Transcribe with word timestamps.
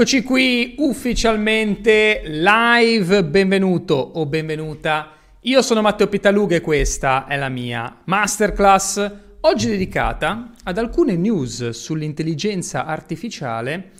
Eccoci 0.00 0.22
qui 0.22 0.76
ufficialmente 0.78 2.22
live, 2.24 3.22
benvenuto 3.22 3.94
o 3.96 4.24
benvenuta. 4.24 5.12
Io 5.40 5.60
sono 5.60 5.82
Matteo 5.82 6.06
Pitalughe 6.06 6.56
e 6.56 6.60
questa 6.62 7.26
è 7.26 7.36
la 7.36 7.50
mia 7.50 8.00
masterclass, 8.06 9.10
oggi 9.40 9.68
dedicata 9.68 10.52
ad 10.64 10.78
alcune 10.78 11.16
news 11.16 11.68
sull'intelligenza 11.68 12.86
artificiale, 12.86 13.90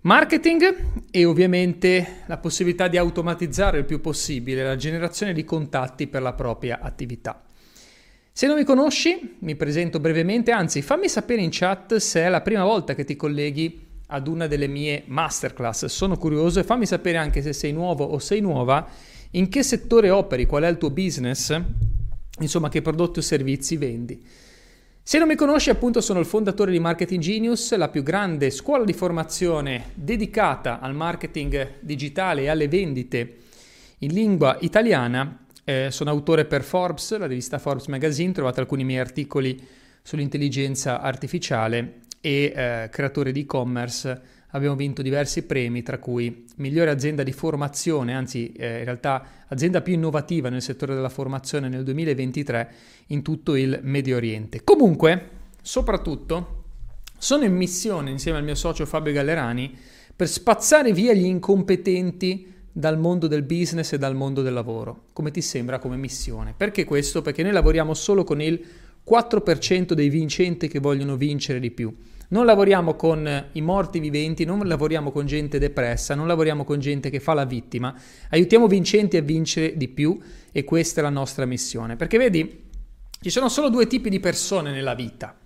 marketing 0.00 1.04
e 1.10 1.24
ovviamente 1.26 2.22
la 2.28 2.38
possibilità 2.38 2.88
di 2.88 2.96
automatizzare 2.96 3.80
il 3.80 3.84
più 3.84 4.00
possibile 4.00 4.64
la 4.64 4.76
generazione 4.76 5.34
di 5.34 5.44
contatti 5.44 6.06
per 6.06 6.22
la 6.22 6.32
propria 6.32 6.78
attività. 6.80 7.42
Se 8.32 8.46
non 8.46 8.56
mi 8.56 8.64
conosci, 8.64 9.36
mi 9.40 9.54
presento 9.54 10.00
brevemente, 10.00 10.50
anzi 10.50 10.80
fammi 10.80 11.10
sapere 11.10 11.42
in 11.42 11.50
chat 11.52 11.96
se 11.96 12.22
è 12.22 12.28
la 12.30 12.40
prima 12.40 12.64
volta 12.64 12.94
che 12.94 13.04
ti 13.04 13.16
colleghi 13.16 13.85
ad 14.06 14.28
una 14.28 14.46
delle 14.46 14.66
mie 14.66 15.02
masterclass. 15.06 15.86
Sono 15.86 16.16
curioso 16.16 16.60
e 16.60 16.64
fammi 16.64 16.86
sapere 16.86 17.18
anche 17.18 17.42
se 17.42 17.52
sei 17.52 17.72
nuovo 17.72 18.04
o 18.04 18.18
sei 18.18 18.40
nuova, 18.40 18.88
in 19.32 19.48
che 19.48 19.62
settore 19.62 20.10
operi, 20.10 20.46
qual 20.46 20.62
è 20.62 20.68
il 20.68 20.78
tuo 20.78 20.90
business, 20.90 21.60
insomma 22.40 22.68
che 22.68 22.82
prodotti 22.82 23.18
o 23.18 23.22
servizi 23.22 23.76
vendi. 23.76 24.24
Se 25.02 25.18
non 25.18 25.28
mi 25.28 25.36
conosci, 25.36 25.70
appunto, 25.70 26.00
sono 26.00 26.18
il 26.18 26.26
fondatore 26.26 26.72
di 26.72 26.80
Marketing 26.80 27.22
Genius, 27.22 27.76
la 27.76 27.88
più 27.88 28.02
grande 28.02 28.50
scuola 28.50 28.84
di 28.84 28.92
formazione 28.92 29.90
dedicata 29.94 30.80
al 30.80 30.94
marketing 30.94 31.74
digitale 31.80 32.42
e 32.42 32.48
alle 32.48 32.66
vendite 32.66 33.36
in 33.98 34.12
lingua 34.12 34.56
italiana. 34.60 35.46
Eh, 35.62 35.88
sono 35.90 36.10
autore 36.10 36.44
per 36.44 36.64
Forbes, 36.64 37.16
la 37.18 37.26
rivista 37.26 37.58
Forbes 37.58 37.86
Magazine, 37.86 38.32
trovate 38.32 38.60
alcuni 38.60 38.84
miei 38.84 38.98
articoli 38.98 39.60
sull'intelligenza 40.02 41.00
artificiale 41.00 42.05
e 42.26 42.52
eh, 42.56 42.88
creatore 42.90 43.30
di 43.30 43.42
e-commerce 43.42 44.20
abbiamo 44.50 44.74
vinto 44.74 45.00
diversi 45.00 45.44
premi, 45.44 45.84
tra 45.84 45.98
cui 45.98 46.44
migliore 46.56 46.90
azienda 46.90 47.22
di 47.22 47.30
formazione, 47.30 48.14
anzi 48.14 48.50
eh, 48.50 48.78
in 48.78 48.84
realtà 48.84 49.24
azienda 49.46 49.80
più 49.80 49.94
innovativa 49.94 50.48
nel 50.48 50.60
settore 50.60 50.96
della 50.96 51.08
formazione 51.08 51.68
nel 51.68 51.84
2023 51.84 52.72
in 53.08 53.22
tutto 53.22 53.54
il 53.54 53.78
Medio 53.84 54.16
Oriente. 54.16 54.64
Comunque, 54.64 55.28
soprattutto, 55.62 56.64
sono 57.16 57.44
in 57.44 57.54
missione 57.54 58.10
insieme 58.10 58.38
al 58.38 58.44
mio 58.44 58.56
socio 58.56 58.86
Fabio 58.86 59.12
Gallerani 59.12 59.78
per 60.16 60.26
spazzare 60.26 60.92
via 60.92 61.12
gli 61.12 61.26
incompetenti 61.26 62.52
dal 62.72 62.98
mondo 62.98 63.28
del 63.28 63.44
business 63.44 63.92
e 63.92 63.98
dal 63.98 64.16
mondo 64.16 64.42
del 64.42 64.52
lavoro. 64.52 65.04
Come 65.12 65.30
ti 65.30 65.42
sembra 65.42 65.78
come 65.78 65.94
missione? 65.94 66.54
Perché 66.56 66.84
questo? 66.84 67.22
Perché 67.22 67.44
noi 67.44 67.52
lavoriamo 67.52 67.94
solo 67.94 68.24
con 68.24 68.42
il 68.42 68.60
4% 69.08 69.92
dei 69.92 70.08
vincenti 70.08 70.66
che 70.66 70.80
vogliono 70.80 71.16
vincere 71.16 71.60
di 71.60 71.70
più. 71.70 71.94
Non 72.28 72.44
lavoriamo 72.44 72.94
con 72.94 73.46
i 73.52 73.60
morti 73.60 74.00
viventi, 74.00 74.44
non 74.44 74.58
lavoriamo 74.66 75.12
con 75.12 75.26
gente 75.26 75.58
depressa, 75.58 76.14
non 76.14 76.26
lavoriamo 76.26 76.64
con 76.64 76.80
gente 76.80 77.08
che 77.08 77.20
fa 77.20 77.34
la 77.34 77.44
vittima, 77.44 77.94
aiutiamo 78.30 78.66
vincenti 78.66 79.16
a 79.16 79.22
vincere 79.22 79.76
di 79.76 79.88
più 79.88 80.18
e 80.50 80.64
questa 80.64 81.00
è 81.00 81.02
la 81.04 81.10
nostra 81.10 81.44
missione. 81.44 81.94
Perché 81.94 82.18
vedi, 82.18 82.64
ci 83.20 83.30
sono 83.30 83.48
solo 83.48 83.68
due 83.68 83.86
tipi 83.86 84.10
di 84.10 84.18
persone 84.18 84.72
nella 84.72 84.94
vita. 84.94 85.38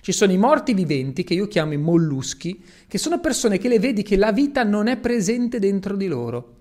Ci 0.00 0.12
sono 0.12 0.30
i 0.30 0.38
morti 0.38 0.74
viventi, 0.74 1.24
che 1.24 1.34
io 1.34 1.48
chiamo 1.48 1.72
i 1.72 1.76
molluschi, 1.76 2.62
che 2.86 2.98
sono 2.98 3.18
persone 3.18 3.58
che 3.58 3.68
le 3.68 3.80
vedi 3.80 4.02
che 4.02 4.16
la 4.16 4.30
vita 4.32 4.62
non 4.62 4.86
è 4.86 4.96
presente 4.96 5.58
dentro 5.58 5.96
di 5.96 6.06
loro. 6.06 6.54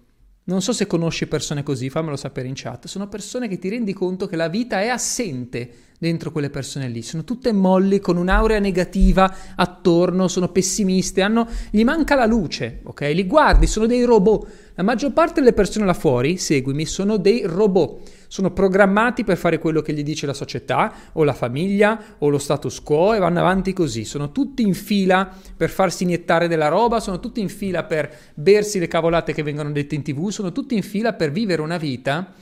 Non 0.45 0.61
so 0.61 0.73
se 0.73 0.87
conosci 0.87 1.27
persone 1.27 1.61
così, 1.61 1.89
fammelo 1.89 2.15
sapere 2.15 2.47
in 2.47 2.53
chat. 2.55 2.87
Sono 2.87 3.07
persone 3.07 3.47
che 3.47 3.59
ti 3.59 3.69
rendi 3.69 3.93
conto 3.93 4.27
che 4.27 4.37
la 4.37 4.47
vita 4.47 4.81
è 4.81 4.87
assente 4.87 5.69
dentro 5.97 6.31
quelle 6.31 6.49
persone 6.49 6.87
lì. 6.87 7.01
Sono 7.01 7.23
tutte 7.23 7.51
molli, 7.51 7.99
con 7.99 8.17
un'aurea 8.17 8.59
negativa 8.59 9.33
attorno, 9.55 10.27
sono 10.27 10.49
pessimiste, 10.49 11.21
hanno, 11.21 11.47
gli 11.71 11.83
manca 11.83 12.15
la 12.15 12.25
luce, 12.25 12.81
ok? 12.83 13.01
Li 13.13 13.25
guardi, 13.25 13.65
sono 13.67 13.87
dei 13.87 14.03
robot. 14.03 14.47
La 14.75 14.83
maggior 14.83 15.11
parte 15.11 15.39
delle 15.39 15.53
persone 15.53 15.85
là 15.85 15.93
fuori, 15.93 16.37
seguimi, 16.37 16.85
sono 16.85 17.17
dei 17.17 17.41
robot. 17.45 18.09
Sono 18.27 18.51
programmati 18.51 19.23
per 19.23 19.37
fare 19.37 19.57
quello 19.57 19.81
che 19.81 19.93
gli 19.93 20.03
dice 20.03 20.25
la 20.25 20.33
società 20.33 20.93
o 21.13 21.23
la 21.23 21.33
famiglia 21.33 21.99
o 22.19 22.29
lo 22.29 22.37
status 22.37 22.81
quo 22.81 23.13
e 23.13 23.19
vanno 23.19 23.39
avanti 23.39 23.73
così. 23.73 24.03
Sono 24.03 24.31
tutti 24.31 24.61
in 24.61 24.73
fila 24.73 25.31
per 25.55 25.69
farsi 25.69 26.03
iniettare 26.03 26.47
della 26.47 26.67
roba, 26.67 26.99
sono 26.99 27.19
tutti 27.19 27.39
in 27.39 27.49
fila 27.49 27.85
per 27.85 28.13
bersi 28.35 28.77
le 28.79 28.87
cavolate 28.87 29.33
che 29.33 29.43
vengono 29.43 29.71
dette 29.71 29.95
in 29.95 30.03
tv, 30.03 30.29
sono 30.29 30.51
tutti 30.51 30.75
in 30.75 30.83
fila 30.83 31.13
per 31.13 31.31
vivere 31.31 31.61
una 31.61 31.77
vita 31.77 32.33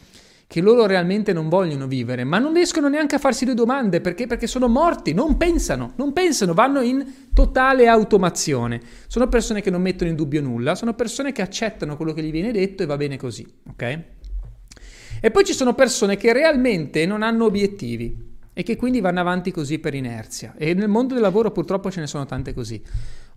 che 0.48 0.62
loro 0.62 0.86
realmente 0.86 1.34
non 1.34 1.50
vogliono 1.50 1.88
vivere, 1.88 2.24
ma 2.24 2.38
non 2.38 2.54
riescono 2.54 2.88
neanche 2.88 3.16
a 3.16 3.20
farsi 3.20 3.46
due 3.46 3.56
domande 3.56 4.00
perché? 4.02 4.28
Perché 4.28 4.48
sono 4.48 4.68
morti, 4.68 5.14
non 5.14 5.38
pensano, 5.38 5.94
non 5.96 6.14
pensano, 6.14 6.54
vanno 6.54 6.82
in 6.82 7.06
totale 7.34 7.88
automazione. 7.88 8.80
Sono 9.08 9.28
persone 9.28 9.62
che 9.62 9.72
non 9.72 9.82
mettono 9.82 10.10
in 10.10 10.16
dubbio 10.16 10.42
nulla, 10.42 10.76
sono 10.76 10.94
persone 10.94 11.32
che 11.32 11.42
accettano 11.42 11.96
quello 11.96 12.14
che 12.14 12.22
gli 12.22 12.32
viene 12.32 12.52
detto 12.52 12.84
e 12.84 12.86
va 12.86 12.98
bene 12.98 13.18
così, 13.18 13.46
ok? 13.70 14.00
E 15.20 15.32
poi 15.32 15.44
ci 15.44 15.54
sono 15.54 15.74
persone 15.74 16.18
che 16.18 16.34
realmente 16.34 17.06
non 17.06 17.24
hanno 17.24 17.46
obiettivi 17.46 18.34
e 18.54 18.64
che 18.64 18.76
quindi 18.76 19.02
vanno 19.02 19.20
avanti 19.20 19.52
così 19.52 19.80
per 19.80 19.94
inerzia. 19.96 20.54
E 20.58 20.74
nel 20.74 20.88
mondo 20.88 21.14
del 21.14 21.24
lavoro 21.24 21.52
purtroppo 21.52 21.90
ce 21.90 22.00
ne 22.00 22.08
sono 22.08 22.26
tante 22.26 22.54
così. 22.54 22.82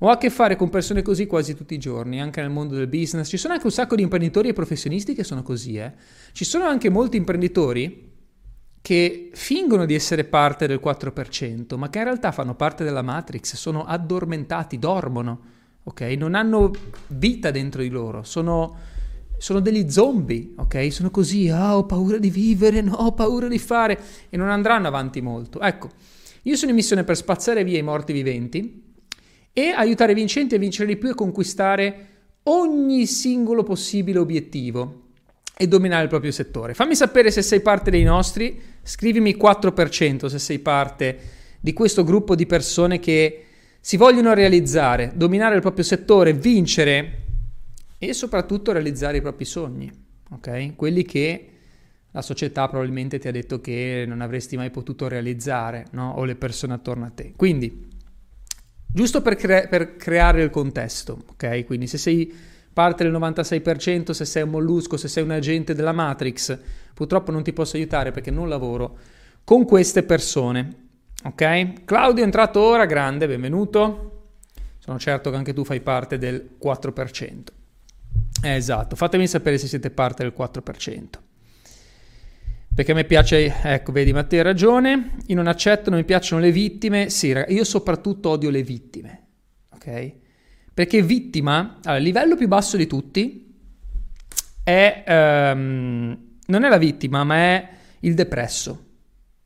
Ho 0.00 0.10
a 0.10 0.16
che 0.16 0.30
fare 0.30 0.54
con 0.54 0.70
persone 0.70 1.02
così 1.02 1.26
quasi 1.26 1.54
tutti 1.54 1.74
i 1.74 1.78
giorni, 1.78 2.20
anche 2.20 2.40
nel 2.40 2.50
mondo 2.50 2.76
del 2.76 2.86
business. 2.86 3.28
Ci 3.28 3.36
sono 3.36 3.54
anche 3.54 3.66
un 3.66 3.72
sacco 3.72 3.96
di 3.96 4.02
imprenditori 4.02 4.48
e 4.48 4.52
professionisti 4.52 5.12
che 5.12 5.24
sono 5.24 5.42
così, 5.42 5.76
eh. 5.76 5.92
Ci 6.32 6.44
sono 6.44 6.64
anche 6.64 6.88
molti 6.88 7.16
imprenditori 7.16 8.16
che 8.80 9.30
fingono 9.34 9.84
di 9.86 9.94
essere 9.94 10.22
parte 10.24 10.68
del 10.68 10.80
4%, 10.82 11.76
ma 11.76 11.90
che 11.90 11.98
in 11.98 12.04
realtà 12.04 12.30
fanno 12.30 12.54
parte 12.54 12.84
della 12.84 13.02
Matrix, 13.02 13.56
sono 13.56 13.84
addormentati, 13.84 14.78
dormono, 14.78 15.40
ok? 15.82 16.00
Non 16.16 16.34
hanno 16.36 16.70
vita 17.08 17.50
dentro 17.50 17.82
di 17.82 17.88
loro, 17.88 18.22
sono, 18.22 18.76
sono 19.36 19.58
degli 19.58 19.90
zombie, 19.90 20.52
ok? 20.56 20.92
Sono 20.92 21.10
così, 21.10 21.48
ah, 21.48 21.76
ho 21.76 21.86
paura 21.86 22.18
di 22.18 22.30
vivere, 22.30 22.80
no, 22.82 22.94
ho 22.94 23.12
paura 23.12 23.48
di 23.48 23.58
fare, 23.58 24.00
e 24.28 24.36
non 24.36 24.48
andranno 24.48 24.86
avanti 24.86 25.20
molto. 25.20 25.60
Ecco, 25.60 25.90
io 26.42 26.54
sono 26.54 26.70
in 26.70 26.76
missione 26.76 27.02
per 27.02 27.16
spazzare 27.16 27.64
via 27.64 27.78
i 27.78 27.82
morti 27.82 28.12
viventi, 28.12 28.87
e 29.52 29.70
aiutare 29.70 30.14
vincenti 30.14 30.54
a 30.54 30.58
vincere 30.58 30.88
di 30.88 30.96
più 30.96 31.10
e 31.10 31.14
conquistare 31.14 32.06
ogni 32.44 33.06
singolo 33.06 33.62
possibile 33.62 34.18
obiettivo 34.18 35.06
e 35.56 35.66
dominare 35.66 36.04
il 36.04 36.08
proprio 36.08 36.30
settore. 36.30 36.74
Fammi 36.74 36.94
sapere 36.94 37.30
se 37.30 37.42
sei 37.42 37.60
parte 37.60 37.90
dei 37.90 38.04
nostri, 38.04 38.60
scrivimi 38.82 39.36
4% 39.36 40.26
se 40.26 40.38
sei 40.38 40.60
parte 40.60 41.18
di 41.60 41.72
questo 41.72 42.04
gruppo 42.04 42.34
di 42.34 42.46
persone 42.46 43.00
che 43.00 43.44
si 43.80 43.96
vogliono 43.96 44.34
realizzare, 44.34 45.12
dominare 45.14 45.56
il 45.56 45.60
proprio 45.60 45.84
settore, 45.84 46.32
vincere 46.32 47.24
e 47.98 48.12
soprattutto 48.12 48.70
realizzare 48.72 49.16
i 49.16 49.20
propri 49.20 49.44
sogni, 49.44 49.90
ok? 50.30 50.76
Quelli 50.76 51.02
che 51.04 51.48
la 52.12 52.22
società 52.22 52.68
probabilmente 52.68 53.18
ti 53.18 53.28
ha 53.28 53.32
detto 53.32 53.60
che 53.60 54.04
non 54.06 54.20
avresti 54.20 54.56
mai 54.56 54.70
potuto 54.70 55.08
realizzare, 55.08 55.86
no? 55.92 56.14
O 56.16 56.24
le 56.24 56.36
persone 56.36 56.74
attorno 56.74 57.04
a 57.04 57.10
te. 57.10 57.32
Quindi 57.36 57.86
Giusto 58.98 59.22
per, 59.22 59.36
cre- 59.36 59.68
per 59.68 59.94
creare 59.94 60.42
il 60.42 60.50
contesto, 60.50 61.22
ok? 61.30 61.66
Quindi 61.66 61.86
se 61.86 61.98
sei 61.98 62.34
parte 62.72 63.04
del 63.04 63.12
96%, 63.12 64.10
se 64.10 64.24
sei 64.24 64.42
un 64.42 64.50
mollusco, 64.50 64.96
se 64.96 65.06
sei 65.06 65.22
un 65.22 65.30
agente 65.30 65.72
della 65.72 65.92
Matrix, 65.92 66.58
purtroppo 66.94 67.30
non 67.30 67.44
ti 67.44 67.52
posso 67.52 67.76
aiutare 67.76 68.10
perché 68.10 68.32
non 68.32 68.48
lavoro 68.48 68.98
con 69.44 69.64
queste 69.66 70.02
persone. 70.02 70.86
Ok? 71.22 71.84
Claudio 71.84 72.24
è 72.24 72.26
entrato 72.26 72.58
ora, 72.58 72.86
grande, 72.86 73.28
benvenuto. 73.28 74.30
Sono 74.78 74.98
certo 74.98 75.30
che 75.30 75.36
anche 75.36 75.52
tu 75.52 75.62
fai 75.62 75.80
parte 75.80 76.18
del 76.18 76.56
4%. 76.60 77.42
Eh, 78.42 78.54
esatto, 78.56 78.96
fatemi 78.96 79.28
sapere 79.28 79.58
se 79.58 79.68
siete 79.68 79.90
parte 79.90 80.24
del 80.24 80.34
4% 80.36 81.27
perché 82.78 82.92
a 82.92 82.94
me 82.94 83.04
piace, 83.04 83.60
ecco, 83.60 83.90
vedi 83.90 84.12
Matteo 84.12 84.38
ha 84.38 84.44
ragione, 84.44 85.16
io 85.26 85.34
non 85.34 85.48
accetto, 85.48 85.90
non 85.90 85.98
mi 85.98 86.04
piacciono 86.04 86.40
le 86.40 86.52
vittime, 86.52 87.10
sì, 87.10 87.34
io 87.48 87.64
soprattutto 87.64 88.28
odio 88.28 88.50
le 88.50 88.62
vittime, 88.62 89.26
ok? 89.70 90.12
Perché 90.74 91.02
vittima, 91.02 91.80
allora, 91.82 92.00
livello 92.00 92.36
più 92.36 92.46
basso 92.46 92.76
di 92.76 92.86
tutti 92.86 93.52
è, 94.62 95.02
um, 95.08 96.36
non 96.46 96.62
è 96.62 96.68
la 96.68 96.76
vittima, 96.76 97.24
ma 97.24 97.34
è 97.34 97.68
il 97.98 98.14
depresso. 98.14 98.84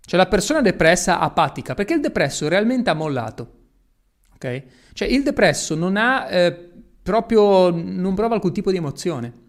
Cioè 0.05 0.21
la 0.21 0.29
persona 0.29 0.61
depressa 0.61 1.19
apatica, 1.19 1.73
perché 1.73 1.95
il 1.95 2.01
depresso 2.01 2.49
realmente 2.49 2.91
ha 2.91 2.95
mollato, 2.95 3.53
ok? 4.35 4.63
Cioè 4.93 5.09
il 5.09 5.23
depresso 5.23 5.75
non 5.75 5.97
ha 5.97 6.29
eh, 6.29 6.71
proprio, 7.03 7.71
non 7.71 8.15
prova 8.15 8.35
alcun 8.35 8.53
tipo 8.53 8.71
di 8.71 8.77
emozione. 8.77 9.41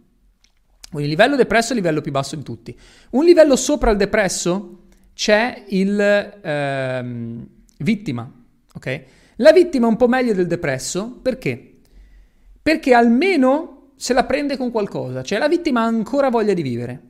Quindi 0.94 1.10
livello 1.10 1.36
depresso 1.36 1.70
è 1.70 1.76
il 1.76 1.82
livello 1.82 2.02
più 2.02 2.12
basso 2.12 2.36
di 2.36 2.44
tutti. 2.44 2.78
Un 3.12 3.26
livello 3.26 3.56
sopra 3.56 3.90
il 3.90 3.98
depresso 3.98 4.84
c'è 5.16 5.64
il 5.70 6.40
ehm, 6.40 7.48
vittima, 7.80 8.32
ok? 8.76 9.04
La 9.38 9.52
vittima 9.52 9.88
è 9.88 9.90
un 9.90 9.96
po' 9.96 10.08
meglio 10.08 10.36
del 10.36 10.46
depresso, 10.46 11.18
perché? 11.20 11.80
Perché 12.62 12.94
almeno 12.94 13.94
se 13.96 14.14
la 14.14 14.24
prende 14.24 14.56
con 14.56 14.70
qualcosa, 14.70 15.24
cioè 15.24 15.40
la 15.40 15.48
vittima 15.48 15.82
ha 15.82 15.86
ancora 15.86 16.30
voglia 16.30 16.54
di 16.54 16.62
vivere, 16.62 17.02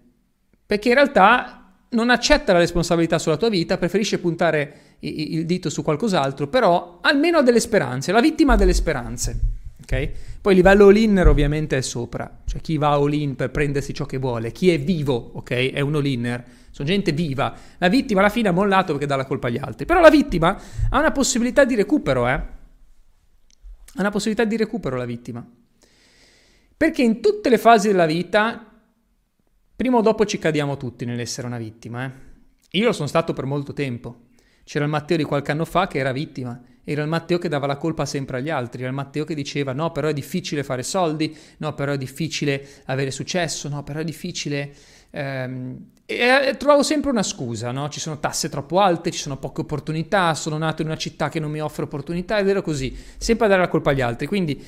perché 0.65 0.87
in 0.87 0.95
realtà 0.95 1.73
non 1.89 2.09
accetta 2.09 2.53
la 2.53 2.59
responsabilità 2.59 3.19
sulla 3.19 3.35
tua 3.35 3.49
vita, 3.49 3.77
preferisce 3.77 4.19
puntare 4.19 4.95
il 4.99 5.45
dito 5.45 5.69
su 5.69 5.83
qualcos'altro, 5.83 6.47
però 6.47 6.99
almeno 7.01 7.39
ha 7.39 7.43
delle 7.43 7.59
speranze, 7.59 8.13
la 8.13 8.21
vittima 8.21 8.53
ha 8.53 8.57
delle 8.57 8.73
speranze, 8.73 9.39
ok? 9.83 10.11
Poi 10.41 10.53
il 10.53 10.57
livello 10.57 10.87
all-inner 10.87 11.27
ovviamente 11.27 11.77
è 11.77 11.81
sopra, 11.81 12.41
cioè 12.45 12.61
chi 12.61 12.77
va 12.77 12.93
all-in 12.93 13.35
per 13.35 13.51
prendersi 13.51 13.93
ciò 13.93 14.05
che 14.05 14.17
vuole, 14.17 14.51
chi 14.51 14.71
è 14.71 14.79
vivo, 14.79 15.31
ok? 15.35 15.71
È 15.71 15.79
un 15.81 15.95
all-inner, 15.95 16.43
sono 16.71 16.87
gente 16.87 17.11
viva. 17.11 17.55
La 17.77 17.89
vittima 17.89 18.21
alla 18.21 18.29
fine 18.29 18.49
ha 18.49 18.51
mollato 18.51 18.93
perché 18.93 19.05
dà 19.05 19.15
la 19.15 19.25
colpa 19.25 19.47
agli 19.47 19.59
altri, 19.59 19.85
però 19.85 19.99
la 19.99 20.09
vittima 20.09 20.59
ha 20.89 20.99
una 20.99 21.11
possibilità 21.11 21.65
di 21.65 21.75
recupero, 21.75 22.27
eh? 22.27 22.31
Ha 22.31 23.99
una 23.99 24.09
possibilità 24.09 24.43
di 24.43 24.57
recupero 24.57 24.97
la 24.97 25.05
vittima. 25.05 25.47
Perché 26.75 27.03
in 27.03 27.21
tutte 27.21 27.49
le 27.49 27.57
fasi 27.57 27.87
della 27.87 28.07
vita, 28.07 28.71
prima 29.75 29.97
o 29.97 30.01
dopo 30.01 30.25
ci 30.25 30.39
cadiamo 30.39 30.77
tutti 30.77 31.05
nell'essere 31.05 31.45
una 31.45 31.57
vittima, 31.57 32.05
eh? 32.05 32.11
Io 32.71 32.85
lo 32.85 32.91
sono 32.91 33.07
stato 33.07 33.33
per 33.33 33.45
molto 33.45 33.71
tempo. 33.73 34.29
C'era 34.63 34.85
il 34.85 34.89
Matteo 34.89 35.17
di 35.17 35.23
qualche 35.23 35.51
anno 35.51 35.65
fa 35.65 35.87
che 35.87 35.99
era 35.99 36.11
vittima 36.11 36.59
era 36.83 37.01
il 37.01 37.07
Matteo 37.07 37.37
che 37.37 37.47
dava 37.47 37.65
la 37.65 37.77
colpa 37.77 38.05
sempre 38.05 38.37
agli 38.37 38.49
altri, 38.49 38.81
era 38.81 38.89
il 38.89 38.95
Matteo 38.95 39.23
che 39.23 39.35
diceva 39.35 39.73
no, 39.73 39.91
però 39.91 40.09
è 40.09 40.13
difficile 40.13 40.63
fare 40.63 40.83
soldi, 40.83 41.35
no, 41.57 41.73
però 41.73 41.93
è 41.93 41.97
difficile 41.97 42.65
avere 42.85 43.11
successo, 43.11 43.69
no, 43.69 43.83
però 43.83 43.99
è 43.99 44.03
difficile... 44.03 44.73
Ehm... 45.11 45.91
E, 46.05 46.55
trovavo 46.57 46.83
sempre 46.83 47.11
una 47.11 47.23
scusa, 47.23 47.71
no? 47.71 47.87
Ci 47.87 48.01
sono 48.01 48.19
tasse 48.19 48.49
troppo 48.49 48.81
alte, 48.81 49.09
ci 49.09 49.19
sono 49.19 49.37
poche 49.37 49.61
opportunità, 49.61 50.33
sono 50.33 50.57
nato 50.57 50.81
in 50.81 50.89
una 50.89 50.97
città 50.97 51.29
che 51.29 51.39
non 51.39 51.49
mi 51.49 51.61
offre 51.61 51.83
opportunità 51.83 52.37
ed 52.37 52.49
ero 52.49 52.61
così, 52.61 52.93
sempre 53.17 53.45
a 53.45 53.49
dare 53.49 53.61
la 53.61 53.69
colpa 53.69 53.91
agli 53.91 54.01
altri. 54.01 54.27
Quindi, 54.27 54.61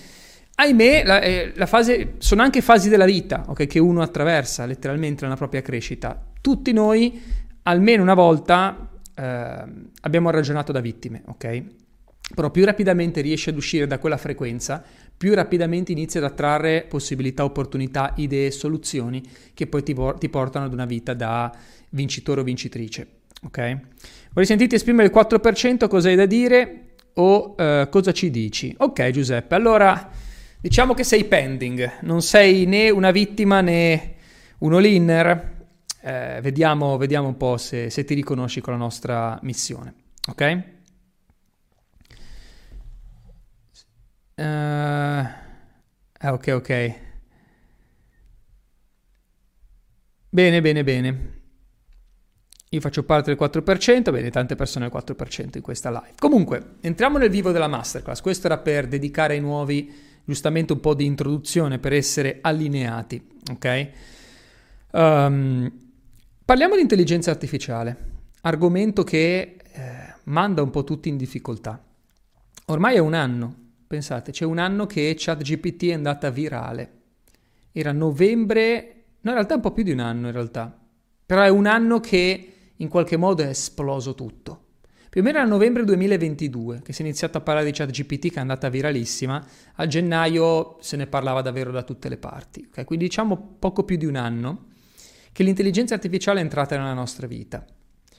ahimè, 0.56 1.04
la, 1.04 1.20
eh, 1.20 1.52
la 1.56 1.66
fase, 1.66 2.14
sono 2.20 2.42
anche 2.42 2.62
fasi 2.62 2.88
della 2.88 3.04
vita 3.04 3.44
okay, 3.48 3.68
che 3.68 3.80
uno 3.80 4.02
attraversa 4.02 4.66
letteralmente 4.66 5.24
nella 5.24 5.36
propria 5.36 5.62
crescita. 5.62 6.18
Tutti 6.40 6.72
noi, 6.72 7.22
almeno 7.64 8.02
una 8.02 8.14
volta, 8.14 8.90
eh, 9.14 9.64
abbiamo 10.02 10.30
ragionato 10.30 10.72
da 10.72 10.80
vittime, 10.80 11.22
ok? 11.26 11.64
Però 12.34 12.50
più 12.50 12.66
rapidamente 12.66 13.22
riesci 13.22 13.50
ad 13.50 13.58
uscire 13.58 13.86
da 13.86 14.00
quella 14.00 14.18
frequenza, 14.18 14.84
più 15.16 15.34
rapidamente 15.34 15.92
inizi 15.92 16.18
ad 16.18 16.24
attrarre 16.24 16.86
possibilità, 16.90 17.44
opportunità, 17.44 18.14
idee, 18.18 18.52
soluzioni 18.52 19.22
che 19.54 19.68
poi 19.68 19.84
ti, 19.84 19.94
por- 19.94 20.18
ti 20.18 20.30
portano 20.30 20.66
ad 20.66 20.74
una 20.74 20.86
vita 20.86 21.14
da 21.14 21.56
vincitore 21.90 22.42
o 22.42 22.44
vincitrice. 22.44 23.08
Ok? 23.44 23.78
Vorrei 24.30 24.46
sentirti 24.46 24.76
esprimere 24.76 25.08
il 25.08 25.14
4%, 25.14 25.88
cosa 25.88 26.10
hai 26.10 26.16
da 26.16 26.26
dire 26.26 26.82
o 27.14 27.56
uh, 27.58 27.88
cosa 27.90 28.12
ci 28.12 28.30
dici? 28.30 28.74
Ok 28.78 29.10
Giuseppe, 29.12 29.56
allora 29.56 30.10
diciamo 30.60 30.94
che 30.94 31.04
sei 31.04 31.26
pending, 31.26 32.00
non 32.02 32.22
sei 32.22 32.66
né 32.66 32.90
una 32.90 33.12
vittima 33.12 33.62
né 33.62 34.16
un 34.60 34.74
all-inner. 34.74 35.54
Eh, 36.02 36.40
vediamo, 36.42 36.98
vediamo, 36.98 37.28
un 37.28 37.38
po' 37.38 37.58
se, 37.58 37.90
se 37.90 38.04
ti 38.04 38.14
riconosci 38.14 38.62
con 38.62 38.74
la 38.74 38.80
nostra 38.80 39.40
missione. 39.42 39.94
Ok? 40.28 40.75
Uh, 44.36 46.28
ok, 46.28 46.48
ok. 46.54 47.00
Bene, 50.30 50.62
bene, 50.62 50.84
bene. 50.84 51.34
Io 52.70 52.82
faccio 52.82 53.04
parte 53.04 53.34
del 53.34 53.40
4%, 53.40 54.12
bene, 54.12 54.30
tante 54.32 54.56
persone 54.56 54.86
al 54.86 54.92
4% 54.94 55.52
in 55.56 55.62
questa 55.62 55.90
live. 55.90 56.16
Comunque, 56.20 56.76
entriamo 56.82 57.18
nel 57.18 57.30
vivo 57.30 57.52
della 57.52 57.70
masterclass. 57.70 58.20
Questo 58.20 58.48
era 58.48 58.58
per 58.58 58.88
dedicare 58.88 59.36
ai 59.36 59.40
nuovi 59.40 59.94
giustamente 60.26 60.74
un 60.74 60.82
po' 60.82 60.94
di 60.94 61.06
introduzione 61.06 61.80
per 61.80 61.94
essere 61.94 62.40
allineati, 62.42 63.26
ok? 63.52 63.90
Um, 64.92 65.72
parliamo 66.44 66.76
di 66.76 66.82
intelligenza 66.82 67.32
artificiale, 67.32 67.98
argomento 68.42 69.04
che 69.04 69.58
eh, 69.72 70.14
manda 70.26 70.62
un 70.62 70.72
po' 70.72 70.84
tutti 70.84 71.08
in 71.08 71.16
difficoltà. 71.16 71.82
Ormai 72.66 72.96
è 72.96 73.00
un 73.00 73.14
anno 73.14 73.65
Pensate, 73.88 74.32
c'è 74.32 74.46
un 74.46 74.58
anno 74.58 74.86
che 74.86 75.14
ChatGPT 75.18 75.86
è 75.86 75.94
andata 75.94 76.30
virale. 76.30 76.92
Era 77.72 77.92
novembre, 77.92 79.04
no 79.22 79.30
in 79.30 79.36
realtà 79.36 79.54
è 79.54 79.58
un 79.58 79.62
po' 79.62 79.72
più 79.72 79.84
di 79.84 79.92
un 79.92 80.00
anno 80.00 80.28
in 80.28 80.34
realtà, 80.34 80.78
però 81.26 81.42
è 81.42 81.50
un 81.50 81.66
anno 81.66 82.00
che 82.00 82.54
in 82.76 82.88
qualche 82.88 83.18
modo 83.18 83.44
è 83.44 83.48
esploso 83.48 84.16
tutto. 84.16 84.64
Più 85.10 85.22
o 85.22 85.24
meno 85.24 85.38
era 85.38 85.48
novembre 85.48 85.86
2022 85.86 86.82
che 86.82 86.92
si 86.92 87.02
è 87.02 87.06
iniziato 87.06 87.38
a 87.38 87.42
parlare 87.42 87.66
di 87.66 87.72
ChatGPT 87.72 88.32
che 88.32 88.36
è 88.36 88.40
andata 88.40 88.68
viralissima, 88.68 89.46
a 89.76 89.88
gennaio 89.88 90.78
se 90.82 90.98
ne 90.98 91.08
parlava 91.08 91.42
davvero 91.42 91.72
da 91.72 91.84
tutte 91.84 92.10
le 92.10 92.18
parti. 92.18 92.66
Okay? 92.68 92.84
Quindi 92.84 93.06
diciamo 93.06 93.56
poco 93.58 93.84
più 93.84 93.96
di 93.96 94.06
un 94.06 94.18
anno 94.18 94.66
che 95.32 95.44
l'intelligenza 95.44 95.94
artificiale 95.94 96.40
è 96.40 96.44
entrata 96.44 96.76
nella 96.76 96.94
nostra 96.94 97.28
vita 97.28 97.66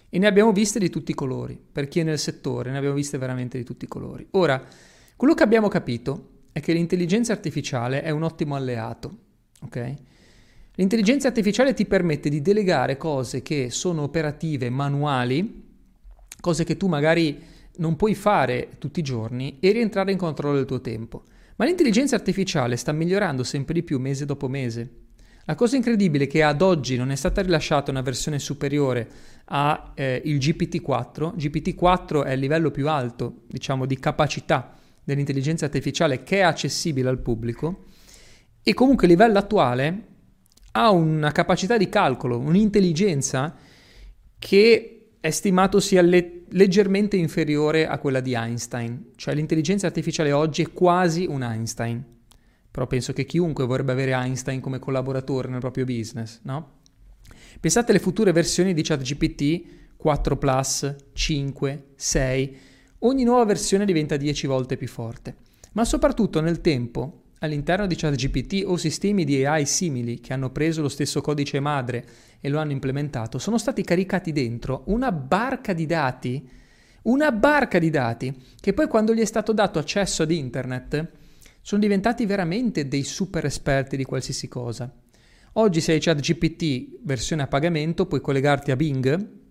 e 0.08 0.18
ne 0.18 0.26
abbiamo 0.26 0.52
viste 0.52 0.78
di 0.78 0.88
tutti 0.88 1.10
i 1.10 1.14
colori. 1.14 1.60
Per 1.70 1.86
chi 1.88 2.00
è 2.00 2.02
nel 2.02 2.18
settore 2.18 2.70
ne 2.70 2.78
abbiamo 2.78 2.94
viste 2.94 3.18
veramente 3.18 3.58
di 3.58 3.64
tutti 3.64 3.84
i 3.84 3.88
colori. 3.88 4.26
Ora, 4.30 4.64
quello 5.16 5.32
che 5.32 5.42
abbiamo 5.42 5.68
capito 5.68 6.32
è 6.52 6.60
che 6.60 6.74
l'intelligenza 6.74 7.32
artificiale 7.32 8.02
è 8.02 8.10
un 8.10 8.22
ottimo 8.22 8.54
alleato, 8.54 9.16
ok? 9.62 9.94
L'intelligenza 10.74 11.28
artificiale 11.28 11.72
ti 11.72 11.86
permette 11.86 12.28
di 12.28 12.42
delegare 12.42 12.98
cose 12.98 13.40
che 13.40 13.70
sono 13.70 14.02
operative, 14.02 14.68
manuali, 14.68 15.64
cose 16.38 16.64
che 16.64 16.76
tu 16.76 16.86
magari 16.86 17.42
non 17.76 17.96
puoi 17.96 18.14
fare 18.14 18.72
tutti 18.78 19.00
i 19.00 19.02
giorni 19.02 19.56
e 19.58 19.72
rientrare 19.72 20.12
in 20.12 20.18
controllo 20.18 20.56
del 20.56 20.66
tuo 20.66 20.82
tempo. 20.82 21.22
Ma 21.56 21.64
l'intelligenza 21.64 22.14
artificiale 22.14 22.76
sta 22.76 22.92
migliorando 22.92 23.42
sempre 23.42 23.72
di 23.72 23.82
più 23.82 23.98
mese 23.98 24.26
dopo 24.26 24.48
mese. 24.48 24.90
La 25.46 25.54
cosa 25.54 25.76
incredibile 25.76 26.24
è 26.24 26.26
che 26.26 26.42
ad 26.42 26.60
oggi 26.60 26.96
non 26.96 27.10
è 27.10 27.16
stata 27.16 27.40
rilasciata 27.40 27.90
una 27.90 28.02
versione 28.02 28.38
superiore 28.38 29.08
al 29.46 29.92
eh, 29.94 30.22
GPT-4. 30.24 31.36
GPT-4 31.36 32.24
è 32.24 32.32
il 32.32 32.40
livello 32.40 32.70
più 32.70 32.86
alto, 32.90 33.44
diciamo, 33.46 33.86
di 33.86 33.98
capacità 33.98 34.74
dell'intelligenza 35.06 35.66
artificiale 35.66 36.24
che 36.24 36.38
è 36.38 36.40
accessibile 36.40 37.08
al 37.08 37.20
pubblico 37.20 37.84
e 38.60 38.74
comunque 38.74 39.06
a 39.06 39.10
livello 39.10 39.38
attuale 39.38 40.06
ha 40.72 40.90
una 40.90 41.30
capacità 41.30 41.76
di 41.76 41.88
calcolo, 41.88 42.40
un'intelligenza 42.40 43.54
che 44.36 45.10
è 45.20 45.30
stimato 45.30 45.78
sia 45.78 46.02
le- 46.02 46.42
leggermente 46.48 47.16
inferiore 47.16 47.86
a 47.86 47.98
quella 47.98 48.18
di 48.18 48.34
Einstein, 48.34 49.12
cioè 49.14 49.34
l'intelligenza 49.36 49.86
artificiale 49.86 50.32
oggi 50.32 50.62
è 50.62 50.72
quasi 50.72 51.24
un 51.24 51.44
Einstein, 51.44 52.04
però 52.68 52.88
penso 52.88 53.12
che 53.12 53.24
chiunque 53.24 53.64
vorrebbe 53.64 53.92
avere 53.92 54.12
Einstein 54.12 54.60
come 54.60 54.80
collaboratore 54.80 55.48
nel 55.48 55.60
proprio 55.60 55.84
business, 55.84 56.40
no? 56.42 56.80
Pensate 57.60 57.92
alle 57.92 58.00
future 58.00 58.32
versioni 58.32 58.74
di 58.74 58.82
ChatGPT 58.82 59.62
4 59.96 60.38
5, 61.12 61.84
6, 61.94 62.56
ogni 63.00 63.24
nuova 63.24 63.44
versione 63.44 63.84
diventa 63.84 64.16
10 64.16 64.46
volte 64.46 64.76
più 64.76 64.88
forte. 64.88 65.36
Ma 65.72 65.84
soprattutto 65.84 66.40
nel 66.40 66.60
tempo, 66.60 67.24
all'interno 67.40 67.86
di 67.86 67.94
ChatGPT 67.94 68.62
o 68.64 68.76
sistemi 68.76 69.24
di 69.24 69.44
AI 69.44 69.66
simili 69.66 70.20
che 70.20 70.32
hanno 70.32 70.50
preso 70.50 70.80
lo 70.80 70.88
stesso 70.88 71.20
codice 71.20 71.60
madre 71.60 72.04
e 72.40 72.48
lo 72.48 72.58
hanno 72.58 72.72
implementato, 72.72 73.38
sono 73.38 73.58
stati 73.58 73.82
caricati 73.82 74.32
dentro 74.32 74.82
una 74.86 75.12
barca 75.12 75.72
di 75.72 75.86
dati, 75.86 76.48
una 77.02 77.30
barca 77.32 77.78
di 77.78 77.90
dati, 77.90 78.34
che 78.58 78.72
poi 78.72 78.88
quando 78.88 79.14
gli 79.14 79.20
è 79.20 79.26
stato 79.26 79.52
dato 79.52 79.78
accesso 79.78 80.22
ad 80.22 80.30
internet 80.30 81.12
sono 81.60 81.80
diventati 81.80 82.26
veramente 82.26 82.88
dei 82.88 83.02
super 83.02 83.44
esperti 83.44 83.96
di 83.96 84.04
qualsiasi 84.04 84.48
cosa. 84.48 84.90
Oggi 85.54 85.80
se 85.80 85.92
hai 85.92 86.00
ChatGPT 86.00 86.98
versione 87.02 87.42
a 87.42 87.46
pagamento 87.46 88.06
puoi 88.06 88.20
collegarti 88.20 88.70
a 88.70 88.76
Bing 88.76 89.44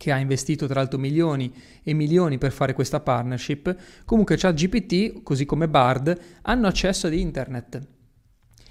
che 0.00 0.12
ha 0.12 0.16
investito 0.16 0.64
tra 0.64 0.76
l'altro 0.76 0.98
milioni 0.98 1.52
e 1.82 1.92
milioni 1.92 2.38
per 2.38 2.52
fare 2.52 2.72
questa 2.72 3.00
partnership, 3.00 3.76
comunque 4.06 4.38
ChatGPT, 4.38 5.22
così 5.22 5.44
come 5.44 5.68
Bard, 5.68 6.18
hanno 6.40 6.66
accesso 6.66 7.06
ad 7.06 7.12
internet 7.12 7.86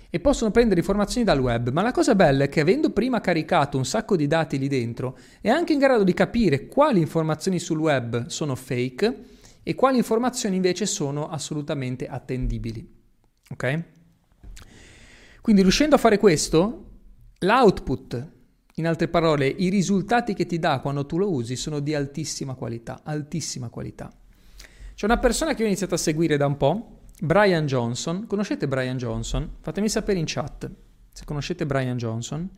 e 0.09 0.19
possono 0.19 0.49
prendere 0.49 0.79
informazioni 0.79 1.23
dal 1.23 1.39
web, 1.39 1.69
ma 1.69 1.83
la 1.83 1.91
cosa 1.91 2.15
bella 2.15 2.45
è 2.45 2.49
che 2.49 2.61
avendo 2.61 2.89
prima 2.89 3.21
caricato 3.21 3.77
un 3.77 3.85
sacco 3.85 4.15
di 4.15 4.25
dati 4.25 4.57
lì 4.57 4.67
dentro, 4.67 5.19
è 5.39 5.49
anche 5.49 5.73
in 5.73 5.77
grado 5.77 6.03
di 6.03 6.13
capire 6.13 6.65
quali 6.65 6.99
informazioni 6.99 7.59
sul 7.59 7.77
web 7.77 8.25
sono 8.25 8.55
fake 8.55 9.17
e 9.61 9.75
quali 9.75 9.97
informazioni 9.97 10.55
invece 10.55 10.87
sono 10.87 11.29
assolutamente 11.29 12.07
attendibili. 12.07 12.91
Ok? 13.51 13.83
Quindi 15.41 15.61
riuscendo 15.61 15.93
a 15.93 15.99
fare 15.99 16.17
questo, 16.17 16.85
l'output 17.37 18.37
in 18.79 18.87
altre 18.87 19.09
parole, 19.09 19.45
i 19.45 19.67
risultati 19.67 20.33
che 20.33 20.45
ti 20.45 20.57
dà 20.57 20.79
quando 20.79 21.05
tu 21.05 21.17
lo 21.17 21.29
usi 21.29 21.57
sono 21.57 21.81
di 21.81 21.93
altissima 21.93 22.53
qualità, 22.55 23.01
altissima 23.03 23.67
qualità. 23.67 24.09
C'è 24.95 25.05
una 25.05 25.17
persona 25.17 25.53
che 25.53 25.63
ho 25.63 25.65
iniziato 25.65 25.95
a 25.95 25.97
seguire 25.97 26.37
da 26.37 26.45
un 26.45 26.55
po', 26.55 26.99
Brian 27.21 27.65
Johnson. 27.65 28.25
Conoscete 28.25 28.69
Brian 28.69 28.95
Johnson? 28.95 29.57
Fatemi 29.59 29.89
sapere 29.89 30.17
in 30.17 30.25
chat 30.25 30.71
se 31.11 31.25
conoscete 31.25 31.65
Brian 31.65 31.97
Johnson 31.97 32.49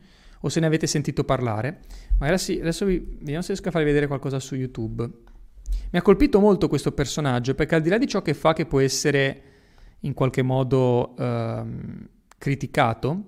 o 0.41 0.49
se 0.49 0.59
ne 0.59 0.67
avete 0.67 0.85
sentito 0.85 1.23
parlare. 1.23 1.81
Magari 2.19 2.37
sì, 2.37 2.59
adesso 2.59 2.85
vi, 2.85 2.99
vediamo 2.99 3.41
se 3.41 3.53
riesco 3.53 3.69
a 3.69 3.71
farvi 3.71 3.87
vedere 3.87 4.05
qualcosa 4.05 4.39
su 4.39 4.53
YouTube. 4.53 5.09
Mi 5.89 5.97
ha 5.97 6.01
colpito 6.03 6.39
molto 6.39 6.67
questo 6.67 6.91
personaggio 6.91 7.55
perché 7.55 7.73
al 7.73 7.81
di 7.81 7.89
là 7.89 7.97
di 7.97 8.07
ciò 8.07 8.21
che 8.21 8.35
fa 8.35 8.53
che 8.53 8.67
può 8.67 8.79
essere 8.79 9.41
in 10.01 10.13
qualche 10.13 10.43
modo 10.43 11.15
ehm, 11.17 12.07
criticato, 12.37 13.25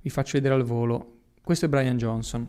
vi 0.00 0.10
faccio 0.10 0.32
vedere 0.34 0.54
al 0.54 0.62
volo. 0.62 1.17
Questo 1.48 1.64
è 1.64 1.68
Brian 1.70 1.96
Johnson. 1.96 2.46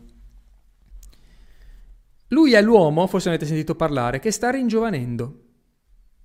Lui 2.28 2.52
è 2.52 2.62
l'uomo, 2.62 3.08
forse 3.08 3.30
avete 3.30 3.46
sentito 3.46 3.74
parlare, 3.74 4.20
che 4.20 4.30
sta 4.30 4.50
ringiovanendo. 4.50 5.44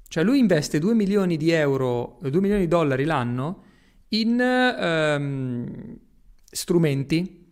Cioè 0.09 0.25
lui 0.25 0.41
investe 0.41 0.81
2 0.81 0.93
milioni 0.93 1.37
di 1.37 1.53
euro, 1.53 2.19
2 2.21 2.41
milioni 2.41 2.63
di 2.63 2.67
dollari 2.67 3.05
l'anno 3.05 3.63
in 4.09 4.41
um, 4.41 5.99
strumenti, 6.51 7.49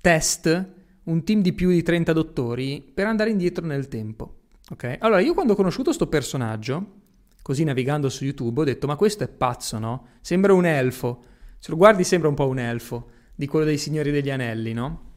test, 0.00 0.72
un 1.02 1.24
team 1.24 1.40
di 1.40 1.54
più 1.54 1.70
di 1.70 1.82
30 1.82 2.12
dottori 2.12 2.88
per 2.94 3.08
andare 3.08 3.30
indietro 3.30 3.66
nel 3.66 3.88
tempo. 3.88 4.42
Ok? 4.70 4.98
Allora 5.00 5.18
io 5.18 5.34
quando 5.34 5.54
ho 5.54 5.56
conosciuto 5.56 5.86
questo 5.86 6.06
personaggio, 6.06 7.00
così 7.42 7.64
navigando 7.64 8.08
su 8.08 8.22
YouTube, 8.22 8.60
ho 8.60 8.64
detto 8.64 8.86
ma 8.86 8.94
questo 8.94 9.24
è 9.24 9.28
pazzo, 9.28 9.80
no? 9.80 10.06
Sembra 10.20 10.52
un 10.52 10.66
elfo. 10.66 11.24
Se 11.58 11.72
lo 11.72 11.76
guardi 11.76 12.04
sembra 12.04 12.28
un 12.28 12.36
po' 12.36 12.46
un 12.46 12.60
elfo, 12.60 13.10
di 13.34 13.46
quello 13.46 13.64
dei 13.64 13.78
Signori 13.78 14.10
degli 14.10 14.30
Anelli, 14.30 14.72
no? 14.72 15.10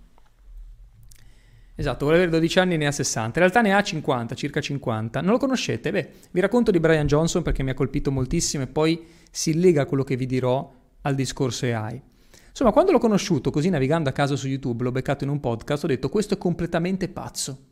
Esatto, 1.77 2.05
vuole 2.05 2.15
avere 2.15 2.31
12 2.31 2.59
anni 2.59 2.75
e 2.75 2.77
ne 2.77 2.87
ha 2.87 2.91
60. 2.91 3.27
In 3.27 3.33
realtà 3.33 3.61
ne 3.61 3.73
ha 3.73 3.83
50, 3.83 4.33
circa 4.33 4.61
50. 4.61 5.19
Non 5.21 5.31
lo 5.31 5.37
conoscete? 5.37 5.91
Beh, 5.91 6.09
vi 6.31 6.39
racconto 6.39 6.71
di 6.71 6.79
Brian 6.79 7.05
Johnson 7.05 7.43
perché 7.43 7.63
mi 7.63 7.71
ha 7.71 7.73
colpito 7.73 8.11
moltissimo 8.11 8.63
e 8.63 8.67
poi 8.67 9.05
si 9.29 9.59
lega 9.59 9.81
a 9.81 9.85
quello 9.85 10.03
che 10.03 10.15
vi 10.15 10.25
dirò 10.25 10.73
al 11.01 11.15
discorso 11.15 11.65
AI. 11.65 12.01
Insomma, 12.47 12.71
quando 12.71 12.93
l'ho 12.93 12.99
conosciuto, 12.99 13.51
così 13.51 13.69
navigando 13.69 14.07
a 14.07 14.13
caso 14.13 14.37
su 14.37 14.47
YouTube, 14.47 14.83
l'ho 14.83 14.91
beccato 14.93 15.25
in 15.25 15.29
un 15.29 15.41
podcast, 15.41 15.83
ho 15.83 15.87
detto 15.87 16.07
questo 16.07 16.35
è 16.35 16.37
completamente 16.37 17.09
pazzo. 17.09 17.64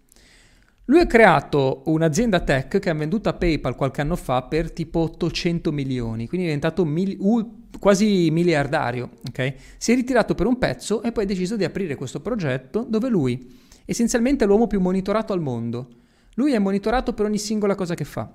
Lui 0.86 1.00
ha 1.00 1.08
creato 1.08 1.84
un'azienda 1.86 2.42
tech 2.42 2.80
che 2.80 2.90
ha 2.90 2.94
venduto 2.94 3.30
a 3.30 3.34
PayPal 3.34 3.76
qualche 3.76 4.02
anno 4.02 4.18
fa 4.18 4.42
per 4.42 4.70
tipo 4.74 5.00
800 5.00 5.72
milioni, 5.72 6.28
quindi 6.28 6.48
è 6.48 6.50
diventato 6.50 6.84
mil- 6.84 7.16
uh, 7.20 7.70
quasi 7.80 8.30
miliardario. 8.32 9.12
Okay? 9.30 9.56
Si 9.78 9.94
è 9.94 9.96
ritirato 9.96 10.36
per 10.36 10.46
un 10.46 10.58
pezzo 10.58 11.02
e 11.02 11.14
poi 11.14 11.24
ha 11.24 11.28
deciso 11.28 11.56
di 11.56 11.64
aprire 11.64 11.96
questo 11.96 12.20
progetto 12.20 12.86
dove 12.88 13.08
lui 13.08 13.62
essenzialmente 13.86 14.44
è 14.44 14.48
l'uomo 14.48 14.68
più 14.68 14.82
monitorato 14.82 15.32
al 15.32 15.40
mondo. 15.40 15.88
Lui 16.36 16.52
è 16.52 16.60
monitorato 16.60 17.14
per 17.14 17.28
ogni 17.28 17.38
singola 17.38 17.76
cosa 17.76 17.96
che 17.96 18.06
fa. 18.06 18.30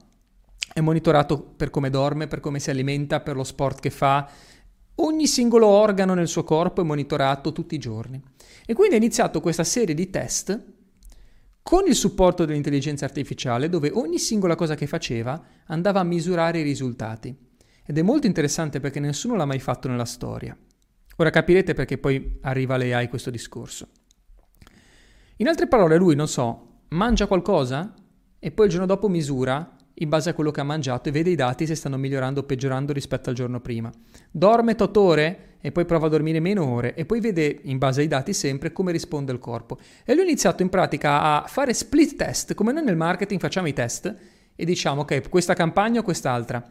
È 0.72 0.80
monitorato 0.80 1.38
per 1.38 1.68
come 1.68 1.90
dorme, 1.90 2.28
per 2.28 2.40
come 2.40 2.60
si 2.60 2.70
alimenta, 2.70 3.20
per 3.20 3.36
lo 3.36 3.44
sport 3.44 3.80
che 3.80 3.90
fa. 3.90 4.26
Ogni 4.96 5.26
singolo 5.26 5.66
organo 5.66 6.14
nel 6.14 6.28
suo 6.28 6.44
corpo 6.44 6.80
è 6.80 6.84
monitorato 6.84 7.52
tutti 7.52 7.74
i 7.74 7.78
giorni. 7.78 8.22
E 8.64 8.72
quindi 8.72 8.94
ha 8.94 8.98
iniziato 8.98 9.40
questa 9.40 9.64
serie 9.64 9.94
di 9.94 10.08
test 10.08 10.76
con 11.68 11.86
il 11.86 11.94
supporto 11.94 12.46
dell'intelligenza 12.46 13.04
artificiale 13.04 13.68
dove 13.68 13.90
ogni 13.92 14.18
singola 14.18 14.54
cosa 14.54 14.74
che 14.74 14.86
faceva 14.86 15.38
andava 15.66 16.00
a 16.00 16.02
misurare 16.02 16.60
i 16.60 16.62
risultati. 16.62 17.36
Ed 17.84 17.98
è 17.98 18.00
molto 18.00 18.26
interessante 18.26 18.80
perché 18.80 19.00
nessuno 19.00 19.34
l'ha 19.34 19.44
mai 19.44 19.58
fatto 19.58 19.86
nella 19.86 20.06
storia. 20.06 20.56
Ora 21.16 21.28
capirete 21.28 21.74
perché 21.74 21.98
poi 21.98 22.38
arriva 22.40 22.78
l'AI 22.78 23.10
questo 23.10 23.28
discorso. 23.28 23.88
In 25.36 25.46
altre 25.46 25.68
parole, 25.68 25.98
lui, 25.98 26.14
non 26.14 26.26
so, 26.26 26.84
mangia 26.88 27.26
qualcosa 27.26 27.92
e 28.38 28.50
poi 28.50 28.64
il 28.64 28.70
giorno 28.70 28.86
dopo 28.86 29.08
misura 29.08 29.76
in 29.92 30.08
base 30.08 30.30
a 30.30 30.32
quello 30.32 30.50
che 30.50 30.62
ha 30.62 30.64
mangiato 30.64 31.10
e 31.10 31.12
vede 31.12 31.28
i 31.28 31.34
dati 31.34 31.66
se 31.66 31.74
stanno 31.74 31.98
migliorando 31.98 32.40
o 32.40 32.44
peggiorando 32.44 32.94
rispetto 32.94 33.28
al 33.28 33.36
giorno 33.36 33.60
prima. 33.60 33.92
Dorme 34.30 34.74
8 34.78 35.00
ore 35.02 35.47
e 35.60 35.72
poi 35.72 35.84
prova 35.84 36.06
a 36.06 36.10
dormire 36.10 36.40
meno 36.40 36.64
ore 36.66 36.94
e 36.94 37.04
poi 37.04 37.20
vede 37.20 37.60
in 37.62 37.78
base 37.78 38.00
ai 38.00 38.08
dati 38.08 38.32
sempre 38.32 38.72
come 38.72 38.92
risponde 38.92 39.32
il 39.32 39.38
corpo. 39.38 39.78
E 40.04 40.12
lui 40.12 40.22
ha 40.22 40.26
iniziato 40.26 40.62
in 40.62 40.68
pratica 40.68 41.22
a 41.22 41.44
fare 41.46 41.74
split 41.74 42.16
test, 42.16 42.54
come 42.54 42.72
noi 42.72 42.84
nel 42.84 42.96
marketing 42.96 43.40
facciamo 43.40 43.68
i 43.68 43.72
test 43.72 44.14
e 44.54 44.64
diciamo 44.64 45.02
ok, 45.02 45.28
questa 45.28 45.54
campagna 45.54 46.00
o 46.00 46.02
quest'altra. 46.02 46.62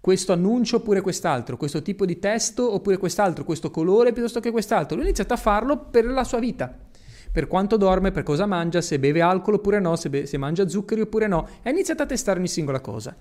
Questo 0.00 0.32
annuncio 0.32 0.76
oppure 0.76 1.02
quest'altro, 1.02 1.58
questo 1.58 1.82
tipo 1.82 2.06
di 2.06 2.18
testo 2.18 2.72
oppure 2.72 2.96
quest'altro, 2.96 3.44
questo 3.44 3.70
colore 3.70 4.12
piuttosto 4.12 4.40
che 4.40 4.50
quest'altro. 4.50 4.94
Lui 4.96 5.04
ha 5.04 5.08
iniziato 5.08 5.34
a 5.34 5.36
farlo 5.36 5.76
per 5.90 6.06
la 6.06 6.24
sua 6.24 6.38
vita 6.38 6.88
per 7.32 7.46
quanto 7.46 7.76
dorme, 7.76 8.10
per 8.10 8.22
cosa 8.22 8.46
mangia, 8.46 8.80
se 8.80 8.98
beve 8.98 9.20
alcol 9.20 9.54
oppure 9.54 9.78
no, 9.78 9.94
se, 9.96 10.10
be- 10.10 10.26
se 10.26 10.36
mangia 10.36 10.68
zuccheri 10.68 11.02
oppure 11.02 11.28
no, 11.28 11.46
e 11.62 11.68
ha 11.68 11.72
iniziato 11.72 12.02
a 12.02 12.06
testare 12.06 12.38
ogni 12.38 12.48
singola 12.48 12.80
cosa. 12.80 13.14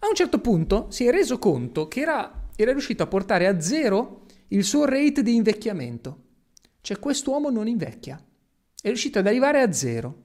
A 0.00 0.08
un 0.08 0.14
certo 0.14 0.40
punto 0.40 0.86
si 0.90 1.06
è 1.06 1.10
reso 1.10 1.38
conto 1.38 1.88
che 1.88 2.00
era, 2.00 2.48
era 2.54 2.72
riuscito 2.72 3.02
a 3.02 3.06
portare 3.06 3.46
a 3.46 3.60
zero 3.60 4.24
il 4.48 4.64
suo 4.64 4.84
rate 4.84 5.22
di 5.22 5.34
invecchiamento. 5.34 6.24
Cioè 6.80 6.98
quest'uomo 6.98 7.50
non 7.50 7.68
invecchia. 7.68 8.16
È 8.80 8.86
riuscito 8.86 9.18
ad 9.18 9.26
arrivare 9.26 9.60
a 9.60 9.72
zero. 9.72 10.24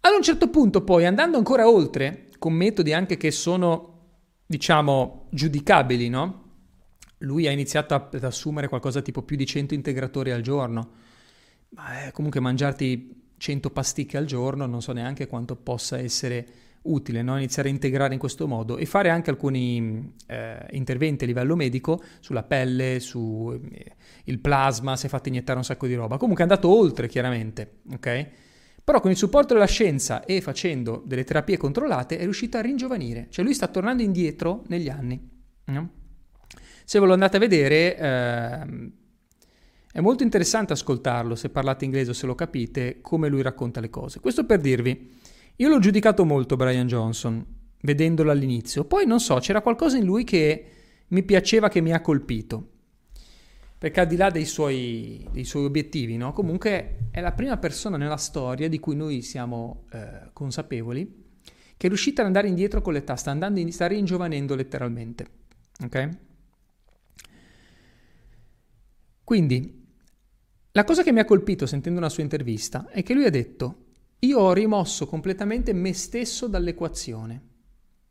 Ad 0.00 0.12
un 0.14 0.22
certo 0.22 0.48
punto 0.48 0.82
poi, 0.82 1.06
andando 1.06 1.36
ancora 1.36 1.68
oltre, 1.68 2.28
con 2.38 2.52
metodi 2.52 2.92
anche 2.92 3.16
che 3.16 3.30
sono, 3.30 4.00
diciamo, 4.46 5.28
giudicabili, 5.30 6.08
no? 6.08 6.42
Lui 7.18 7.46
ha 7.46 7.50
iniziato 7.50 7.94
ad 7.94 8.22
assumere 8.22 8.68
qualcosa 8.68 9.00
tipo 9.00 9.22
più 9.22 9.36
di 9.36 9.46
100 9.46 9.74
integratori 9.74 10.30
al 10.30 10.42
giorno 10.42 11.02
ma 11.74 12.06
eh, 12.06 12.12
comunque 12.12 12.40
mangiarti 12.40 13.32
100 13.36 13.70
pasticche 13.70 14.16
al 14.16 14.26
giorno 14.26 14.66
non 14.66 14.80
so 14.80 14.92
neanche 14.92 15.26
quanto 15.26 15.56
possa 15.56 15.98
essere 15.98 16.46
utile 16.84 17.22
no? 17.22 17.36
iniziare 17.36 17.68
a 17.68 17.72
integrare 17.72 18.14
in 18.14 18.18
questo 18.18 18.46
modo 18.46 18.76
e 18.76 18.86
fare 18.86 19.08
anche 19.10 19.30
alcuni 19.30 20.14
eh, 20.26 20.66
interventi 20.70 21.24
a 21.24 21.26
livello 21.26 21.56
medico 21.56 22.02
sulla 22.20 22.42
pelle, 22.42 23.00
sul 23.00 23.60
eh, 24.24 24.38
plasma, 24.38 24.96
si 24.96 25.06
è 25.06 25.08
fatto 25.08 25.28
iniettare 25.28 25.58
un 25.58 25.64
sacco 25.64 25.86
di 25.86 25.94
roba. 25.94 26.16
Comunque 26.16 26.44
è 26.44 26.48
andato 26.48 26.68
oltre 26.68 27.08
chiaramente, 27.08 27.80
ok? 27.92 28.28
Però 28.84 29.00
con 29.00 29.10
il 29.10 29.16
supporto 29.16 29.54
della 29.54 29.66
scienza 29.66 30.24
e 30.24 30.40
facendo 30.42 31.02
delle 31.06 31.24
terapie 31.24 31.56
controllate 31.56 32.18
è 32.18 32.22
riuscito 32.22 32.58
a 32.58 32.60
ringiovanire, 32.60 33.28
cioè 33.30 33.44
lui 33.44 33.54
sta 33.54 33.66
tornando 33.68 34.02
indietro 34.02 34.62
negli 34.66 34.90
anni. 34.90 35.32
No? 35.66 35.90
Se 36.84 37.00
ve 37.00 37.06
lo 37.06 37.14
andate 37.14 37.38
a 37.38 37.40
vedere, 37.40 37.96
eh, 37.96 38.92
è 39.90 40.00
molto 40.00 40.22
interessante 40.22 40.74
ascoltarlo 40.74 41.34
se 41.34 41.48
parlate 41.48 41.86
inglese 41.86 42.10
o 42.10 42.14
se 42.14 42.26
lo 42.26 42.34
capite, 42.34 43.00
come 43.00 43.28
lui 43.28 43.40
racconta 43.40 43.80
le 43.80 43.88
cose. 43.88 44.20
Questo 44.20 44.44
per 44.44 44.60
dirvi, 44.60 45.10
io 45.56 45.68
l'ho 45.68 45.78
giudicato 45.78 46.24
molto 46.24 46.56
Brian 46.56 46.86
Johnson, 46.86 47.44
vedendolo 47.82 48.30
all'inizio. 48.30 48.84
Poi 48.84 49.06
non 49.06 49.20
so, 49.20 49.36
c'era 49.36 49.60
qualcosa 49.60 49.96
in 49.96 50.04
lui 50.04 50.24
che 50.24 50.64
mi 51.08 51.22
piaceva, 51.22 51.68
che 51.68 51.80
mi 51.80 51.92
ha 51.92 52.00
colpito. 52.00 52.70
Perché 53.78 54.00
al 54.00 54.06
di 54.06 54.16
là 54.16 54.30
dei 54.30 54.46
suoi, 54.46 55.26
dei 55.30 55.44
suoi 55.44 55.64
obiettivi, 55.64 56.16
no? 56.16 56.32
comunque 56.32 57.08
è 57.10 57.20
la 57.20 57.32
prima 57.32 57.58
persona 57.58 57.96
nella 57.96 58.16
storia 58.16 58.68
di 58.68 58.78
cui 58.80 58.96
noi 58.96 59.20
siamo 59.20 59.84
eh, 59.92 60.30
consapevoli 60.32 61.22
che 61.76 61.86
è 61.86 61.88
riuscita 61.88 62.20
ad 62.22 62.28
andare 62.28 62.48
indietro 62.48 62.80
con 62.80 62.92
l'età, 62.92 63.16
sta, 63.16 63.30
andando 63.30 63.60
in, 63.60 63.72
sta 63.72 63.86
ringiovanendo 63.86 64.54
letteralmente. 64.54 65.26
Ok? 65.84 66.08
Quindi 69.22 69.82
la 70.72 70.84
cosa 70.84 71.02
che 71.02 71.12
mi 71.12 71.20
ha 71.20 71.24
colpito 71.24 71.66
sentendo 71.66 71.98
una 71.98 72.08
sua 72.08 72.22
intervista 72.22 72.88
è 72.88 73.02
che 73.02 73.14
lui 73.14 73.24
ha 73.24 73.30
detto 73.30 73.83
io 74.20 74.38
ho 74.38 74.52
rimosso 74.52 75.06
completamente 75.06 75.72
me 75.72 75.92
stesso 75.92 76.46
dall'equazione. 76.46 77.42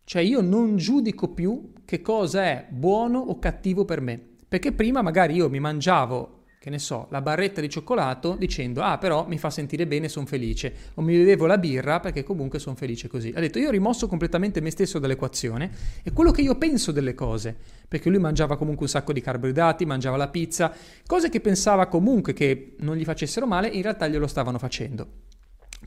Cioè 0.04 0.22
io 0.22 0.42
non 0.42 0.76
giudico 0.76 1.30
più 1.30 1.74
che 1.86 2.02
cosa 2.02 2.44
è 2.44 2.68
buono 2.70 3.20
o 3.20 3.40
cattivo 3.40 3.86
per 3.86 4.02
me. 4.02 4.22
Perché 4.48 4.72
prima 4.72 5.02
magari 5.02 5.36
io 5.36 5.50
mi 5.50 5.60
mangiavo 5.60 6.42
che 6.64 6.70
ne 6.70 6.80
so, 6.80 7.08
la 7.10 7.22
barretta 7.22 7.60
di 7.60 7.68
cioccolato 7.68 8.38
dicendo 8.40 8.82
ah 8.82 8.98
però 8.98 9.28
mi 9.28 9.38
fa 9.38 9.50
sentire 9.50 9.86
bene, 9.86 10.08
sono 10.08 10.26
felice, 10.26 10.74
o 10.94 11.02
mi 11.02 11.18
bevevo 11.18 11.46
la 11.46 11.58
birra 11.58 12.00
perché 12.00 12.24
comunque 12.24 12.58
sono 12.58 12.78
felice 12.78 13.10
così. 13.10 13.34
Ha 13.36 13.42
detto 13.42 13.60
io 13.60 13.68
ho 13.68 13.72
rimosso 13.72 14.08
completamente 14.08 14.62
me 14.62 14.72
stesso 14.72 14.98
dall'equazione 14.98 15.70
e 16.04 16.14
quello 16.14 16.32
che 16.32 16.40
io 16.42 16.56
penso 16.56 16.94
delle 16.94 17.16
cose, 17.16 17.54
perché 17.86 18.10
lui 18.10 18.20
mangiava 18.20 18.56
comunque 18.56 18.86
un 18.86 18.90
sacco 18.92 19.12
di 19.12 19.20
carboidrati, 19.20 19.86
mangiava 19.86 20.16
la 20.16 20.30
pizza, 20.30 20.74
cose 21.06 21.28
che 21.28 21.42
pensava 21.42 21.88
comunque 21.88 22.32
che 22.32 22.76
non 22.80 22.96
gli 22.96 23.04
facessero 23.04 23.46
male, 23.46 23.68
in 23.68 23.82
realtà 23.82 24.08
glielo 24.08 24.28
stavano 24.28 24.58
facendo. 24.58 25.08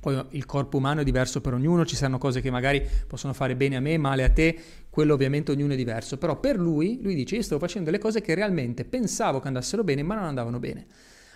Poi 0.00 0.24
il 0.30 0.46
corpo 0.46 0.76
umano 0.76 1.00
è 1.00 1.04
diverso 1.04 1.40
per 1.40 1.54
ognuno, 1.54 1.84
ci 1.84 1.96
saranno 1.96 2.18
cose 2.18 2.40
che 2.40 2.50
magari 2.50 2.86
possono 3.06 3.32
fare 3.32 3.56
bene 3.56 3.76
a 3.76 3.80
me, 3.80 3.98
male 3.98 4.24
a 4.24 4.30
te, 4.30 4.58
quello 4.90 5.14
ovviamente 5.14 5.52
ognuno 5.52 5.72
è 5.72 5.76
diverso, 5.76 6.16
però 6.18 6.38
per 6.38 6.58
lui, 6.58 7.00
lui 7.02 7.14
dice 7.14 7.36
io 7.36 7.42
stavo 7.42 7.60
facendo 7.60 7.90
delle 7.90 8.02
cose 8.02 8.20
che 8.20 8.34
realmente 8.34 8.84
pensavo 8.84 9.40
che 9.40 9.48
andassero 9.48 9.84
bene 9.84 10.02
ma 10.02 10.14
non 10.14 10.24
andavano 10.24 10.58
bene. 10.58 10.86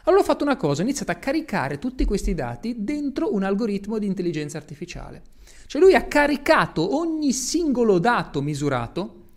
Allora 0.04 0.22
ho 0.22 0.24
fatto 0.24 0.44
una 0.44 0.56
cosa, 0.56 0.80
ho 0.80 0.84
iniziato 0.84 1.12
a 1.12 1.16
caricare 1.16 1.78
tutti 1.78 2.04
questi 2.04 2.32
dati 2.34 2.76
dentro 2.78 3.34
un 3.34 3.42
algoritmo 3.42 3.98
di 3.98 4.06
intelligenza 4.06 4.56
artificiale. 4.56 5.22
Cioè 5.66 5.80
lui 5.80 5.94
ha 5.94 6.04
caricato 6.04 6.96
ogni 6.96 7.32
singolo 7.32 7.98
dato 7.98 8.40
misurato, 8.40 9.28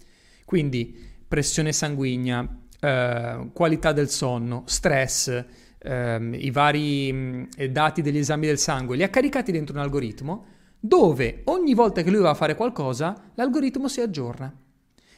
quindi 0.45 0.97
pressione 1.27 1.73
sanguigna, 1.73 2.47
eh, 2.79 3.49
qualità 3.51 3.91
del 3.91 4.09
sonno, 4.09 4.63
stress, 4.65 5.45
ehm, 5.83 6.33
i 6.33 6.49
vari 6.51 7.11
mh, 7.11 7.47
mm, 7.61 7.65
dati 7.65 8.01
degli 8.01 8.17
esami 8.17 8.47
del 8.47 8.57
sangue, 8.57 8.95
li 8.95 9.03
ha 9.03 9.09
caricati 9.09 9.51
dentro 9.51 9.75
un 9.75 9.81
algoritmo 9.81 10.45
dove 10.79 11.41
ogni 11.45 11.73
volta 11.73 12.01
che 12.01 12.11
lui 12.11 12.21
va 12.21 12.31
a 12.31 12.35
fare 12.35 12.55
qualcosa, 12.55 13.31
l'algoritmo 13.35 13.87
si 13.87 14.01
aggiorna. 14.01 14.53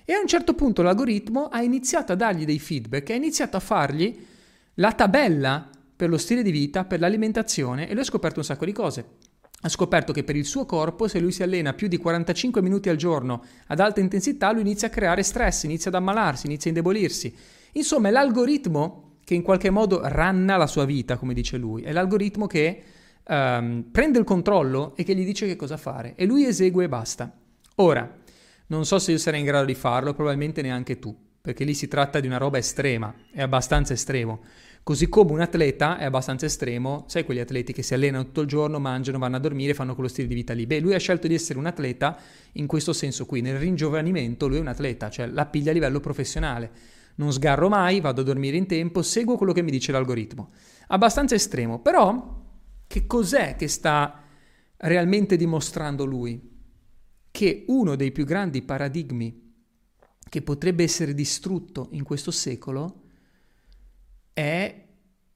E 0.04 0.14
a 0.14 0.20
un 0.20 0.28
certo 0.28 0.54
punto 0.54 0.84
l'algoritmo 0.84 1.48
ha 1.48 1.64
iniziato 1.64 2.12
a 2.12 2.16
dargli 2.16 2.46
dei 2.46 2.60
feedback, 2.60 3.10
ha 3.10 3.16
iniziato 3.16 3.58
a 3.58 3.60
fargli 3.60 4.16
la 4.76 4.92
tabella 4.92 5.68
per 5.96 6.10
lo 6.10 6.18
stile 6.18 6.44
di 6.44 6.52
vita, 6.52 6.86
per 6.86 7.00
l'alimentazione 7.00 7.88
e 7.88 7.94
lui 7.94 8.02
ha 8.02 8.06
scoperto 8.06 8.40
un 8.40 8.46
sacco 8.46 8.66
di 8.66 8.74
cose. 8.74 9.06
Ha 9.62 9.70
scoperto 9.70 10.14
che 10.14 10.24
per 10.24 10.36
il 10.36 10.46
suo 10.46 10.66
corpo, 10.66 11.08
se 11.08 11.20
lui 11.20 11.32
si 11.32 11.42
allena 11.42 11.74
più 11.74 11.88
di 11.88 11.98
45 11.98 12.62
minuti 12.62 12.90
al 12.90 12.98
giorno 12.98 13.44
ad 13.66 13.80
alta 13.80 14.02
intensità, 14.02 14.52
lui 14.52 14.62
inizia 14.62 14.90
a 14.90 14.92
creare 14.92 15.24
stress, 15.24 15.64
inizia 15.64 15.90
ad 15.90 15.96
ammalarsi, 15.96 16.46
inizia 16.46 16.70
a 16.70 16.74
indebolirsi. 16.76 17.36
Insomma, 17.72 18.12
l'algoritmo 18.12 19.05
che 19.26 19.34
in 19.34 19.42
qualche 19.42 19.70
modo 19.70 20.00
ranna 20.02 20.56
la 20.56 20.68
sua 20.68 20.86
vita, 20.86 21.18
come 21.18 21.34
dice 21.34 21.58
lui. 21.58 21.82
È 21.82 21.92
l'algoritmo 21.92 22.48
che 22.48 22.82
um, 23.28 23.84
prende 23.92 24.20
il 24.20 24.24
controllo 24.24 24.96
e 24.96 25.04
che 25.04 25.14
gli 25.14 25.26
dice 25.26 25.46
che 25.48 25.58
cosa 25.58 25.76
fare 25.76 26.14
e 26.16 26.26
lui 26.26 26.46
esegue 26.46 26.86
e 26.86 26.88
basta. 26.88 27.30
Ora, 27.76 28.24
Non 28.68 28.84
so 28.84 28.98
se 28.98 29.12
io 29.12 29.20
sarei 29.20 29.42
in 29.42 29.46
grado 29.46 29.66
di 29.66 29.76
farlo, 29.76 30.16
probabilmente 30.16 30.64
neanche 30.64 30.98
tu, 30.98 31.16
perché 31.40 31.64
lì 31.64 31.76
si 31.76 31.88
tratta 31.88 32.20
di 32.20 32.26
una 32.26 32.38
roba 32.38 32.58
estrema, 32.58 33.14
è 33.32 33.44
abbastanza 33.44 33.94
estremo. 33.94 34.40
Così 34.82 35.08
come 35.08 35.34
un 35.34 35.42
atleta 35.42 36.00
è 36.00 36.06
abbastanza 36.06 36.48
estremo, 36.48 37.06
sai 37.08 37.26
quegli 37.26 37.40
atleti 37.40 37.74
che 37.74 37.84
si 37.84 37.94
allenano 37.94 38.26
tutto 38.26 38.42
il 38.42 38.48
giorno, 38.48 38.80
mangiano, 38.80 39.20
vanno 39.20 39.36
a 39.36 39.40
dormire, 39.40 39.76
fanno 39.76 39.94
quello 39.94 40.10
stile 40.10 40.28
di 40.28 40.34
vita 40.34 40.54
lì. 40.54 40.66
Beh, 40.66 40.80
lui 40.80 40.96
ha 40.96 41.00
scelto 41.00 41.28
di 41.28 41.36
essere 41.36 41.60
un 41.60 41.68
atleta 41.68 42.18
in 42.54 42.66
questo 42.66 42.92
senso 42.92 43.28
qui, 43.28 43.42
nel 43.42 43.60
ringiovanimento 43.60 44.48
lui 44.48 44.58
è 44.58 44.62
un 44.62 44.68
atleta, 44.68 45.12
cioè 45.12 45.28
la 45.28 45.46
piglia 45.46 45.70
a 45.70 45.74
livello 45.74 46.00
professionale. 46.00 46.72
Non 47.16 47.32
sgarro 47.32 47.70
mai, 47.70 48.02
vado 48.02 48.22
a 48.22 48.24
dormire 48.24 48.58
in 48.58 48.68
tempo, 48.68 49.02
seguo 49.02 49.38
quello 49.38 49.54
che 49.54 49.62
mi 49.62 49.72
dice 49.72 49.92
l'algoritmo. 49.92 50.52
Abbastanza 50.88 51.36
estremo, 51.36 51.80
però 51.80 52.44
che 52.88 53.08
cos'è 53.08 53.56
che 53.56 53.68
sta 53.68 54.24
realmente 54.78 55.38
dimostrando 55.38 56.06
lui? 56.06 56.54
Che 57.32 57.66
uno 57.68 57.96
dei 57.96 58.12
più 58.12 58.26
grandi 58.26 58.62
paradigmi 58.62 59.54
che 60.30 60.42
potrebbe 60.42 60.84
essere 60.84 61.14
distrutto 61.14 61.90
in 61.92 62.04
questo 62.04 62.32
secolo 62.32 63.04
è 64.34 64.84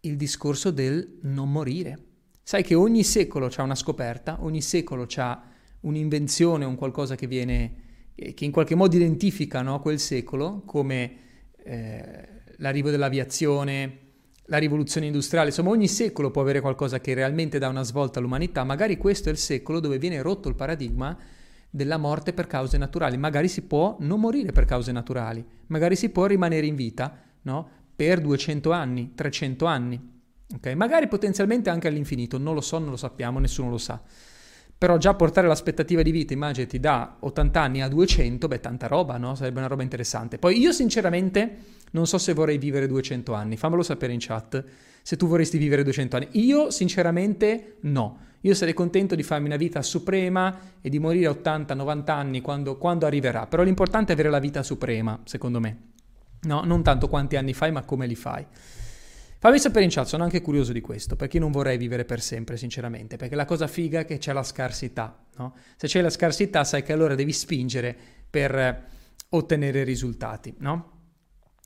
il 0.01 0.15
discorso 0.15 0.71
del 0.71 1.19
non 1.23 1.51
morire. 1.51 2.05
Sai 2.43 2.63
che 2.63 2.75
ogni 2.75 3.03
secolo 3.03 3.47
c'ha 3.49 3.63
una 3.63 3.75
scoperta, 3.75 4.43
ogni 4.43 4.61
secolo 4.61 5.05
c'ha 5.07 5.41
un'invenzione, 5.81 6.65
un 6.65 6.75
qualcosa 6.75 7.15
che 7.15 7.27
viene, 7.27 7.75
che 8.15 8.45
in 8.45 8.51
qualche 8.51 8.75
modo 8.75 8.95
identifica 8.95 9.61
no, 9.61 9.79
quel 9.79 9.99
secolo, 9.99 10.63
come 10.65 11.27
eh, 11.63 12.27
l'arrivo 12.57 12.89
dell'aviazione, 12.89 13.97
la 14.45 14.57
rivoluzione 14.57 15.05
industriale, 15.05 15.49
insomma 15.49 15.69
ogni 15.69 15.87
secolo 15.87 16.31
può 16.31 16.41
avere 16.41 16.59
qualcosa 16.61 16.99
che 16.99 17.13
realmente 17.13 17.59
dà 17.59 17.67
una 17.67 17.83
svolta 17.83 18.19
all'umanità, 18.19 18.63
magari 18.63 18.97
questo 18.97 19.29
è 19.29 19.31
il 19.31 19.37
secolo 19.37 19.79
dove 19.79 19.97
viene 19.97 20.21
rotto 20.21 20.49
il 20.49 20.55
paradigma 20.55 21.17
della 21.69 21.97
morte 21.97 22.33
per 22.33 22.47
cause 22.47 22.77
naturali, 22.77 23.17
magari 23.17 23.47
si 23.47 23.61
può 23.61 23.95
non 23.99 24.19
morire 24.19 24.51
per 24.51 24.65
cause 24.65 24.91
naturali, 24.91 25.45
magari 25.67 25.95
si 25.95 26.09
può 26.09 26.25
rimanere 26.25 26.65
in 26.65 26.75
vita, 26.75 27.15
no? 27.43 27.69
per 27.95 28.21
200 28.21 28.71
anni, 28.71 29.13
300 29.13 29.65
anni, 29.65 30.21
okay? 30.55 30.73
magari 30.73 31.07
potenzialmente 31.07 31.69
anche 31.69 31.87
all'infinito, 31.87 32.37
non 32.37 32.55
lo 32.55 32.61
so, 32.61 32.79
non 32.79 32.89
lo 32.89 32.97
sappiamo, 32.97 33.39
nessuno 33.39 33.69
lo 33.69 33.77
sa. 33.77 34.01
Però 34.79 34.95
già 34.95 35.13
portare 35.13 35.45
l'aspettativa 35.45 36.01
di 36.01 36.11
vita, 36.11 36.31
immaginati, 36.31 36.79
da 36.79 37.17
80 37.19 37.61
anni 37.61 37.81
a 37.81 37.89
200, 37.89 38.47
beh, 38.47 38.61
tanta 38.61 38.87
roba, 38.87 39.17
no? 39.17 39.35
Sarebbe 39.35 39.59
una 39.59 39.67
roba 39.67 39.83
interessante. 39.83 40.37
Poi 40.37 40.57
io 40.57 40.71
sinceramente 40.71 41.57
non 41.91 42.07
so 42.07 42.17
se 42.17 42.31
vorrei 42.31 42.57
vivere 42.57 42.87
200 42.87 43.33
anni, 43.33 43.57
fammelo 43.57 43.83
sapere 43.83 44.13
in 44.13 44.19
chat 44.21 44.63
se 45.01 45.17
tu 45.17 45.27
vorresti 45.27 45.57
vivere 45.57 45.83
200 45.83 46.15
anni. 46.15 46.27
Io 46.31 46.71
sinceramente 46.71 47.75
no. 47.81 48.19
Io 48.41 48.53
sarei 48.53 48.73
contento 48.73 49.15
di 49.15 49.23
farmi 49.23 49.47
una 49.47 49.57
vita 49.57 49.81
suprema 49.81 50.57
e 50.79 50.89
di 50.89 50.97
morire 50.97 51.25
a 51.27 51.31
80-90 51.31 52.11
anni 52.11 52.39
quando, 52.39 52.77
quando 52.77 53.05
arriverà. 53.05 53.47
Però 53.47 53.63
l'importante 53.63 54.11
è 54.11 54.13
avere 54.13 54.29
la 54.29 54.39
vita 54.39 54.63
suprema, 54.63 55.19
secondo 55.25 55.59
me. 55.59 55.77
No, 56.43 56.63
non 56.63 56.83
tanto 56.83 57.09
quanti 57.09 57.35
anni 57.35 57.53
fai, 57.53 57.73
ma 57.73 57.83
come 57.83 58.07
li 58.07 58.15
fai. 58.15 58.45
Fammi 59.41 59.57
sapere 59.57 59.85
in 59.85 59.89
chat, 59.89 60.05
sono 60.05 60.23
anche 60.23 60.41
curioso 60.41 60.73
di 60.73 60.81
questo, 60.81 61.15
perché 61.15 61.39
non 61.39 61.49
vorrei 61.51 61.77
vivere 61.77 62.03
per 62.03 62.19
sempre, 62.19 62.57
sinceramente, 62.57 63.15
perché 63.15 63.35
la 63.35 63.45
cosa 63.45 63.67
figa 63.67 64.01
è 64.01 64.05
che 64.05 64.17
c'è 64.17 64.33
la 64.33 64.43
scarsità, 64.43 65.17
no? 65.37 65.55
Se 65.77 65.87
c'è 65.87 66.01
la 66.01 66.09
scarsità 66.09 66.65
sai 66.65 66.83
che 66.83 66.91
allora 66.91 67.15
devi 67.15 67.31
spingere 67.31 67.95
per 68.29 68.53
eh, 68.53 68.83
ottenere 69.29 69.85
risultati, 69.85 70.53
no? 70.57 70.97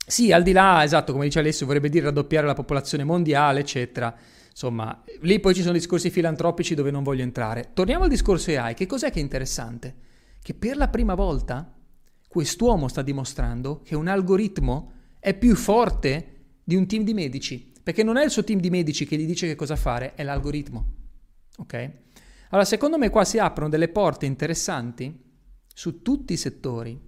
Sì, 0.06 0.30
al 0.30 0.44
di 0.44 0.52
là, 0.52 0.84
esatto, 0.84 1.10
come 1.10 1.24
dice 1.24 1.40
Alessio, 1.40 1.66
vorrebbe 1.66 1.88
dire 1.88 2.04
raddoppiare 2.04 2.46
la 2.46 2.54
popolazione 2.54 3.02
mondiale, 3.02 3.60
eccetera. 3.60 4.14
Insomma, 4.50 5.02
lì 5.22 5.40
poi 5.40 5.52
ci 5.52 5.62
sono 5.62 5.72
discorsi 5.72 6.10
filantropici 6.10 6.76
dove 6.76 6.92
non 6.92 7.02
voglio 7.02 7.24
entrare. 7.24 7.70
Torniamo 7.74 8.04
al 8.04 8.10
discorso 8.10 8.52
AI, 8.52 8.74
che 8.74 8.86
cos'è 8.86 9.10
che 9.10 9.18
è 9.18 9.22
interessante? 9.22 9.96
Che 10.40 10.54
per 10.54 10.76
la 10.76 10.86
prima 10.86 11.14
volta 11.14 11.74
quest'uomo 12.28 12.86
sta 12.86 13.02
dimostrando 13.02 13.80
che 13.82 13.96
un 13.96 14.06
algoritmo 14.06 14.92
è 15.18 15.34
più 15.34 15.56
forte 15.56 16.33
di 16.64 16.74
un 16.74 16.86
team 16.86 17.04
di 17.04 17.14
medici, 17.14 17.72
perché 17.82 18.02
non 18.02 18.16
è 18.16 18.24
il 18.24 18.30
suo 18.30 18.42
team 18.42 18.58
di 18.58 18.70
medici 18.70 19.06
che 19.06 19.16
gli 19.16 19.26
dice 19.26 19.46
che 19.46 19.54
cosa 19.54 19.76
fare, 19.76 20.14
è 20.14 20.22
l'algoritmo. 20.24 20.86
Ok? 21.58 21.90
Allora, 22.48 22.66
secondo 22.66 22.98
me 22.98 23.10
qua 23.10 23.24
si 23.24 23.38
aprono 23.38 23.68
delle 23.68 23.88
porte 23.88 24.26
interessanti 24.26 25.22
su 25.72 26.02
tutti 26.02 26.32
i 26.32 26.38
settori. 26.38 26.98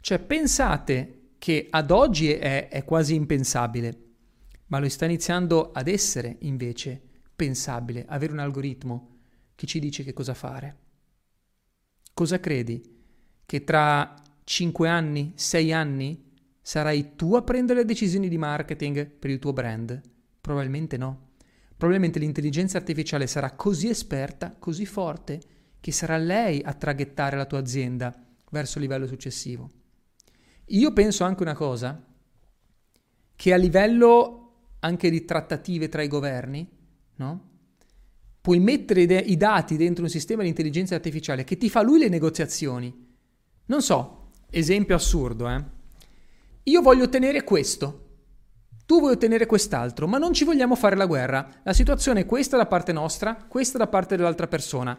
Cioè, 0.00 0.18
pensate 0.20 1.30
che 1.38 1.66
ad 1.70 1.90
oggi 1.90 2.30
è, 2.30 2.68
è 2.68 2.84
quasi 2.84 3.14
impensabile, 3.14 4.04
ma 4.66 4.78
lo 4.78 4.88
sta 4.88 5.06
iniziando 5.06 5.72
ad 5.72 5.88
essere 5.88 6.36
invece 6.40 7.00
pensabile, 7.34 8.04
avere 8.08 8.32
un 8.32 8.38
algoritmo 8.38 9.16
che 9.54 9.66
ci 9.66 9.80
dice 9.80 10.04
che 10.04 10.12
cosa 10.12 10.34
fare. 10.34 10.76
Cosa 12.14 12.38
credi? 12.38 12.96
Che 13.44 13.64
tra 13.64 14.14
5 14.44 14.88
anni, 14.88 15.32
6 15.34 15.72
anni, 15.72 16.27
sarai 16.68 17.16
tu 17.16 17.34
a 17.34 17.40
prendere 17.40 17.78
le 17.78 17.86
decisioni 17.86 18.28
di 18.28 18.36
marketing 18.36 19.06
per 19.06 19.30
il 19.30 19.38
tuo 19.38 19.54
brand? 19.54 19.98
Probabilmente 20.38 20.98
no. 20.98 21.30
Probabilmente 21.74 22.18
l'intelligenza 22.18 22.76
artificiale 22.76 23.26
sarà 23.26 23.52
così 23.52 23.88
esperta, 23.88 24.54
così 24.58 24.84
forte, 24.84 25.40
che 25.80 25.92
sarà 25.92 26.18
lei 26.18 26.60
a 26.62 26.74
traghettare 26.74 27.38
la 27.38 27.46
tua 27.46 27.60
azienda 27.60 28.14
verso 28.50 28.76
il 28.76 28.84
livello 28.84 29.06
successivo. 29.06 29.70
Io 30.66 30.92
penso 30.92 31.24
anche 31.24 31.42
una 31.42 31.54
cosa, 31.54 32.04
che 33.34 33.52
a 33.54 33.56
livello 33.56 34.74
anche 34.80 35.08
di 35.08 35.24
trattative 35.24 35.88
tra 35.88 36.02
i 36.02 36.08
governi, 36.08 36.68
no? 37.16 37.50
Puoi 38.42 38.60
mettere 38.60 39.04
i 39.04 39.38
dati 39.38 39.78
dentro 39.78 40.04
un 40.04 40.10
sistema 40.10 40.42
di 40.42 40.48
intelligenza 40.48 40.94
artificiale 40.94 41.44
che 41.44 41.56
ti 41.56 41.70
fa 41.70 41.80
lui 41.80 41.98
le 41.98 42.10
negoziazioni. 42.10 42.94
Non 43.64 43.80
so, 43.80 44.32
esempio 44.50 44.94
assurdo, 44.94 45.48
eh? 45.48 45.76
Io 46.68 46.82
voglio 46.82 47.04
ottenere 47.04 47.44
questo. 47.44 48.04
Tu 48.84 49.00
vuoi 49.00 49.12
ottenere 49.12 49.46
quest'altro, 49.46 50.06
ma 50.06 50.18
non 50.18 50.34
ci 50.34 50.44
vogliamo 50.44 50.76
fare 50.76 50.96
la 50.96 51.06
guerra. 51.06 51.60
La 51.62 51.72
situazione 51.72 52.20
è 52.20 52.26
questa 52.26 52.58
da 52.58 52.66
parte 52.66 52.92
nostra, 52.92 53.46
questa 53.48 53.78
da 53.78 53.86
parte 53.86 54.16
dell'altra 54.16 54.48
persona. 54.48 54.98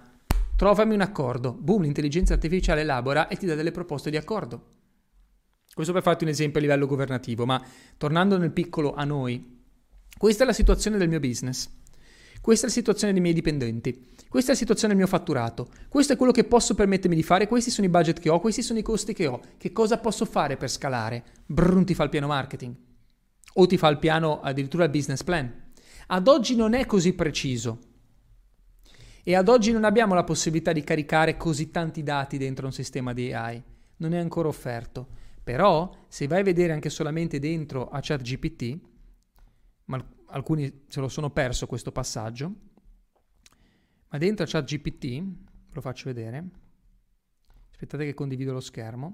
Trovami 0.56 0.96
un 0.96 1.02
accordo. 1.02 1.54
Boom, 1.54 1.84
l'intelligenza 1.84 2.34
artificiale 2.34 2.82
elabora 2.82 3.28
e 3.28 3.36
ti 3.36 3.46
dà 3.46 3.54
delle 3.54 3.72
proposte 3.72 4.10
di 4.10 4.18
accordo. 4.18 4.78
Questo 5.72 5.94
per 5.94 6.02
farti 6.02 6.24
un 6.24 6.32
esempio 6.32 6.60
a 6.60 6.64
livello 6.64 6.88
governativo, 6.88 7.46
ma 7.46 7.64
tornando 7.98 8.40
nel 8.40 8.52
piccolo 8.52 8.96
a 8.96 9.04
noi, 9.04 9.62
questa 10.18 10.44
è 10.44 10.48
la 10.48 10.54
situazione 10.54 10.98
del 10.98 11.08
mio 11.08 11.20
business. 11.20 11.70
Questa 12.42 12.66
è 12.66 12.70
la 12.70 12.76
situazione 12.76 13.14
dei 13.14 13.22
miei 13.22 13.36
dipendenti. 13.36 14.08
Questa 14.30 14.52
è 14.52 14.54
la 14.54 14.60
situazione 14.60 14.94
del 14.94 15.02
mio 15.02 15.12
fatturato. 15.12 15.70
Questo 15.88 16.14
è 16.14 16.16
quello 16.16 16.32
che 16.32 16.44
posso 16.44 16.76
permettermi 16.76 17.16
di 17.16 17.24
fare. 17.24 17.48
Questi 17.48 17.72
sono 17.72 17.88
i 17.88 17.90
budget 17.90 18.20
che 18.20 18.30
ho. 18.30 18.40
Questi 18.40 18.62
sono 18.62 18.78
i 18.78 18.84
costi 18.84 19.12
che 19.12 19.26
ho. 19.26 19.42
Che 19.58 19.72
cosa 19.72 19.98
posso 19.98 20.24
fare 20.24 20.56
per 20.56 20.70
scalare? 20.70 21.24
Brrr, 21.48 21.84
ti 21.84 21.96
fa 21.96 22.04
il 22.04 22.10
piano 22.10 22.28
marketing. 22.28 22.76
O 23.56 23.66
ti 23.66 23.76
fa 23.76 23.88
il 23.88 23.98
piano 23.98 24.40
addirittura 24.42 24.84
il 24.84 24.92
business 24.92 25.24
plan. 25.24 25.52
Ad 26.06 26.28
oggi 26.28 26.56
non 26.56 26.74
è 26.76 26.86
così 26.86 27.14
preciso. 27.14 27.80
E 29.24 29.34
ad 29.34 29.50
oggi 29.50 29.72
non 29.72 29.84
abbiamo 29.84 30.14
la 30.14 30.24
possibilità 30.24 30.74
di 30.74 30.84
caricare 30.84 31.36
così 31.36 31.72
tanti 31.72 32.04
dati 32.04 32.38
dentro 32.38 32.68
un 32.68 32.72
sistema 32.72 33.14
di 33.14 33.34
AI. 33.34 33.60
Non 33.98 34.14
è 34.14 34.20
ancora 34.20 34.48
offerto. 34.48 35.08
Però, 35.44 36.06
se 36.08 36.28
vai 36.28 36.42
a 36.42 36.44
vedere 36.44 36.72
anche 36.72 36.92
solamente 36.92 37.40
dentro 37.40 37.90
a 37.90 38.00
ChatGPT, 38.00 38.80
ma 39.86 40.06
alcuni 40.28 40.84
se 40.88 41.00
lo 41.00 41.08
sono 41.08 41.32
perso 41.32 41.66
questo 41.66 41.92
passaggio, 41.92 42.54
ma 44.10 44.18
dentro 44.18 44.44
a 44.44 44.48
ChatGPT, 44.48 45.04
ve 45.04 45.74
lo 45.74 45.82
faccio 45.82 46.06
vedere, 46.06 46.50
aspettate 47.72 48.06
che 48.06 48.14
condivido 48.14 48.52
lo 48.52 48.60
schermo, 48.60 49.14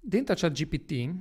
dentro 0.00 0.34
a 0.34 0.36
ChatGPT, 0.36 1.14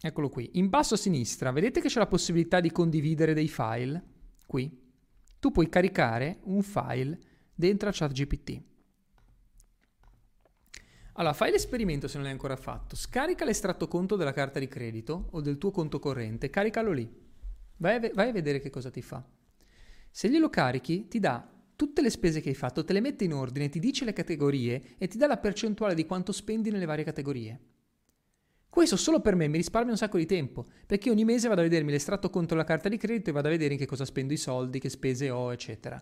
eccolo 0.00 0.28
qui, 0.28 0.50
in 0.54 0.68
basso 0.68 0.94
a 0.94 0.98
sinistra, 0.98 1.50
vedete 1.50 1.80
che 1.80 1.88
c'è 1.88 1.98
la 1.98 2.06
possibilità 2.06 2.60
di 2.60 2.72
condividere 2.72 3.34
dei 3.34 3.48
file, 3.48 4.02
qui, 4.46 4.82
tu 5.38 5.50
puoi 5.50 5.68
caricare 5.68 6.40
un 6.44 6.62
file 6.62 7.18
dentro 7.54 7.90
a 7.90 7.92
ChatGPT. 7.92 8.62
Allora, 11.16 11.34
fai 11.34 11.50
l'esperimento 11.50 12.08
se 12.08 12.14
non 12.14 12.24
l'hai 12.24 12.32
ancora 12.32 12.56
fatto. 12.56 12.96
Scarica 12.96 13.44
l'estratto 13.44 13.86
conto 13.86 14.16
della 14.16 14.32
carta 14.32 14.58
di 14.58 14.66
credito 14.66 15.28
o 15.30 15.40
del 15.40 15.58
tuo 15.58 15.70
conto 15.70 15.98
corrente, 16.00 16.50
caricalo 16.50 16.90
lì. 16.90 17.08
Vai 17.76 17.96
a, 17.96 18.10
vai 18.12 18.30
a 18.30 18.32
vedere 18.32 18.58
che 18.58 18.70
cosa 18.70 18.90
ti 18.90 19.02
fa. 19.02 19.24
Se 20.16 20.30
glielo 20.30 20.48
carichi, 20.48 21.08
ti 21.08 21.18
dà 21.18 21.44
tutte 21.74 22.00
le 22.00 22.08
spese 22.08 22.40
che 22.40 22.50
hai 22.50 22.54
fatto, 22.54 22.84
te 22.84 22.92
le 22.92 23.00
mette 23.00 23.24
in 23.24 23.34
ordine, 23.34 23.68
ti 23.68 23.80
dice 23.80 24.04
le 24.04 24.12
categorie 24.12 24.94
e 24.96 25.08
ti 25.08 25.18
dà 25.18 25.26
la 25.26 25.38
percentuale 25.38 25.92
di 25.92 26.06
quanto 26.06 26.30
spendi 26.30 26.70
nelle 26.70 26.84
varie 26.84 27.02
categorie. 27.02 27.60
Questo 28.68 28.94
solo 28.94 29.20
per 29.20 29.34
me 29.34 29.48
mi 29.48 29.56
risparmia 29.56 29.90
un 29.90 29.98
sacco 29.98 30.16
di 30.16 30.24
tempo, 30.24 30.68
perché 30.86 31.10
ogni 31.10 31.24
mese 31.24 31.48
vado 31.48 31.62
a 31.62 31.64
vedermi 31.64 31.90
l'estratto 31.90 32.30
conto 32.30 32.54
della 32.54 32.64
carta 32.64 32.88
di 32.88 32.96
credito 32.96 33.30
e 33.30 33.32
vado 33.32 33.48
a 33.48 33.50
vedere 33.50 33.72
in 33.72 33.78
che 33.80 33.86
cosa 33.86 34.04
spendo 34.04 34.32
i 34.32 34.36
soldi, 34.36 34.78
che 34.78 34.88
spese 34.88 35.30
ho, 35.30 35.52
eccetera. 35.52 36.00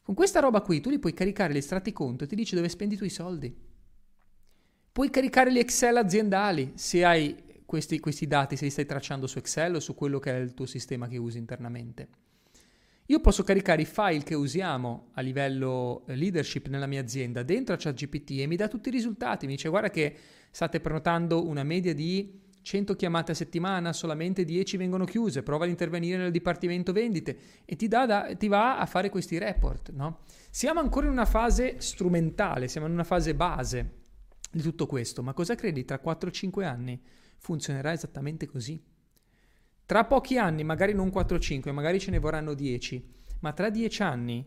Con 0.00 0.14
questa 0.14 0.38
roba 0.38 0.60
qui 0.60 0.80
tu 0.80 0.90
li 0.90 1.00
puoi 1.00 1.12
caricare 1.12 1.52
gli 1.52 1.56
estratti 1.56 1.92
conto 1.92 2.22
e 2.22 2.26
ti 2.28 2.36
dice 2.36 2.54
dove 2.54 2.68
spendi 2.68 2.94
i 2.94 2.98
tuoi 2.98 3.10
soldi. 3.10 3.52
Puoi 4.92 5.10
caricare 5.10 5.52
gli 5.52 5.58
Excel 5.58 5.96
aziendali 5.96 6.74
se 6.76 7.04
hai 7.04 7.62
questi, 7.66 7.98
questi 7.98 8.28
dati, 8.28 8.56
se 8.56 8.62
li 8.66 8.70
stai 8.70 8.86
tracciando 8.86 9.26
su 9.26 9.38
Excel 9.38 9.74
o 9.74 9.80
su 9.80 9.96
quello 9.96 10.20
che 10.20 10.30
è 10.30 10.38
il 10.38 10.54
tuo 10.54 10.66
sistema 10.66 11.08
che 11.08 11.16
usi 11.16 11.38
internamente. 11.38 12.22
Io 13.08 13.20
posso 13.20 13.42
caricare 13.42 13.82
i 13.82 13.84
file 13.84 14.22
che 14.22 14.34
usiamo 14.34 15.10
a 15.12 15.20
livello 15.20 16.04
eh, 16.06 16.16
leadership 16.16 16.68
nella 16.68 16.86
mia 16.86 17.02
azienda 17.02 17.42
dentro 17.42 17.74
a 17.74 17.78
ChatGPT 17.78 18.40
e 18.40 18.46
mi 18.46 18.56
dà 18.56 18.66
tutti 18.66 18.88
i 18.88 18.92
risultati. 18.92 19.44
Mi 19.44 19.56
dice 19.56 19.68
guarda 19.68 19.90
che 19.90 20.16
state 20.50 20.80
prenotando 20.80 21.46
una 21.46 21.64
media 21.64 21.92
di 21.92 22.40
100 22.62 22.96
chiamate 22.96 23.32
a 23.32 23.34
settimana, 23.34 23.92
solamente 23.92 24.46
10 24.46 24.78
vengono 24.78 25.04
chiuse, 25.04 25.42
prova 25.42 25.64
ad 25.64 25.70
intervenire 25.70 26.16
nel 26.16 26.30
dipartimento 26.30 26.92
vendite 26.92 27.36
e 27.66 27.76
ti, 27.76 27.88
da, 27.88 28.34
ti 28.38 28.48
va 28.48 28.78
a 28.78 28.86
fare 28.86 29.10
questi 29.10 29.36
report. 29.36 29.90
No? 29.90 30.20
Siamo 30.48 30.80
ancora 30.80 31.04
in 31.04 31.12
una 31.12 31.26
fase 31.26 31.80
strumentale, 31.80 32.68
siamo 32.68 32.86
in 32.86 32.94
una 32.94 33.04
fase 33.04 33.34
base 33.34 33.90
di 34.50 34.62
tutto 34.62 34.86
questo, 34.86 35.22
ma 35.22 35.34
cosa 35.34 35.54
credi 35.54 35.84
tra 35.84 36.00
4-5 36.02 36.64
anni 36.64 36.98
funzionerà 37.36 37.92
esattamente 37.92 38.46
così? 38.46 38.82
Tra 39.86 40.04
pochi 40.04 40.38
anni, 40.38 40.64
magari 40.64 40.94
non 40.94 41.08
4-5, 41.08 41.72
magari 41.72 41.98
ce 42.00 42.10
ne 42.10 42.18
vorranno 42.18 42.54
10, 42.54 43.06
ma 43.40 43.52
tra 43.52 43.70
10 43.70 44.02
anni, 44.02 44.44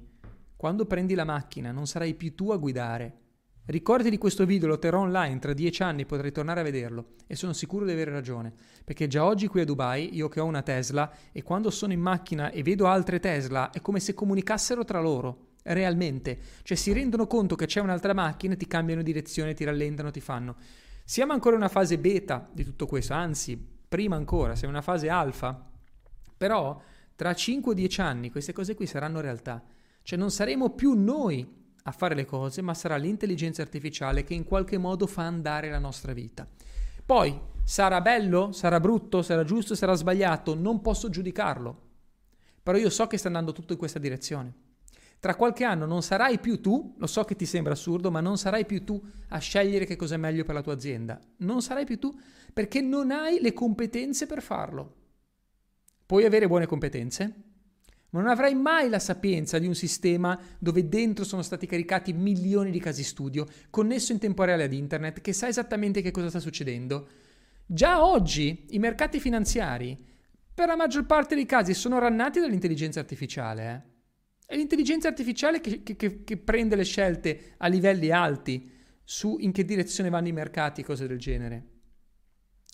quando 0.55 0.85
prendi 0.85 1.13
la 1.13 1.25
macchina, 1.25 1.71
non 1.71 1.85
sarai 1.85 2.15
più 2.15 2.33
tu 2.33 2.51
a 2.51 2.57
guidare, 2.57 3.25
Ricordi 3.67 4.09
di 4.09 4.17
questo 4.17 4.45
video, 4.45 4.69
lo 4.69 4.79
terrò 4.79 5.01
online, 5.01 5.39
tra 5.39 5.51
dieci 5.51 5.83
anni 5.83 6.05
potrai 6.05 6.31
tornare 6.31 6.61
a 6.61 6.63
vederlo 6.63 7.15
e 7.27 7.35
sono 7.35 7.51
sicuro 7.51 7.83
di 7.83 7.91
avere 7.91 8.11
ragione, 8.11 8.53
perché 8.85 9.07
già 9.07 9.25
oggi 9.25 9.47
qui 9.47 9.59
a 9.59 9.65
Dubai, 9.65 10.15
io 10.15 10.29
che 10.29 10.39
ho 10.39 10.45
una 10.45 10.61
Tesla, 10.61 11.11
e 11.33 11.43
quando 11.43 11.69
sono 11.69 11.91
in 11.91 11.99
macchina 11.99 12.49
e 12.49 12.63
vedo 12.63 12.87
altre 12.87 13.19
Tesla, 13.19 13.71
è 13.71 13.81
come 13.81 13.99
se 13.99 14.13
comunicassero 14.13 14.85
tra 14.85 15.01
loro, 15.01 15.55
realmente, 15.63 16.39
cioè 16.63 16.77
si 16.77 16.93
rendono 16.93 17.27
conto 17.27 17.55
che 17.55 17.65
c'è 17.65 17.81
un'altra 17.81 18.13
macchina, 18.13 18.55
ti 18.55 18.67
cambiano 18.67 19.01
direzione, 19.01 19.53
ti 19.53 19.65
rallentano, 19.65 20.11
ti 20.11 20.21
fanno. 20.21 20.55
Siamo 21.03 21.33
ancora 21.33 21.55
in 21.55 21.61
una 21.61 21.69
fase 21.69 21.99
beta 21.99 22.49
di 22.49 22.63
tutto 22.63 22.85
questo, 22.85 23.11
anzi, 23.11 23.76
prima 23.87 24.15
ancora, 24.15 24.53
in 24.61 24.69
una 24.69 24.81
fase 24.81 25.09
alfa, 25.09 25.65
però 26.35 26.79
tra 27.15 27.31
5-10 27.31 28.01
anni 28.01 28.31
queste 28.31 28.53
cose 28.53 28.75
qui 28.75 28.85
saranno 28.85 29.21
realtà, 29.21 29.63
cioè 30.03 30.19
non 30.19 30.31
saremo 30.31 30.71
più 30.71 30.93
noi 30.93 31.55
a 31.83 31.91
fare 31.91 32.15
le 32.15 32.25
cose, 32.25 32.61
ma 32.61 32.73
sarà 32.73 32.97
l'intelligenza 32.97 33.61
artificiale 33.61 34.23
che 34.23 34.33
in 34.33 34.43
qualche 34.43 34.77
modo 34.77 35.07
fa 35.07 35.23
andare 35.23 35.69
la 35.69 35.79
nostra 35.79 36.13
vita. 36.13 36.45
Poi 37.05 37.39
sarà 37.63 38.01
bello, 38.01 38.51
sarà 38.51 38.79
brutto, 38.81 39.21
sarà 39.21 39.45
giusto, 39.45 39.73
sarà 39.73 39.93
sbagliato, 39.93 40.53
non 40.53 40.81
posso 40.81 41.09
giudicarlo. 41.09 41.81
Però 42.61 42.77
io 42.77 42.89
so 42.89 43.07
che 43.07 43.17
sta 43.17 43.27
andando 43.27 43.53
tutto 43.53 43.71
in 43.71 43.79
questa 43.79 43.99
direzione. 43.99 44.53
Tra 45.19 45.35
qualche 45.35 45.63
anno 45.63 45.85
non 45.85 46.03
sarai 46.03 46.39
più 46.39 46.59
tu, 46.59 46.95
lo 46.97 47.07
so 47.07 47.23
che 47.23 47.37
ti 47.37 47.45
sembra 47.45 47.73
assurdo, 47.73 48.11
ma 48.11 48.19
non 48.19 48.37
sarai 48.37 48.65
più 48.65 48.83
tu 48.83 49.01
a 49.29 49.37
scegliere 49.39 49.85
che 49.85 49.95
cosa 49.95 50.15
è 50.15 50.17
meglio 50.17 50.43
per 50.43 50.55
la 50.55 50.61
tua 50.61 50.73
azienda. 50.73 51.19
Non 51.37 51.61
sarai 51.61 51.85
più 51.85 51.97
tu 51.97 52.13
perché 52.57 52.81
non 52.81 53.11
hai 53.11 53.39
le 53.39 53.53
competenze 53.53 54.25
per 54.25 54.41
farlo. 54.41 54.95
Puoi 56.07 56.25
avere 56.25 56.47
buone 56.47 56.65
competenze, 56.65 57.33
ma 58.09 58.19
non 58.19 58.29
avrai 58.31 58.55
mai 58.55 58.89
la 58.89 58.97
sapienza 58.97 59.59
di 59.59 59.67
un 59.67 59.75
sistema 59.75 60.35
dove 60.57 60.89
dentro 60.89 61.23
sono 61.23 61.43
stati 61.43 61.67
caricati 61.67 62.13
milioni 62.13 62.71
di 62.71 62.79
casi 62.79 63.03
studio, 63.03 63.45
connesso 63.69 64.11
in 64.11 64.17
tempo 64.17 64.43
reale 64.43 64.63
ad 64.63 64.73
internet, 64.73 65.21
che 65.21 65.33
sa 65.33 65.47
esattamente 65.47 66.01
che 66.01 66.09
cosa 66.09 66.29
sta 66.29 66.39
succedendo. 66.39 67.07
Già 67.63 68.03
oggi 68.03 68.65
i 68.69 68.79
mercati 68.79 69.19
finanziari, 69.19 69.95
per 70.51 70.65
la 70.65 70.75
maggior 70.75 71.05
parte 71.05 71.35
dei 71.35 71.45
casi, 71.45 71.75
sono 71.75 71.99
rannati 71.99 72.39
dall'intelligenza 72.39 72.99
artificiale. 72.99 73.85
Eh? 74.47 74.53
È 74.53 74.55
l'intelligenza 74.55 75.07
artificiale 75.07 75.61
che, 75.61 75.83
che, 75.83 76.23
che, 76.23 76.37
prende 76.37 76.75
le 76.75 76.85
scelte 76.85 77.53
a 77.57 77.67
livelli 77.67 78.09
alti 78.09 78.67
su 79.03 79.37
in 79.41 79.51
che 79.51 79.63
direzione 79.63 80.09
vanno 80.09 80.29
i 80.29 80.33
mercati 80.33 80.81
cose 80.81 81.05
del 81.05 81.19
genere. 81.19 81.75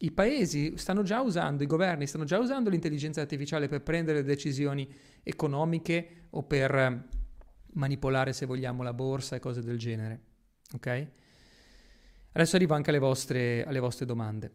I 0.03 0.11
paesi 0.11 0.75
stanno 0.75 1.01
già 1.01 1.21
usando, 1.21 1.63
i 1.63 1.65
governi 1.65 2.07
stanno 2.07 2.25
già 2.25 2.37
usando 2.37 2.69
l'intelligenza 2.69 3.21
artificiale 3.21 3.69
per 3.69 3.83
prendere 3.83 4.21
decisioni 4.21 4.85
economiche 5.23 6.27
o 6.31 6.43
per 6.43 7.07
manipolare, 7.75 8.33
se 8.33 8.45
vogliamo, 8.45 8.83
la 8.83 8.93
borsa 8.93 9.37
e 9.37 9.39
cose 9.39 9.61
del 9.61 9.77
genere. 9.77 10.21
Ok? 10.73 11.07
Adesso 12.33 12.55
arrivo 12.57 12.73
anche 12.73 12.89
alle 12.89 12.99
vostre, 12.99 13.63
alle 13.63 13.79
vostre 13.79 14.05
domande. 14.05 14.51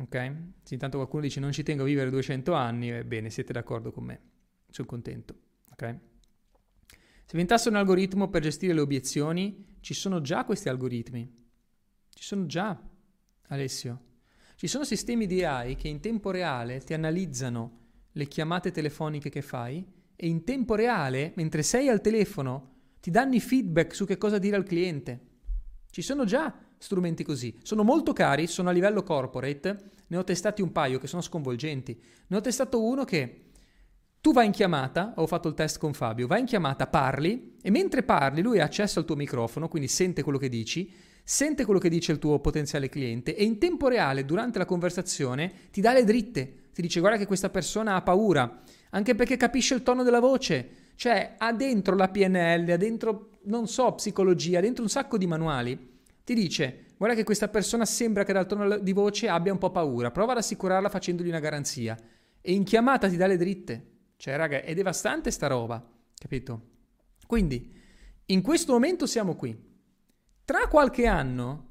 Ok? 0.00 0.32
Se 0.62 0.72
intanto 0.72 0.96
qualcuno 0.96 1.20
dice 1.20 1.40
non 1.40 1.52
ci 1.52 1.62
tengo 1.62 1.82
a 1.82 1.86
vivere 1.86 2.08
200 2.08 2.54
anni, 2.54 2.90
ebbene, 2.90 3.28
siete 3.28 3.52
d'accordo 3.52 3.92
con 3.92 4.04
me. 4.04 4.20
Sono 4.70 4.88
contento. 4.88 5.34
Ok? 5.72 5.98
Se 7.26 7.32
inventasse 7.32 7.68
un 7.68 7.76
algoritmo 7.76 8.30
per 8.30 8.40
gestire 8.40 8.72
le 8.72 8.80
obiezioni, 8.80 9.76
ci 9.80 9.92
sono 9.92 10.22
già 10.22 10.46
questi 10.46 10.70
algoritmi. 10.70 11.30
Ci 12.08 12.22
sono 12.22 12.46
già, 12.46 12.80
Alessio. 13.48 14.12
Ci 14.64 14.70
sono 14.70 14.84
sistemi 14.84 15.26
di 15.26 15.44
AI 15.44 15.76
che 15.76 15.88
in 15.88 16.00
tempo 16.00 16.30
reale 16.30 16.80
ti 16.80 16.94
analizzano 16.94 17.80
le 18.12 18.26
chiamate 18.26 18.70
telefoniche 18.70 19.28
che 19.28 19.42
fai 19.42 19.84
e 20.16 20.26
in 20.26 20.42
tempo 20.42 20.74
reale, 20.74 21.32
mentre 21.36 21.62
sei 21.62 21.90
al 21.90 22.00
telefono, 22.00 22.76
ti 22.98 23.10
danno 23.10 23.34
i 23.34 23.40
feedback 23.40 23.94
su 23.94 24.06
che 24.06 24.16
cosa 24.16 24.38
dire 24.38 24.56
al 24.56 24.64
cliente. 24.64 25.20
Ci 25.90 26.00
sono 26.00 26.24
già 26.24 26.50
strumenti 26.78 27.24
così. 27.24 27.58
Sono 27.62 27.82
molto 27.82 28.14
cari, 28.14 28.46
sono 28.46 28.70
a 28.70 28.72
livello 28.72 29.02
corporate, 29.02 29.90
ne 30.06 30.16
ho 30.16 30.24
testati 30.24 30.62
un 30.62 30.72
paio 30.72 30.98
che 30.98 31.08
sono 31.08 31.20
sconvolgenti. 31.20 32.00
Ne 32.28 32.34
ho 32.34 32.40
testato 32.40 32.82
uno 32.82 33.04
che 33.04 33.50
tu 34.22 34.32
vai 34.32 34.46
in 34.46 34.52
chiamata, 34.52 35.12
ho 35.16 35.26
fatto 35.26 35.48
il 35.48 35.54
test 35.54 35.76
con 35.76 35.92
Fabio, 35.92 36.26
vai 36.26 36.40
in 36.40 36.46
chiamata, 36.46 36.86
parli 36.86 37.58
e 37.60 37.70
mentre 37.70 38.02
parli 38.02 38.40
lui 38.40 38.60
ha 38.60 38.64
accesso 38.64 38.98
al 38.98 39.04
tuo 39.04 39.14
microfono, 39.14 39.68
quindi 39.68 39.88
sente 39.88 40.22
quello 40.22 40.38
che 40.38 40.48
dici 40.48 40.90
sente 41.24 41.64
quello 41.64 41.80
che 41.80 41.88
dice 41.88 42.12
il 42.12 42.18
tuo 42.18 42.38
potenziale 42.38 42.90
cliente 42.90 43.34
e 43.34 43.44
in 43.44 43.58
tempo 43.58 43.88
reale, 43.88 44.26
durante 44.26 44.58
la 44.58 44.66
conversazione, 44.66 45.52
ti 45.70 45.80
dà 45.80 45.94
le 45.94 46.04
dritte. 46.04 46.58
Ti 46.74 46.82
dice 46.82 47.00
guarda 47.00 47.18
che 47.18 47.26
questa 47.26 47.48
persona 47.48 47.94
ha 47.94 48.02
paura, 48.02 48.62
anche 48.90 49.14
perché 49.14 49.36
capisce 49.36 49.74
il 49.74 49.82
tono 49.82 50.02
della 50.02 50.20
voce. 50.20 50.82
Cioè 50.96 51.36
ha 51.38 51.52
dentro 51.52 51.96
la 51.96 52.08
PNL, 52.08 52.70
ha 52.70 52.76
dentro, 52.76 53.30
non 53.44 53.66
so, 53.66 53.92
psicologia, 53.94 54.58
ha 54.58 54.62
dentro 54.62 54.82
un 54.82 54.90
sacco 54.90 55.16
di 55.16 55.26
manuali. 55.26 55.92
Ti 56.22 56.34
dice 56.34 56.84
guarda 56.96 57.16
che 57.16 57.24
questa 57.24 57.48
persona 57.48 57.84
sembra 57.84 58.24
che 58.24 58.32
dal 58.32 58.46
tono 58.46 58.78
di 58.78 58.92
voce 58.92 59.28
abbia 59.28 59.52
un 59.52 59.58
po' 59.58 59.70
paura, 59.70 60.10
prova 60.10 60.32
ad 60.32 60.38
assicurarla 60.38 60.88
facendogli 60.88 61.28
una 61.28 61.40
garanzia. 61.40 61.96
E 62.40 62.52
in 62.52 62.64
chiamata 62.64 63.08
ti 63.08 63.16
dà 63.16 63.26
le 63.26 63.36
dritte. 63.36 63.92
Cioè 64.16 64.36
raga, 64.36 64.62
è 64.62 64.74
devastante 64.74 65.30
sta 65.30 65.46
roba, 65.46 65.82
capito? 66.14 66.72
Quindi, 67.26 67.72
in 68.26 68.42
questo 68.42 68.72
momento 68.72 69.06
siamo 69.06 69.34
qui. 69.34 69.72
Tra 70.44 70.68
qualche 70.68 71.06
anno, 71.06 71.68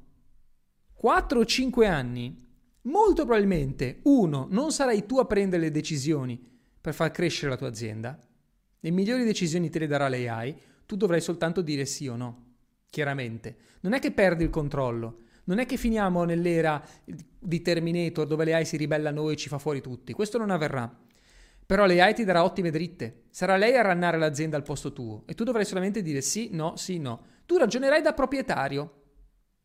4 0.94 1.38
o 1.38 1.44
5 1.44 1.86
anni, 1.86 2.36
molto 2.82 3.24
probabilmente, 3.24 4.00
uno, 4.02 4.48
non 4.50 4.72
sarai 4.72 5.06
tu 5.06 5.18
a 5.18 5.26
prendere 5.26 5.62
le 5.62 5.70
decisioni 5.70 6.44
per 6.80 6.92
far 6.92 7.12
crescere 7.12 7.50
la 7.50 7.56
tua 7.56 7.68
azienda, 7.68 8.18
le 8.80 8.90
migliori 8.90 9.22
decisioni 9.22 9.70
te 9.70 9.78
le 9.78 9.86
darà 9.86 10.08
l'AI, 10.08 10.56
tu 10.86 10.96
dovrai 10.96 11.20
soltanto 11.20 11.60
dire 11.60 11.86
sì 11.86 12.08
o 12.08 12.16
no, 12.16 12.54
chiaramente. 12.90 13.56
Non 13.82 13.92
è 13.92 14.00
che 14.00 14.10
perdi 14.10 14.42
il 14.42 14.50
controllo, 14.50 15.20
non 15.44 15.60
è 15.60 15.66
che 15.66 15.76
finiamo 15.76 16.24
nell'era 16.24 16.84
di 17.38 17.62
Terminator 17.62 18.26
dove 18.26 18.44
l'AI 18.44 18.64
si 18.64 18.76
ribella 18.76 19.10
a 19.10 19.12
noi 19.12 19.34
e 19.34 19.36
ci 19.36 19.48
fa 19.48 19.58
fuori 19.58 19.82
tutti, 19.82 20.12
questo 20.12 20.36
non 20.36 20.50
avverrà. 20.50 20.92
Però 21.64 21.86
l'AI 21.86 22.12
ti 22.12 22.24
darà 22.24 22.42
ottime 22.42 22.70
dritte. 22.70 23.26
Sarà 23.30 23.56
lei 23.56 23.76
a 23.76 23.82
rannare 23.82 24.18
l'azienda 24.18 24.56
al 24.56 24.64
posto 24.64 24.92
tuo 24.92 25.22
e 25.26 25.34
tu 25.34 25.44
dovrai 25.44 25.64
solamente 25.64 26.02
dire 26.02 26.20
sì, 26.20 26.48
no, 26.50 26.74
sì, 26.76 26.98
no. 26.98 27.32
Tu 27.46 27.56
ragionerai 27.56 28.02
da 28.02 28.12
proprietario. 28.12 29.02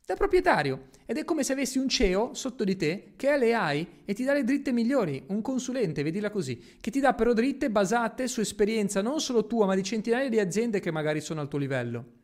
Da 0.05 0.15
proprietario. 0.15 0.87
Ed 1.05 1.17
è 1.17 1.25
come 1.25 1.43
se 1.43 1.53
avessi 1.53 1.77
un 1.77 1.87
CEO 1.87 2.33
sotto 2.33 2.63
di 2.63 2.75
te 2.75 3.13
che 3.15 3.29
è 3.29 3.37
l'AI 3.37 4.03
e 4.05 4.13
ti 4.13 4.23
dà 4.23 4.33
le 4.33 4.43
dritte 4.43 4.71
migliori, 4.71 5.23
un 5.27 5.41
consulente, 5.41 6.03
vedila 6.03 6.29
così, 6.29 6.77
che 6.79 6.91
ti 6.91 6.99
dà 6.99 7.13
però 7.13 7.33
dritte 7.33 7.71
basate 7.71 8.27
su 8.27 8.41
esperienza 8.41 9.01
non 9.01 9.19
solo 9.19 9.47
tua, 9.47 9.65
ma 9.65 9.75
di 9.75 9.83
centinaia 9.83 10.29
di 10.29 10.39
aziende 10.39 10.79
che 10.79 10.91
magari 10.91 11.21
sono 11.21 11.41
al 11.41 11.47
tuo 11.47 11.59
livello. 11.59 12.17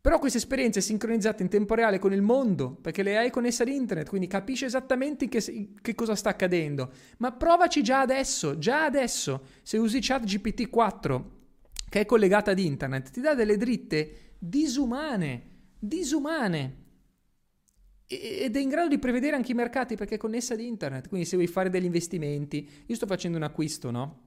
Però 0.00 0.18
questa 0.20 0.38
esperienza 0.38 0.78
è 0.78 0.82
sincronizzata 0.82 1.42
in 1.42 1.50
tempo 1.50 1.74
reale 1.74 1.98
con 1.98 2.12
il 2.14 2.22
mondo, 2.22 2.70
perché 2.70 3.02
lei 3.02 3.26
è 3.26 3.30
connessa 3.30 3.64
ad 3.64 3.68
internet, 3.68 4.08
quindi 4.08 4.26
capisce 4.26 4.64
esattamente 4.64 5.28
che, 5.28 5.70
che, 5.82 5.94
cosa 5.94 6.14
sta 6.14 6.30
accadendo. 6.30 6.92
Ma 7.18 7.32
provaci 7.32 7.82
già 7.82 8.00
adesso, 8.00 8.56
già 8.58 8.84
adesso, 8.84 9.42
se 9.62 9.76
usi 9.76 9.98
ChatGPT 10.00 10.70
4, 10.70 11.30
che 11.90 12.00
è 12.00 12.06
collegata 12.06 12.52
ad 12.52 12.58
internet, 12.58 13.10
ti 13.10 13.20
dà 13.20 13.34
delle 13.34 13.56
dritte 13.56 14.27
disumane, 14.38 15.42
disumane. 15.78 16.86
Ed 18.06 18.56
è 18.56 18.58
in 18.58 18.68
grado 18.68 18.88
di 18.88 18.98
prevedere 18.98 19.36
anche 19.36 19.52
i 19.52 19.54
mercati 19.54 19.96
perché 19.96 20.14
è 20.14 20.18
connessa 20.18 20.54
ad 20.54 20.60
internet. 20.60 21.08
Quindi 21.08 21.26
se 21.26 21.36
vuoi 21.36 21.48
fare 21.48 21.68
degli 21.68 21.84
investimenti, 21.84 22.68
io 22.86 22.94
sto 22.94 23.06
facendo 23.06 23.36
un 23.36 23.42
acquisto, 23.42 23.90
no? 23.90 24.26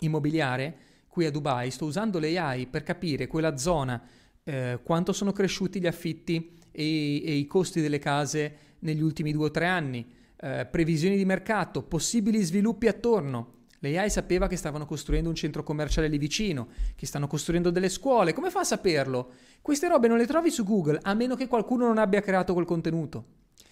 Immobiliare 0.00 0.76
qui 1.08 1.24
a 1.24 1.30
Dubai, 1.30 1.70
sto 1.70 1.86
usando 1.86 2.18
l'AI 2.18 2.66
per 2.66 2.82
capire 2.82 3.26
quella 3.26 3.56
zona 3.56 4.06
eh, 4.44 4.80
quanto 4.82 5.12
sono 5.12 5.32
cresciuti 5.32 5.80
gli 5.80 5.86
affitti 5.86 6.52
e, 6.70 7.24
e, 7.24 7.32
i 7.32 7.46
costi 7.46 7.80
delle 7.80 7.98
case 7.98 8.56
negli 8.80 9.00
ultimi 9.00 9.32
due 9.32 9.46
o 9.46 9.50
tre 9.50 9.66
anni, 9.66 10.06
eh, 10.36 10.66
previsioni 10.70 11.16
di 11.16 11.24
mercato, 11.24 11.82
possibili 11.82 12.42
sviluppi 12.42 12.86
attorno. 12.86 13.64
L'AI 13.80 14.10
sapeva 14.10 14.48
che 14.48 14.56
stavano 14.56 14.86
costruendo 14.86 15.28
un 15.28 15.34
centro 15.34 15.62
commerciale 15.62 16.08
lì 16.08 16.18
vicino, 16.18 16.68
che 16.94 17.06
stanno 17.06 17.26
costruendo 17.26 17.70
delle 17.70 17.88
scuole. 17.88 18.32
Come 18.32 18.50
fa 18.50 18.60
a 18.60 18.64
saperlo? 18.64 19.32
Queste 19.62 19.88
robe 19.88 20.08
non 20.08 20.18
le 20.18 20.26
trovi 20.26 20.50
su 20.50 20.64
Google 20.64 20.98
a 21.02 21.14
meno 21.14 21.34
che 21.34 21.48
qualcuno 21.48 21.86
non 21.86 21.98
abbia 21.98 22.20
creato 22.20 22.52
quel 22.52 22.64
contenuto. 22.66 23.24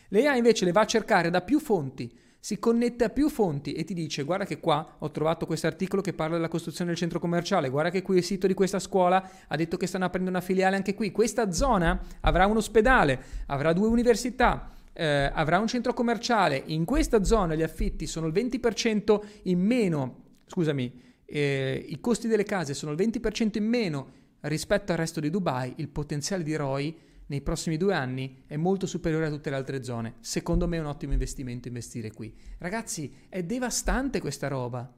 L'AI 0.09 0.37
invece 0.37 0.65
le 0.65 0.73
va 0.73 0.83
a 0.83 0.87
cercare 0.87 1.31
da 1.31 1.41
più 1.41 1.59
fonti 1.59 2.23
si 2.45 2.59
connette 2.59 3.05
a 3.05 3.09
più 3.09 3.31
fonti 3.31 3.73
e 3.73 3.85
ti 3.85 3.95
dice 3.95 4.23
guarda 4.23 4.45
che 4.45 4.61
qua 4.61 4.97
ho 4.99 5.11
trovato 5.11 5.47
questo 5.47 5.67
articolo 5.67 6.03
che 6.03 6.13
parla 6.13 6.35
della 6.35 6.49
costruzione 6.49 6.91
del 6.91 6.99
centro 6.99 7.19
commerciale, 7.19 7.71
guarda 7.71 7.89
che 7.89 8.03
qui 8.03 8.19
il 8.19 8.23
sito 8.23 8.47
di 8.47 8.53
questa 8.53 8.79
scuola 8.79 9.27
ha 9.49 9.57
detto 9.57 9.79
che 9.79 9.87
stanno 9.87 10.05
aprendo 10.05 10.29
una 10.29 10.43
filiale 10.43 10.77
anche 10.77 10.93
qui, 10.93 11.11
questa 11.11 11.51
zona 11.53 11.99
avrà 12.21 12.45
un 12.45 12.59
ospedale, 12.59 13.19
avrà 13.47 13.73
due 13.73 13.89
università, 13.89 14.74
eh, 14.95 15.31
avrà 15.33 15.59
un 15.59 15.67
centro 15.67 15.93
commerciale, 15.93 16.63
in 16.67 16.85
questa 16.85 17.25
zona 17.25 17.55
gli 17.55 17.63
affitti 17.63 18.07
sono 18.07 18.27
il 18.27 18.33
20% 18.33 19.21
in 19.45 19.61
meno, 19.61 20.23
scusami, 20.47 21.03
eh, 21.27 21.85
i 21.89 22.01
costi 22.01 22.29
delle 22.29 22.45
case 22.45 22.75
sono 22.75 22.93
il 22.93 22.99
20% 22.99 23.59
in 23.59 23.67
meno 23.67 24.13
rispetto 24.43 24.93
al 24.93 24.99
resto 24.99 25.21
di 25.21 25.31
Dubai, 25.31 25.75
il 25.77 25.89
potenziale 25.89 26.43
di 26.43 26.55
ROI 26.55 26.97
nei 27.27 27.41
prossimi 27.41 27.77
due 27.77 27.95
anni 27.95 28.45
è 28.47 28.57
molto 28.57 28.87
superiore 28.87 29.27
a 29.27 29.31
tutte 29.31 29.51
le 29.51 29.57
altre 29.57 29.83
zone. 29.83 30.17
Secondo 30.21 30.69
me 30.69 30.77
è 30.77 30.81
un 30.81 30.87
ottimo 30.87 31.13
investimento 31.13 31.69
investire 31.69 32.13
qui. 32.13 32.35
Ragazzi, 32.59 33.13
è 33.29 33.43
devastante 33.43 34.21
questa 34.21 34.49
roba. 34.49 34.93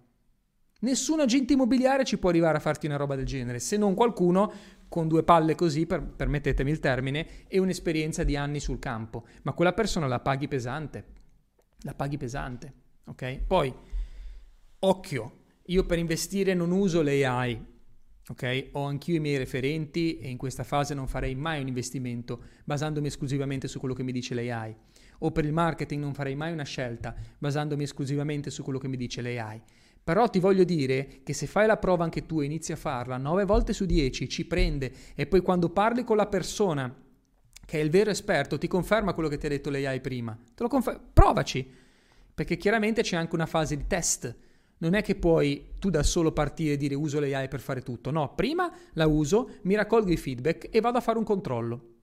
Nessun 0.79 1.21
agente 1.21 1.55
immobiliare 1.55 2.05
ci 2.05 2.19
può 2.19 2.29
arrivare 2.29 2.59
a 2.59 2.61
farti 2.61 2.87
una 2.87 2.97
roba 2.97 3.17
del 3.17 3.25
genere, 3.25 3.61
se 3.61 3.79
non 3.79 3.95
qualcuno 3.95 4.53
con 4.89 5.09
due 5.09 5.23
palle 5.23 5.55
così, 5.55 5.87
per, 5.87 6.03
permettetemi 6.03 6.71
il 6.71 6.81
termine, 6.81 7.47
e 7.49 7.59
un'esperienza 7.59 8.25
di 8.25 8.37
anni 8.37 8.61
sul 8.61 8.79
campo. 8.79 9.27
Ma 9.43 9.53
quella 9.53 9.73
persona 9.73 10.07
la 10.07 10.21
paghi 10.21 10.49
pesante. 10.49 11.05
La 11.81 11.95
paghi 11.95 12.17
pesante, 12.17 12.73
ok? 13.07 13.41
Poi, 13.47 13.75
occhio, 14.81 15.39
io 15.67 15.85
per 15.85 15.99
investire 15.99 16.55
non 16.55 16.71
uso 16.71 17.03
l'AI, 17.03 17.75
Ok? 18.29 18.71
Ho 18.73 18.83
anch'io 18.83 19.15
i 19.15 19.21
miei 19.21 19.39
referenti 19.39 20.19
e 20.19 20.29
in 20.29 20.37
questa 20.37 20.65
fase 20.65 20.95
non 20.95 21.07
farei 21.07 21.37
mai 21.37 21.61
un 21.61 21.69
investimento 21.69 22.43
basandomi 22.65 23.07
esclusivamente 23.07 23.69
su 23.69 23.79
quello 23.79 23.95
che 23.95 24.03
mi 24.03 24.11
dice 24.11 24.35
l'AI. 24.35 24.75
O 25.21 25.31
per 25.31 25.45
il 25.45 25.53
marketing 25.53 26.03
non 26.03 26.13
farei 26.13 26.35
mai 26.35 26.53
una 26.53 26.65
scelta 26.65 27.15
basandomi 27.39 27.85
esclusivamente 27.85 28.51
su 28.51 28.65
quello 28.65 28.81
che 28.81 28.89
mi 28.89 28.97
dice 28.97 29.23
l'AI. 29.23 29.63
Però 30.07 30.29
ti 30.29 30.39
voglio 30.39 30.63
dire 30.63 31.23
che 31.25 31.33
se 31.33 31.49
fai 31.49 31.67
la 31.67 31.79
prova 31.79 32.05
anche 32.05 32.27
tu 32.27 32.41
e 32.41 32.45
inizi 32.45 32.71
a 32.71 32.77
farla, 32.77 33.17
9 33.17 33.45
volte 33.45 33.73
su 33.73 33.87
10 33.87 34.29
ci 34.29 34.45
prende 34.45 34.93
e 35.17 35.27
poi 35.27 35.41
quando 35.41 35.69
parli 35.69 36.05
con 36.05 36.17
la 36.17 36.29
persona 36.29 36.95
che 37.65 37.81
è 37.81 37.83
il 37.83 37.91
vero 37.91 38.11
esperto 38.11 38.57
ti 38.57 38.69
conferma 38.69 39.15
quello 39.15 39.29
che 39.29 39.37
ti 39.37 39.47
ha 39.47 39.49
detto 39.49 39.69
l'AI 39.69 40.01
prima. 40.01 40.39
Te 40.55 40.63
lo 40.63 40.69
confer- 40.69 41.01
provaci, 41.13 41.69
perché 42.33 42.57
chiaramente 42.57 43.03
c'è 43.03 43.17
anche 43.17 43.35
una 43.35 43.47
fase 43.47 43.77
di 43.77 43.89
test 43.89 44.37
non 44.79 44.95
è 44.95 45.03
che 45.03 45.17
puoi 45.17 45.71
tu 45.81 45.91
da 45.91 46.05
solo 46.05 46.31
partire 46.31 46.75
e 46.75 46.77
dire 46.77 46.95
uso 46.95 47.19
l'AI 47.19 47.49
per 47.49 47.59
fare 47.59 47.83
tutto. 47.83 48.13
No, 48.13 48.33
prima 48.33 48.73
la 48.93 49.09
uso, 49.09 49.55
mi 49.63 49.75
raccolgo 49.75 50.13
i 50.13 50.17
feedback 50.17 50.69
e 50.71 50.81
vado 50.81 50.99
a 50.99 51.01
fare 51.01 51.19
un 51.19 51.25
controllo. 51.25 51.95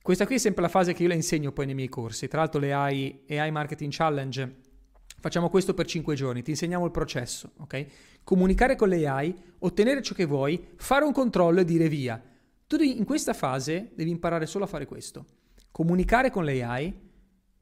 Questa 0.00 0.24
qui 0.24 0.36
è 0.36 0.38
sempre 0.38 0.62
la 0.62 0.68
fase 0.68 0.92
che 0.92 1.02
io 1.02 1.08
le 1.08 1.16
insegno 1.16 1.50
poi 1.50 1.66
nei 1.66 1.74
miei 1.74 1.88
corsi. 1.88 2.28
Tra 2.28 2.38
l'altro 2.38 2.60
le 2.60 2.72
AI, 2.72 3.24
AI 3.28 3.50
Marketing 3.50 3.90
Challenge, 3.92 4.65
facciamo 5.20 5.48
questo 5.48 5.74
per 5.74 5.86
5 5.86 6.14
giorni, 6.14 6.42
ti 6.42 6.50
insegniamo 6.50 6.84
il 6.84 6.90
processo, 6.90 7.52
ok? 7.58 7.86
Comunicare 8.24 8.76
con 8.76 8.88
l'AI, 8.88 9.34
ottenere 9.58 10.02
ciò 10.02 10.14
che 10.14 10.24
vuoi, 10.24 10.68
fare 10.76 11.04
un 11.04 11.12
controllo 11.12 11.60
e 11.60 11.64
dire 11.64 11.88
via. 11.88 12.22
Tu 12.66 12.82
in 12.82 13.04
questa 13.04 13.32
fase 13.32 13.92
devi 13.94 14.10
imparare 14.10 14.46
solo 14.46 14.64
a 14.64 14.68
fare 14.68 14.86
questo. 14.86 15.24
Comunicare 15.70 16.30
con 16.30 16.44
l'AI, 16.44 16.92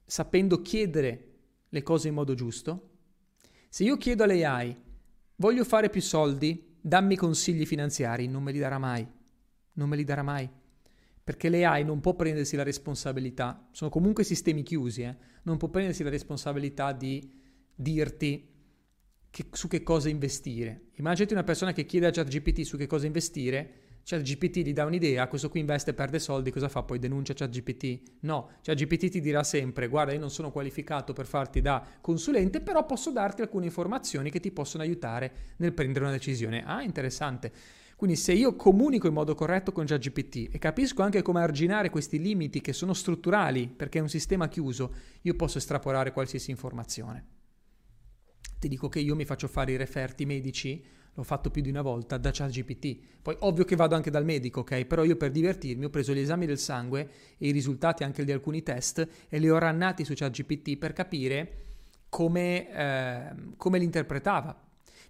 sapendo 0.05 0.63
chiedere 0.63 1.33
le 1.69 1.83
cose 1.83 2.09
in 2.09 2.15
modo 2.15 2.35
giusto, 2.35 2.91
se 3.69 3.83
io 3.83 3.97
chiedo 3.97 4.23
all'AI, 4.23 4.77
voglio 5.37 5.65
fare 5.65 5.91
più 5.91 6.01
soldi, 6.01 6.77
dammi 6.81 7.17
consigli 7.17 7.67
finanziari, 7.67 8.29
non 8.29 8.43
me 8.43 8.53
li 8.53 8.61
darà 8.61 8.79
mai. 8.79 9.05
Non 9.73 9.89
me 9.89 9.97
li 9.97 10.05
darà 10.05 10.23
mai. 10.23 10.49
Perché 11.25 11.49
l'AI 11.49 11.85
non 11.85 12.01
può 12.01 12.15
prendersi 12.15 12.55
la 12.55 12.63
responsabilità, 12.63 13.67
sono 13.73 13.91
comunque 13.91 14.23
sistemi 14.23 14.63
chiusi, 14.63 15.03
eh? 15.03 15.17
non 15.43 15.57
può 15.57 15.69
prendersi 15.69 16.05
la 16.05 16.11
responsabilità 16.11 16.93
di 16.93 17.43
dirti 17.75 18.53
che, 19.31 19.47
su 19.51 19.69
che 19.69 19.83
cosa 19.83 20.09
investire. 20.09 20.91
Immaginati 20.95 21.33
una 21.33 21.45
persona 21.45 21.73
che 21.73 21.87
chiede 21.87 22.07
a 22.07 22.11
ChatGPT 22.11 22.63
su 22.63 22.77
che 22.77 22.87
cosa 22.87 23.07
investire 23.07 23.83
ChatGPT 24.05 24.59
gli 24.59 24.75
dà 24.75 24.85
un'idea, 24.85 25.27
questo 25.29 25.49
qui 25.49 25.61
investe 25.61 25.91
e 25.91 25.95
perde 25.95 26.19
soldi, 26.19 26.51
cosa 26.51 26.69
fa? 26.69 26.83
Poi 26.83 26.99
denuncia 26.99 27.33
ChatGPT? 27.33 28.19
No, 28.21 28.51
ChatGPT 28.61 29.09
ti 29.09 29.21
dirà 29.21 29.43
sempre, 29.43 29.89
guarda 29.89 30.13
io 30.13 30.21
non 30.21 30.31
sono 30.31 30.51
qualificato 30.51 31.15
per 31.15 31.25
farti 31.25 31.63
da 31.63 31.83
consulente, 32.03 32.61
però 32.61 32.85
posso 32.85 33.11
darti 33.11 33.41
alcune 33.41 33.65
informazioni 33.65 34.31
che 34.31 34.41
ti 34.41 34.51
possono 34.51 34.83
aiutare 34.83 35.55
nel 35.57 35.73
prendere 35.73 36.05
una 36.05 36.13
decisione. 36.13 36.63
Ah, 36.67 36.83
interessante. 36.83 37.51
Quindi 37.97 38.17
se 38.17 38.35
io 38.35 38.57
comunico 38.57 39.07
in 39.07 39.15
modo 39.15 39.35
corretto 39.35 39.73
con 39.73 39.87
ChatGPT 39.87 40.55
e 40.55 40.59
capisco 40.59 41.03
anche 41.03 41.23
come 41.23 41.41
arginare 41.41 41.89
questi 41.89 42.21
limiti 42.21 42.61
che 42.61 42.75
sono 42.75 42.93
strutturali 42.93 43.69
perché 43.69 44.01
è 44.01 44.03
un 44.03 44.11
sistema 44.11 44.49
chiuso, 44.49 44.95
io 45.23 45.35
posso 45.35 45.57
estrapolare 45.57 46.13
qualsiasi 46.13 46.51
informazione. 46.51 47.44
Ti 48.65 48.71
dico 48.71 48.89
che 48.89 48.99
io 48.99 49.15
mi 49.15 49.27
faccio 49.27 49.47
fare 49.47 49.73
i 49.73 49.77
referti 49.77 50.25
medici 50.25 50.83
l'ho 51.13 51.23
fatto 51.23 51.51
più 51.51 51.61
di 51.61 51.69
una 51.69 51.83
volta 51.83 52.17
da 52.17 52.31
ChatGPT. 52.33 52.99
Poi 53.21 53.37
ovvio 53.41 53.67
che 53.67 53.77
vado 53.77 53.95
anche 53.95 54.11
dal 54.11 54.25
medico, 54.25 54.61
ok? 54.61 54.87
Però 54.87 55.05
io 55.05 55.17
per 55.17 55.33
divertirmi 55.33 55.85
ho 55.85 55.91
preso 55.91 56.15
gli 56.15 56.21
esami 56.21 56.47
del 56.47 56.57
sangue 56.57 57.11
e 57.37 57.49
i 57.49 57.51
risultati 57.51 58.05
anche 58.05 58.25
di 58.25 58.33
alcuni 58.33 58.63
test 58.63 59.07
e 59.29 59.39
li 59.39 59.51
ho 59.51 59.59
rannati 59.59 60.03
su 60.03 60.15
ChatGPT 60.17 60.79
per 60.79 60.95
capire 60.95 61.57
come, 62.09 62.71
eh, 62.75 63.35
come 63.59 63.79
li 63.79 63.85
interpretava. 63.85 64.59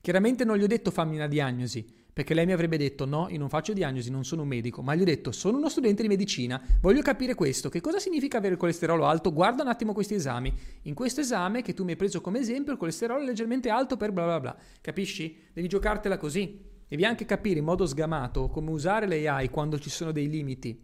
Chiaramente 0.00 0.44
non 0.44 0.56
gli 0.56 0.64
ho 0.64 0.66
detto 0.66 0.90
fammi 0.90 1.14
una 1.14 1.28
diagnosi, 1.28 1.86
perché 2.14 2.32
lei 2.32 2.46
mi 2.46 2.52
avrebbe 2.52 2.78
detto 2.78 3.06
no, 3.06 3.26
io 3.28 3.38
non 3.38 3.48
faccio 3.48 3.72
diagnosi, 3.72 4.08
non 4.08 4.24
sono 4.24 4.42
un 4.42 4.48
medico, 4.48 4.82
ma 4.82 4.94
gli 4.94 5.00
ho 5.00 5.04
detto 5.04 5.32
sono 5.32 5.58
uno 5.58 5.68
studente 5.68 6.00
di 6.00 6.06
medicina, 6.06 6.62
voglio 6.80 7.02
capire 7.02 7.34
questo, 7.34 7.68
che 7.68 7.80
cosa 7.80 7.98
significa 7.98 8.38
avere 8.38 8.52
il 8.54 8.58
colesterolo 8.58 9.04
alto, 9.04 9.32
guarda 9.32 9.62
un 9.62 9.68
attimo 9.68 9.92
questi 9.92 10.14
esami, 10.14 10.54
in 10.82 10.94
questo 10.94 11.20
esame 11.20 11.60
che 11.60 11.74
tu 11.74 11.82
mi 11.82 11.90
hai 11.90 11.96
preso 11.96 12.20
come 12.20 12.38
esempio 12.38 12.72
il 12.72 12.78
colesterolo 12.78 13.20
è 13.20 13.24
leggermente 13.24 13.68
alto 13.68 13.96
per 13.96 14.12
bla 14.12 14.24
bla 14.24 14.40
bla, 14.40 14.56
capisci? 14.80 15.36
Devi 15.52 15.66
giocartela 15.66 16.16
così, 16.16 16.56
devi 16.86 17.04
anche 17.04 17.24
capire 17.24 17.58
in 17.58 17.64
modo 17.64 17.84
sgamato 17.84 18.48
come 18.48 18.70
usare 18.70 19.08
le 19.08 19.26
AI 19.26 19.50
quando 19.50 19.80
ci 19.80 19.90
sono 19.90 20.12
dei 20.12 20.28
limiti, 20.28 20.80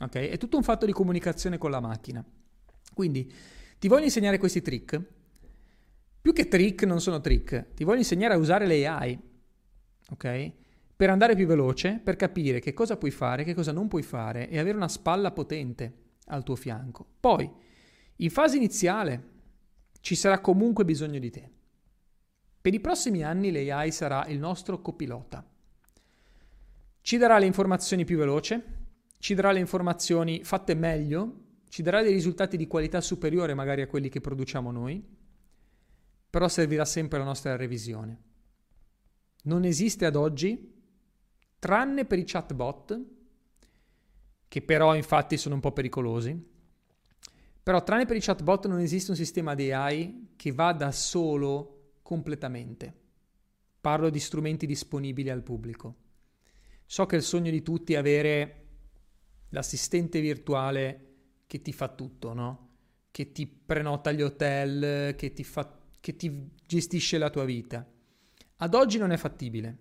ok? 0.00 0.14
È 0.14 0.36
tutto 0.36 0.56
un 0.56 0.64
fatto 0.64 0.84
di 0.84 0.92
comunicazione 0.92 1.58
con 1.58 1.70
la 1.70 1.78
macchina. 1.78 2.24
Quindi 2.92 3.32
ti 3.78 3.86
voglio 3.86 4.04
insegnare 4.04 4.38
questi 4.38 4.62
trick, 4.62 5.00
più 6.20 6.32
che 6.32 6.48
trick 6.48 6.82
non 6.82 7.00
sono 7.00 7.20
trick, 7.20 7.74
ti 7.74 7.84
voglio 7.84 7.98
insegnare 7.98 8.34
a 8.34 8.36
usare 8.36 8.66
le 8.66 8.84
AI 8.84 9.34
ok? 10.10 10.52
Per 10.96 11.10
andare 11.10 11.34
più 11.34 11.46
veloce, 11.46 12.00
per 12.02 12.16
capire 12.16 12.60
che 12.60 12.72
cosa 12.72 12.96
puoi 12.96 13.10
fare, 13.10 13.44
che 13.44 13.54
cosa 13.54 13.72
non 13.72 13.88
puoi 13.88 14.02
fare 14.02 14.48
e 14.48 14.58
avere 14.58 14.76
una 14.76 14.88
spalla 14.88 15.30
potente 15.30 16.04
al 16.26 16.42
tuo 16.42 16.56
fianco. 16.56 17.06
Poi, 17.20 17.50
in 18.16 18.30
fase 18.30 18.56
iniziale, 18.56 19.34
ci 20.00 20.14
sarà 20.14 20.40
comunque 20.40 20.84
bisogno 20.84 21.18
di 21.18 21.30
te. 21.30 21.50
Per 22.60 22.72
i 22.72 22.80
prossimi 22.80 23.22
anni 23.22 23.52
l'AI 23.52 23.92
sarà 23.92 24.26
il 24.26 24.38
nostro 24.38 24.80
copilota. 24.80 25.46
Ci 27.00 27.16
darà 27.18 27.38
le 27.38 27.46
informazioni 27.46 28.04
più 28.04 28.16
veloce, 28.16 28.74
ci 29.18 29.34
darà 29.34 29.52
le 29.52 29.60
informazioni 29.60 30.42
fatte 30.44 30.74
meglio, 30.74 31.44
ci 31.68 31.82
darà 31.82 32.02
dei 32.02 32.12
risultati 32.12 32.56
di 32.56 32.66
qualità 32.66 33.00
superiore 33.00 33.54
magari 33.54 33.82
a 33.82 33.86
quelli 33.86 34.08
che 34.08 34.20
produciamo 34.20 34.70
noi, 34.70 35.04
però 36.30 36.48
servirà 36.48 36.84
sempre 36.84 37.18
la 37.18 37.24
nostra 37.24 37.54
revisione 37.54 38.34
non 39.46 39.64
esiste 39.64 40.04
ad 40.04 40.16
oggi, 40.16 40.74
tranne 41.58 42.04
per 42.04 42.18
i 42.18 42.24
chatbot, 42.24 43.04
che 44.48 44.62
però 44.62 44.94
infatti 44.94 45.36
sono 45.36 45.54
un 45.54 45.60
po' 45.60 45.72
pericolosi. 45.72 46.54
Però 47.62 47.82
tranne 47.82 48.06
per 48.06 48.16
i 48.16 48.20
chatbot 48.20 48.66
non 48.66 48.78
esiste 48.78 49.10
un 49.10 49.16
sistema 49.16 49.54
di 49.54 49.72
AI 49.72 50.34
che 50.36 50.52
va 50.52 50.72
da 50.72 50.92
solo 50.92 51.94
completamente. 52.02 52.94
Parlo 53.80 54.10
di 54.10 54.20
strumenti 54.20 54.66
disponibili 54.66 55.30
al 55.30 55.42
pubblico. 55.42 55.96
So 56.86 57.06
che 57.06 57.16
il 57.16 57.22
sogno 57.22 57.50
di 57.50 57.62
tutti 57.62 57.94
è 57.94 57.96
avere 57.96 58.66
l'assistente 59.50 60.20
virtuale 60.20 61.14
che 61.46 61.62
ti 61.62 61.72
fa 61.72 61.88
tutto, 61.88 62.32
no? 62.32 62.68
Che 63.10 63.32
ti 63.32 63.46
prenota 63.46 64.12
gli 64.12 64.22
hotel, 64.22 65.14
che 65.16 65.32
ti, 65.32 65.42
fa, 65.42 65.80
che 65.98 66.16
ti 66.16 66.50
gestisce 66.64 67.18
la 67.18 67.30
tua 67.30 67.44
vita. 67.44 67.88
Ad 68.58 68.74
oggi 68.74 68.96
non 68.96 69.12
è 69.12 69.18
fattibile. 69.18 69.76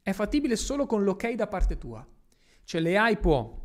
È 0.00 0.12
fattibile 0.12 0.56
solo 0.56 0.86
con 0.86 1.04
l'ok 1.04 1.32
da 1.32 1.46
parte 1.46 1.76
tua. 1.76 2.06
Cioè 2.64 2.80
l'AI 2.80 3.18
può 3.18 3.62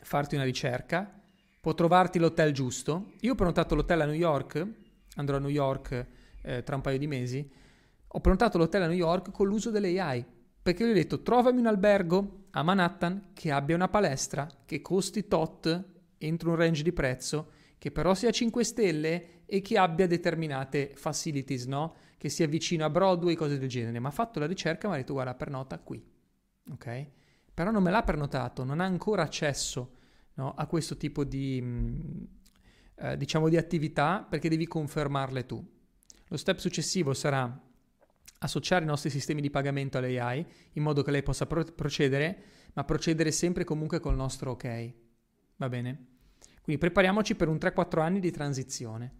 farti 0.00 0.34
una 0.34 0.44
ricerca, 0.44 1.22
può 1.60 1.74
trovarti 1.74 2.18
l'hotel 2.18 2.52
giusto. 2.52 3.12
Io 3.20 3.32
ho 3.32 3.34
prenotato 3.34 3.74
l'hotel 3.74 4.00
a 4.00 4.06
New 4.06 4.14
York, 4.14 4.66
andrò 5.16 5.36
a 5.36 5.40
New 5.40 5.50
York 5.50 6.06
eh, 6.40 6.62
tra 6.62 6.76
un 6.76 6.80
paio 6.80 6.98
di 6.98 7.06
mesi, 7.06 7.50
ho 8.06 8.20
prenotato 8.20 8.56
l'hotel 8.56 8.82
a 8.82 8.86
New 8.86 8.96
York 8.96 9.30
con 9.30 9.46
l'uso 9.46 9.70
delle 9.70 10.00
AI, 10.00 10.24
perché 10.62 10.86
gli 10.86 10.90
ho 10.90 10.94
detto 10.94 11.22
trovami 11.22 11.58
un 11.58 11.66
albergo 11.66 12.46
a 12.52 12.62
Manhattan 12.62 13.30
che 13.34 13.50
abbia 13.50 13.74
una 13.74 13.88
palestra, 13.88 14.48
che 14.64 14.80
costi 14.80 15.28
tot 15.28 15.84
entro 16.16 16.50
un 16.50 16.56
range 16.56 16.82
di 16.82 16.92
prezzo, 16.92 17.50
che 17.76 17.90
però 17.90 18.14
sia 18.14 18.30
5 18.30 18.64
stelle 18.64 19.44
e 19.44 19.60
che 19.60 19.76
abbia 19.76 20.06
determinate 20.06 20.92
facilities, 20.94 21.66
no? 21.66 21.94
Che 22.24 22.30
sia 22.30 22.46
vicino 22.46 22.86
a 22.86 22.88
Broadway, 22.88 23.34
cose 23.34 23.58
del 23.58 23.68
genere, 23.68 23.98
ma 23.98 24.08
ha 24.08 24.10
fatto 24.10 24.38
la 24.38 24.46
ricerca 24.46 24.86
e 24.86 24.88
mi 24.88 24.94
ha 24.94 24.96
detto 24.96 25.12
guarda 25.12 25.34
pernota 25.34 25.78
qui, 25.78 26.02
ok? 26.70 27.06
Però 27.52 27.70
non 27.70 27.82
me 27.82 27.90
l'ha 27.90 28.02
prenotato, 28.02 28.64
non 28.64 28.80
ha 28.80 28.86
ancora 28.86 29.24
accesso 29.24 29.96
no, 30.36 30.54
a 30.54 30.66
questo 30.66 30.96
tipo 30.96 31.22
di, 31.22 31.62
eh, 32.94 33.18
diciamo 33.18 33.50
di 33.50 33.58
attività 33.58 34.26
perché 34.26 34.48
devi 34.48 34.66
confermarle 34.66 35.44
tu. 35.44 35.62
Lo 36.28 36.36
step 36.38 36.56
successivo 36.60 37.12
sarà 37.12 37.62
associare 38.38 38.84
i 38.84 38.88
nostri 38.88 39.10
sistemi 39.10 39.42
di 39.42 39.50
pagamento 39.50 39.98
all'AI 39.98 40.46
in 40.72 40.82
modo 40.82 41.02
che 41.02 41.10
lei 41.10 41.22
possa 41.22 41.44
pro- 41.44 41.74
procedere, 41.74 42.42
ma 42.72 42.84
procedere 42.84 43.32
sempre 43.32 43.64
comunque 43.64 44.00
col 44.00 44.16
nostro 44.16 44.52
ok. 44.52 44.92
Va 45.56 45.68
bene? 45.68 46.06
Quindi 46.62 46.80
prepariamoci 46.80 47.34
per 47.34 47.48
un 47.48 47.56
3-4 47.56 48.00
anni 48.00 48.18
di 48.18 48.30
transizione. 48.30 49.12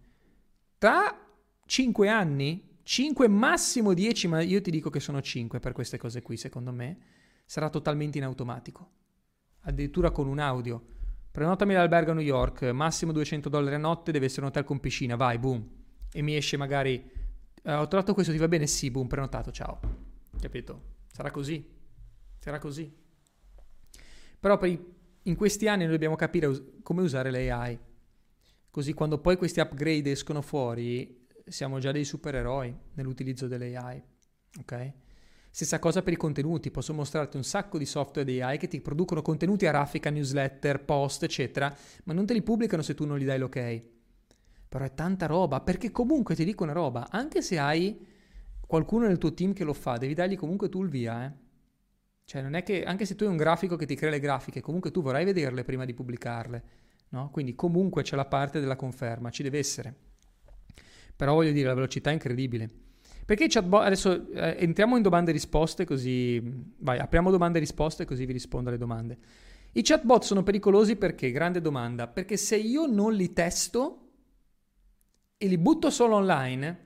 Tra 0.79 1.19
5 1.67 2.09
anni, 2.09 2.73
5 2.87 3.27
massimo 3.27 3.95
10, 3.95 4.27
ma 4.27 4.41
io 4.43 4.61
ti 4.61 4.69
dico 4.69 4.91
che 4.91 4.99
sono 4.99 5.19
5 5.19 5.59
per 5.59 5.71
queste 5.71 5.97
cose 5.97 6.21
qui, 6.21 6.37
secondo 6.37 6.71
me, 6.71 6.97
sarà 7.43 7.67
totalmente 7.71 8.19
in 8.19 8.23
automatico. 8.23 8.91
Addirittura 9.61 10.11
con 10.11 10.27
un 10.27 10.37
audio. 10.37 10.85
Prenotami 11.31 11.73
l'albergo 11.73 12.11
a 12.11 12.13
New 12.13 12.23
York, 12.23 12.61
massimo 12.65 13.11
200 13.11 13.49
dollari 13.49 13.73
a 13.73 13.79
notte, 13.79 14.11
deve 14.11 14.25
essere 14.27 14.41
un 14.41 14.49
hotel 14.49 14.65
con 14.65 14.79
piscina, 14.79 15.15
vai, 15.15 15.39
boom. 15.39 15.67
E 16.11 16.21
mi 16.21 16.35
esce 16.35 16.57
magari, 16.57 17.09
eh, 17.63 17.73
ho 17.73 17.87
trovato 17.87 18.13
questo, 18.13 18.31
ti 18.31 18.37
va 18.37 18.47
bene? 18.47 18.67
Sì, 18.67 18.91
boom, 18.91 19.07
prenotato, 19.07 19.51
ciao. 19.51 19.79
Capito? 20.39 20.81
Sarà 21.11 21.31
così. 21.31 21.67
Sarà 22.37 22.59
così. 22.59 22.95
Però 24.39 24.59
per 24.59 24.69
i, 24.69 24.93
in 25.23 25.35
questi 25.35 25.67
anni 25.67 25.85
noi 25.85 25.93
dobbiamo 25.93 26.15
capire 26.15 26.45
us- 26.45 26.61
come 26.83 27.01
usare 27.01 27.31
l'AI. 27.31 27.79
Così 28.69 28.93
quando 28.93 29.17
poi 29.17 29.37
questi 29.37 29.59
upgrade 29.59 30.11
escono 30.11 30.43
fuori, 30.43 31.24
siamo 31.47 31.79
già 31.79 31.91
dei 31.91 32.05
supereroi 32.05 32.75
nell'utilizzo 32.93 33.47
dell'AI. 33.47 34.03
Ok? 34.59 34.93
Stessa 35.49 35.79
cosa 35.79 36.01
per 36.01 36.11
i 36.11 36.17
contenuti, 36.17 36.69
posso 36.69 36.93
mostrarti 36.93 37.37
un 37.37 37.43
sacco 37.43 37.77
di 37.77 37.85
software 37.85 38.29
di 38.29 38.41
AI 38.41 38.57
che 38.57 38.67
ti 38.67 38.81
producono 38.81 39.21
contenuti 39.21 39.65
a 39.65 39.71
raffica, 39.71 40.09
newsletter, 40.09 40.83
post, 40.83 41.23
eccetera, 41.23 41.73
ma 42.03 42.13
non 42.13 42.25
te 42.25 42.33
li 42.33 42.41
pubblicano 42.41 42.81
se 42.81 42.93
tu 42.93 43.05
non 43.05 43.17
gli 43.17 43.25
dai 43.25 43.39
l'ok. 43.39 43.83
Però 44.67 44.83
è 44.83 44.93
tanta 44.93 45.27
roba, 45.27 45.61
perché 45.61 45.91
comunque 45.91 46.35
ti 46.35 46.43
dico 46.43 46.63
una 46.63 46.73
roba, 46.73 47.07
anche 47.09 47.41
se 47.41 47.57
hai 47.57 48.05
qualcuno 48.67 49.07
nel 49.07 49.17
tuo 49.17 49.33
team 49.33 49.53
che 49.53 49.63
lo 49.63 49.71
fa, 49.71 49.95
devi 49.95 50.13
dargli 50.13 50.35
comunque 50.35 50.67
tu 50.67 50.83
il 50.83 50.89
via, 50.89 51.25
eh. 51.25 51.43
Cioè 52.25 52.41
non 52.41 52.55
è 52.55 52.63
che, 52.63 52.83
anche 52.83 53.05
se 53.05 53.15
tu 53.15 53.23
hai 53.23 53.29
un 53.29 53.37
grafico 53.37 53.77
che 53.77 53.85
ti 53.85 53.95
crea 53.95 54.09
le 54.09 54.19
grafiche, 54.19 54.59
comunque 54.59 54.91
tu 54.91 55.01
vorrai 55.01 55.23
vederle 55.23 55.63
prima 55.63 55.85
di 55.85 55.93
pubblicarle, 55.93 56.63
no? 57.09 57.29
Quindi 57.29 57.55
comunque 57.55 58.01
c'è 58.01 58.17
la 58.17 58.25
parte 58.25 58.59
della 58.59 58.75
conferma, 58.75 59.29
ci 59.29 59.43
deve 59.43 59.59
essere. 59.59 59.95
Però 61.15 61.33
voglio 61.33 61.51
dire, 61.51 61.67
la 61.67 61.73
velocità 61.73 62.09
è 62.09 62.13
incredibile. 62.13 62.69
Perché 63.25 63.45
i 63.45 63.49
chatbot, 63.49 63.83
adesso 63.83 64.31
eh, 64.33 64.57
entriamo 64.59 64.95
in 64.97 65.01
domande 65.01 65.31
e 65.31 65.33
risposte 65.33 65.83
così, 65.83 66.41
vai, 66.77 66.99
apriamo 66.99 67.31
domande 67.31 67.57
e 67.57 67.61
risposte 67.61 68.05
così 68.05 68.25
vi 68.25 68.33
rispondo 68.33 68.69
alle 68.69 68.77
domande. 68.77 69.17
I 69.71 69.81
chatbot 69.81 70.23
sono 70.23 70.43
pericolosi 70.43 70.95
perché? 70.95 71.31
Grande 71.31 71.59
domanda. 71.59 72.07
Perché 72.07 72.37
se 72.37 72.55
io 72.55 72.85
non 72.85 73.13
li 73.13 73.33
testo 73.33 74.01
e 75.37 75.47
li 75.47 75.57
butto 75.57 75.89
solo 75.89 76.15
online, 76.15 76.83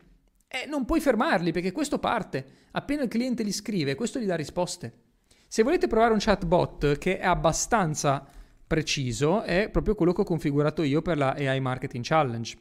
eh, 0.48 0.66
non 0.66 0.86
puoi 0.86 1.02
fermarli 1.02 1.52
perché 1.52 1.72
questo 1.72 2.00
parte. 2.00 2.46
Appena 2.72 3.04
il 3.04 3.10
cliente 3.10 3.44
li 3.44 3.52
scrive, 3.52 3.96
questo 3.96 4.20
gli 4.20 4.26
dà 4.26 4.36
risposte. 4.36 5.08
Se 5.48 5.62
volete 5.62 5.88
provare 5.88 6.14
un 6.14 6.20
chatbot 6.20 6.98
che 6.98 7.20
è 7.20 7.26
abbastanza 7.26 8.26
preciso, 8.66 9.42
è 9.42 9.70
proprio 9.70 9.96
quello 9.96 10.14
che 10.14 10.22
ho 10.22 10.26
configurato 10.26 10.84
io 10.84 11.02
per 11.02 11.18
la 11.18 11.34
AI 11.34 11.60
Marketing 11.60 12.04
Challenge. 12.04 12.58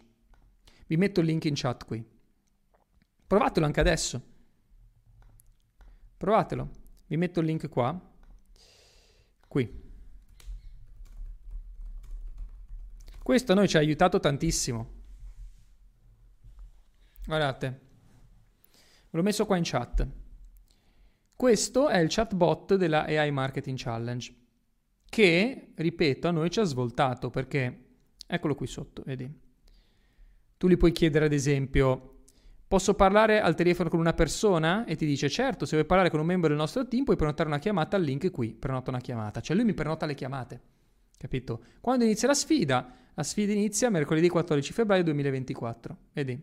Vi 0.88 0.96
metto 0.96 1.20
il 1.20 1.26
link 1.26 1.44
in 1.44 1.52
chat 1.54 1.84
qui. 1.84 2.02
Provatelo 3.26 3.66
anche 3.66 3.80
adesso. 3.80 4.22
Provatelo. 6.16 6.70
Vi 7.06 7.16
metto 7.18 7.40
il 7.40 7.46
link 7.46 7.68
qua. 7.68 8.00
Qui. 9.46 9.86
Questo 13.22 13.52
a 13.52 13.54
noi 13.54 13.68
ci 13.68 13.76
ha 13.76 13.80
aiutato 13.80 14.18
tantissimo. 14.18 14.94
Guardate. 17.26 17.80
Ve 19.10 19.18
l'ho 19.18 19.22
messo 19.22 19.44
qua 19.44 19.58
in 19.58 19.64
chat. 19.64 20.08
Questo 21.36 21.88
è 21.88 21.98
il 21.98 22.08
chatbot 22.08 22.76
della 22.76 23.04
AI 23.04 23.30
Marketing 23.30 23.76
Challenge 23.78 24.34
che, 25.04 25.72
ripeto, 25.74 26.28
a 26.28 26.30
noi 26.30 26.50
ci 26.50 26.60
ha 26.60 26.64
svoltato 26.64 27.28
perché, 27.28 27.88
eccolo 28.26 28.54
qui 28.54 28.66
sotto, 28.66 29.02
vedi. 29.04 29.46
Tu 30.58 30.68
gli 30.68 30.76
puoi 30.76 30.92
chiedere 30.92 31.24
ad 31.24 31.32
esempio 31.32 32.18
Posso 32.68 32.92
parlare 32.92 33.40
al 33.40 33.54
telefono 33.54 33.88
con 33.88 33.98
una 33.98 34.12
persona? 34.12 34.84
E 34.84 34.94
ti 34.94 35.06
dice, 35.06 35.30
certo, 35.30 35.64
se 35.64 35.74
vuoi 35.74 35.86
parlare 35.86 36.10
con 36.10 36.20
un 36.20 36.26
membro 36.26 36.48
del 36.48 36.58
nostro 36.58 36.86
team 36.86 37.04
puoi 37.04 37.16
prenotare 37.16 37.48
una 37.48 37.58
chiamata 37.58 37.96
al 37.96 38.02
link 38.02 38.30
qui, 38.30 38.52
prenota 38.52 38.90
una 38.90 39.00
chiamata. 39.00 39.40
Cioè 39.40 39.56
lui 39.56 39.64
mi 39.64 39.72
prenota 39.72 40.04
le 40.04 40.14
chiamate, 40.14 40.60
capito? 41.16 41.62
Quando 41.80 42.04
inizia 42.04 42.28
la 42.28 42.34
sfida? 42.34 42.94
La 43.14 43.22
sfida 43.22 43.52
inizia 43.52 43.88
mercoledì 43.88 44.28
14 44.28 44.72
febbraio 44.74 45.02
2024, 45.02 45.96
vedi? 46.12 46.38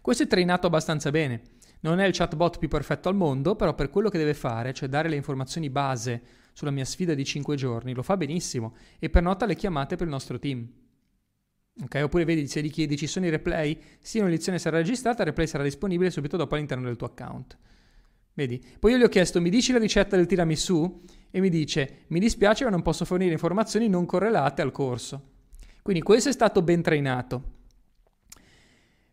Questo 0.00 0.22
è 0.22 0.26
trainato 0.26 0.68
abbastanza 0.68 1.10
bene. 1.10 1.42
Non 1.80 2.00
è 2.00 2.06
il 2.06 2.14
chatbot 2.14 2.56
più 2.58 2.68
perfetto 2.68 3.10
al 3.10 3.14
mondo, 3.14 3.56
però 3.56 3.74
per 3.74 3.90
quello 3.90 4.08
che 4.08 4.16
deve 4.16 4.32
fare, 4.32 4.72
cioè 4.72 4.88
dare 4.88 5.10
le 5.10 5.16
informazioni 5.16 5.68
base 5.68 6.22
sulla 6.54 6.70
mia 6.70 6.86
sfida 6.86 7.12
di 7.12 7.26
5 7.26 7.56
giorni, 7.56 7.92
lo 7.92 8.02
fa 8.02 8.16
benissimo 8.16 8.74
e 8.98 9.10
prenota 9.10 9.44
le 9.44 9.54
chiamate 9.54 9.96
per 9.96 10.06
il 10.06 10.12
nostro 10.12 10.38
team. 10.38 10.66
Ok, 11.82 12.00
oppure 12.02 12.24
vedi 12.24 12.46
se 12.46 12.62
gli 12.62 12.70
chiedi 12.70 12.96
ci 12.96 13.06
sono 13.06 13.26
i 13.26 13.30
replay, 13.30 13.78
sì 14.00 14.18
una 14.18 14.28
lezione 14.28 14.58
sarà 14.58 14.78
registrata, 14.78 15.22
il 15.22 15.28
replay 15.28 15.46
sarà 15.46 15.62
disponibile 15.62 16.10
subito 16.10 16.36
dopo 16.36 16.54
all'interno 16.54 16.86
del 16.86 16.96
tuo 16.96 17.06
account. 17.06 17.58
Vedi? 18.32 18.62
Poi 18.78 18.92
io 18.92 18.98
gli 18.98 19.02
ho 19.02 19.08
chiesto 19.08 19.40
mi 19.40 19.50
dici 19.50 19.72
la 19.72 19.78
ricetta 19.78 20.16
del 20.16 20.26
tiramisù 20.26 21.02
e 21.30 21.40
mi 21.40 21.48
dice 21.48 22.04
mi 22.08 22.18
dispiace 22.18 22.64
ma 22.64 22.70
non 22.70 22.82
posso 22.82 23.04
fornire 23.04 23.32
informazioni 23.32 23.88
non 23.88 24.06
correlate 24.06 24.62
al 24.62 24.72
corso. 24.72 25.34
Quindi 25.82 26.02
questo 26.02 26.30
è 26.30 26.32
stato 26.32 26.62
ben 26.62 26.82
trainato. 26.82 27.54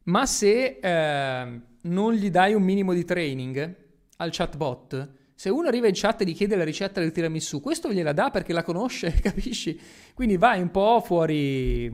Ma 0.04 0.26
se 0.26 0.80
eh, 0.82 1.62
non 1.82 2.14
gli 2.14 2.30
dai 2.30 2.54
un 2.54 2.64
minimo 2.64 2.94
di 2.94 3.06
training 3.06 3.76
al 4.18 4.30
chatbot, 4.32 5.12
se 5.36 5.50
uno 5.50 5.68
arriva 5.68 5.88
in 5.88 5.94
chat 5.96 6.22
e 6.22 6.26
gli 6.26 6.34
chiede 6.34 6.56
la 6.56 6.64
ricetta 6.64 7.00
del 7.00 7.12
tiramisù, 7.12 7.62
questo 7.62 7.92
gliela 7.92 8.14
dà 8.14 8.30
perché 8.32 8.54
la 8.54 8.64
conosce, 8.64 9.12
capisci? 9.22 9.80
Quindi 10.14 10.38
vai 10.38 10.62
un 10.62 10.72
po' 10.72 11.02
fuori, 11.06 11.92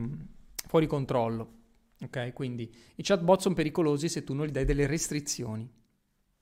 fuori 0.70 0.86
controllo. 0.86 1.54
Ok? 2.02 2.32
Quindi 2.32 2.72
i 2.96 3.02
chatbot 3.02 3.42
sono 3.42 3.56
pericolosi 3.56 4.08
se 4.08 4.24
tu 4.24 4.36
non 4.36 4.46
gli 4.46 4.52
dai 4.52 4.66
delle 4.66 4.86
restrizioni. 4.86 5.68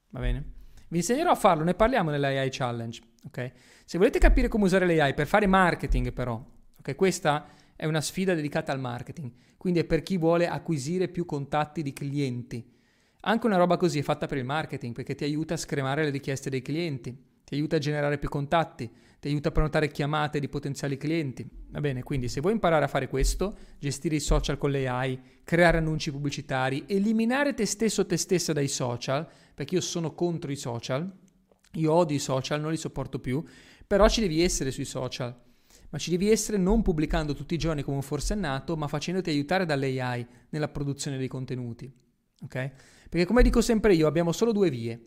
Va 0.10 0.20
bene? 0.20 0.56
Vi 0.90 0.98
insegnerò 0.98 1.32
a 1.32 1.36
farlo, 1.36 1.64
ne 1.64 1.74
parliamo 1.74 2.10
nell'AI 2.10 2.50
Challenge. 2.52 3.02
Ok? 3.24 3.52
Se 3.86 3.98
volete 3.98 4.20
capire 4.20 4.50
come 4.50 4.66
usare 4.66 4.86
l'AI 4.86 5.14
per 5.14 5.28
fare 5.28 5.48
marketing, 5.48 6.12
però, 6.12 6.46
ok? 6.78 6.96
Questa 6.96 7.48
è 7.74 7.86
una 7.86 8.02
sfida 8.02 8.34
dedicata 8.34 8.74
al 8.74 8.82
marketing, 8.82 9.32
quindi 9.56 9.80
è 9.80 9.86
per 9.86 10.04
chi 10.04 10.18
vuole 10.18 10.48
acquisire 10.48 11.08
più 11.08 11.26
contatti 11.26 11.82
di 11.82 11.94
clienti. 11.94 12.70
Anche 13.22 13.46
una 13.46 13.58
roba 13.58 13.78
così 13.78 14.00
è 14.00 14.04
fatta 14.04 14.26
per 14.26 14.38
il 14.38 14.46
marketing 14.46 14.94
perché 14.94 15.16
ti 15.16 15.24
aiuta 15.24 15.54
a 15.54 15.58
scremare 15.58 16.04
le 16.04 16.10
richieste 16.10 16.50
dei 16.50 16.62
clienti, 16.62 17.18
ti 17.48 17.56
aiuta 17.56 17.78
a 17.78 17.80
generare 17.80 18.18
più 18.18 18.28
contatti, 18.28 18.92
ti 19.22 19.30
aiuta 19.30 19.48
a 19.48 19.52
prenotare 19.54 19.88
chiamate 19.90 20.42
di 20.42 20.50
potenziali 20.50 20.98
clienti. 20.98 21.50
Va 21.70 21.80
bene, 21.80 22.04
quindi 22.04 22.28
se 22.28 22.42
vuoi 22.42 22.52
imparare 22.52 22.84
a 22.84 22.90
fare 22.90 23.08
questo, 23.08 23.56
gestire 23.80 24.16
i 24.16 24.20
social 24.20 24.58
con 24.58 24.70
l'AI, 24.70 25.18
creare 25.46 25.78
annunci 25.78 26.12
pubblicitari, 26.12 26.84
eliminare 26.88 27.54
te 27.54 27.66
stesso 27.66 28.02
o 28.02 28.06
te 28.06 28.18
stessa 28.18 28.52
dai 28.52 28.68
social, 28.68 29.26
perché 29.56 29.76
io 29.76 29.82
sono 29.82 30.14
contro 30.14 30.52
i 30.52 30.58
social, 30.58 31.10
io 31.76 31.94
odio 31.94 32.18
i 32.18 32.20
social, 32.20 32.60
non 32.60 32.72
li 32.72 32.76
sopporto 32.76 33.20
più, 33.20 33.42
però 33.88 34.10
ci 34.10 34.20
devi 34.20 34.44
essere 34.44 34.70
sui 34.70 34.84
social. 34.84 35.34
Ma 35.90 35.98
ci 35.98 36.10
devi 36.10 36.30
essere 36.30 36.58
non 36.58 36.82
pubblicando 36.82 37.34
tutti 37.34 37.54
i 37.54 37.58
giorni 37.58 37.82
come 37.82 37.96
un 37.96 38.04
forsennato, 38.04 38.76
ma 38.76 38.90
facendoti 38.90 39.30
aiutare 39.30 39.66
dall'AI 39.66 40.28
nella 40.50 40.68
produzione 40.68 41.18
dei 41.18 41.30
contenuti. 41.30 41.90
Ok? 42.42 42.72
Perché 43.08 43.26
come 43.26 43.42
dico 43.42 43.62
sempre 43.62 43.96
io, 43.96 44.06
abbiamo 44.06 44.34
solo 44.34 44.52
due 44.52 44.70
vie. 44.70 45.02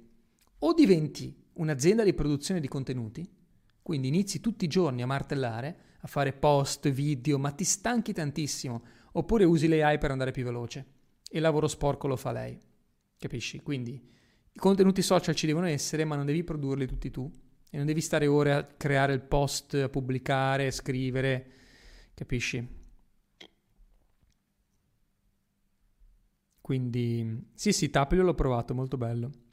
O 0.60 0.72
diventi 0.72 1.48
un'azienda 1.60 2.04
di 2.04 2.14
produzione 2.14 2.60
di 2.60 2.68
contenuti, 2.68 3.28
quindi 3.82 4.08
inizi 4.08 4.40
tutti 4.40 4.64
i 4.64 4.68
giorni 4.68 5.02
a 5.02 5.06
martellare, 5.06 5.76
a 6.00 6.06
fare 6.06 6.32
post, 6.32 6.88
video, 6.88 7.38
ma 7.38 7.50
ti 7.50 7.64
stanchi 7.64 8.12
tantissimo, 8.12 8.82
oppure 9.12 9.44
usi 9.44 9.68
l'AI 9.68 9.98
per 9.98 10.10
andare 10.10 10.30
più 10.30 10.44
veloce 10.44 10.78
e 11.30 11.36
il 11.36 11.42
lavoro 11.42 11.68
sporco 11.68 12.06
lo 12.06 12.16
fa 12.16 12.32
lei. 12.32 12.58
Capisci? 13.18 13.60
Quindi 13.60 13.92
i 14.52 14.58
contenuti 14.58 15.02
social 15.02 15.34
ci 15.34 15.46
devono 15.46 15.66
essere, 15.66 16.04
ma 16.04 16.16
non 16.16 16.26
devi 16.26 16.42
produrli 16.42 16.86
tutti 16.86 17.10
tu 17.10 17.30
e 17.70 17.76
non 17.76 17.86
devi 17.86 18.00
stare 18.00 18.26
ore 18.26 18.52
a 18.52 18.64
creare 18.64 19.12
il 19.12 19.20
post, 19.20 19.74
a 19.74 19.88
pubblicare, 19.88 20.66
a 20.66 20.72
scrivere. 20.72 21.50
Capisci? 22.14 22.78
Quindi 26.60 27.50
sì, 27.54 27.72
sì, 27.72 27.90
Taplio 27.90 28.22
l'ho 28.22 28.34
provato, 28.34 28.74
molto 28.74 28.96
bello. 28.96 29.49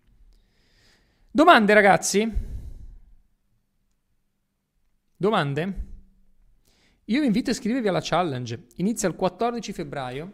Domande 1.37 1.75
ragazzi? 1.75 2.33
Domande? 5.15 5.73
Io 7.05 7.19
vi 7.19 7.27
invito 7.27 7.51
a 7.51 7.53
iscrivervi 7.53 7.87
alla 7.87 8.01
challenge. 8.01 8.65
Inizia 8.77 9.07
il 9.07 9.13
14 9.13 9.71
febbraio, 9.71 10.31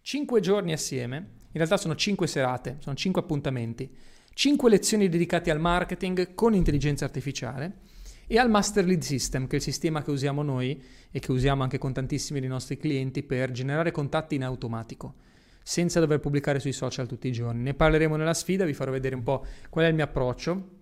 5 0.00 0.40
giorni 0.40 0.72
assieme. 0.72 1.16
In 1.16 1.52
realtà 1.52 1.76
sono 1.76 1.94
5 1.94 2.26
serate, 2.26 2.78
sono 2.78 2.96
5 2.96 3.20
appuntamenti. 3.20 3.94
5 4.32 4.70
lezioni 4.70 5.10
dedicate 5.10 5.50
al 5.50 5.60
marketing 5.60 6.32
con 6.32 6.54
intelligenza 6.54 7.04
artificiale. 7.04 7.80
e 8.26 8.38
al 8.38 8.48
Master 8.48 8.86
Lead 8.86 9.02
System, 9.02 9.46
che 9.46 9.54
è 9.54 9.56
il 9.56 9.62
sistema 9.62 10.02
che 10.02 10.10
usiamo 10.10 10.42
noi 10.42 10.82
e 11.10 11.18
che 11.18 11.32
usiamo 11.32 11.64
anche 11.64 11.76
con 11.76 11.92
tantissimi 11.92 12.40
dei 12.40 12.48
nostri 12.48 12.78
clienti 12.78 13.24
per 13.24 13.50
generare 13.50 13.90
contatti 13.90 14.36
in 14.36 14.44
automatico, 14.44 15.16
senza 15.62 16.00
dover 16.00 16.20
pubblicare 16.20 16.58
sui 16.58 16.72
social 16.72 17.06
tutti 17.06 17.28
i 17.28 17.32
giorni. 17.32 17.62
Ne 17.62 17.74
parleremo 17.74 18.16
nella 18.16 18.34
sfida, 18.34 18.64
vi 18.64 18.74
farò 18.74 18.90
vedere 18.90 19.14
un 19.14 19.22
po' 19.22 19.44
qual 19.68 19.84
è 19.84 19.88
il 19.88 19.94
mio 19.94 20.04
approccio. 20.04 20.78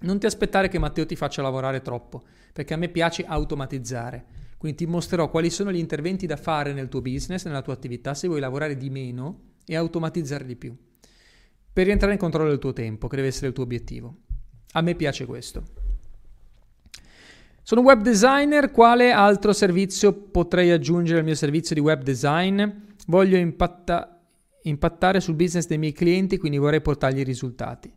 Non 0.00 0.18
ti 0.18 0.26
aspettare 0.26 0.68
che 0.68 0.78
Matteo 0.78 1.06
ti 1.06 1.16
faccia 1.16 1.42
lavorare 1.42 1.80
troppo, 1.80 2.24
perché 2.52 2.74
a 2.74 2.76
me 2.76 2.88
piace 2.88 3.24
automatizzare. 3.24 4.24
Quindi 4.58 4.84
ti 4.84 4.86
mostrerò 4.86 5.30
quali 5.30 5.50
sono 5.50 5.72
gli 5.72 5.78
interventi 5.78 6.26
da 6.26 6.36
fare 6.36 6.72
nel 6.72 6.88
tuo 6.88 7.00
business, 7.00 7.44
nella 7.46 7.62
tua 7.62 7.72
attività, 7.72 8.14
se 8.14 8.28
vuoi 8.28 8.40
lavorare 8.40 8.76
di 8.76 8.90
meno 8.90 9.50
e 9.64 9.76
automatizzare 9.76 10.44
di 10.44 10.56
più. 10.56 10.76
Per 11.72 11.84
rientrare 11.84 12.12
in 12.12 12.18
controllo 12.18 12.50
del 12.50 12.58
tuo 12.58 12.72
tempo, 12.72 13.08
che 13.08 13.16
deve 13.16 13.28
essere 13.28 13.48
il 13.48 13.52
tuo 13.52 13.64
obiettivo. 13.64 14.18
A 14.72 14.80
me 14.80 14.94
piace 14.94 15.26
questo. 15.26 15.64
Sono 17.62 17.80
web 17.80 18.02
designer, 18.02 18.70
quale 18.70 19.12
altro 19.12 19.52
servizio 19.52 20.12
potrei 20.12 20.70
aggiungere 20.70 21.20
al 21.20 21.24
mio 21.24 21.34
servizio 21.34 21.74
di 21.74 21.80
web 21.80 22.02
design? 22.02 22.62
Voglio 23.06 23.36
impatta- 23.36 24.21
impattare 24.62 25.20
sul 25.20 25.34
business 25.34 25.66
dei 25.66 25.78
miei 25.78 25.92
clienti, 25.92 26.38
quindi 26.38 26.58
vorrei 26.58 26.80
portargli 26.80 27.22
risultati. 27.24 27.92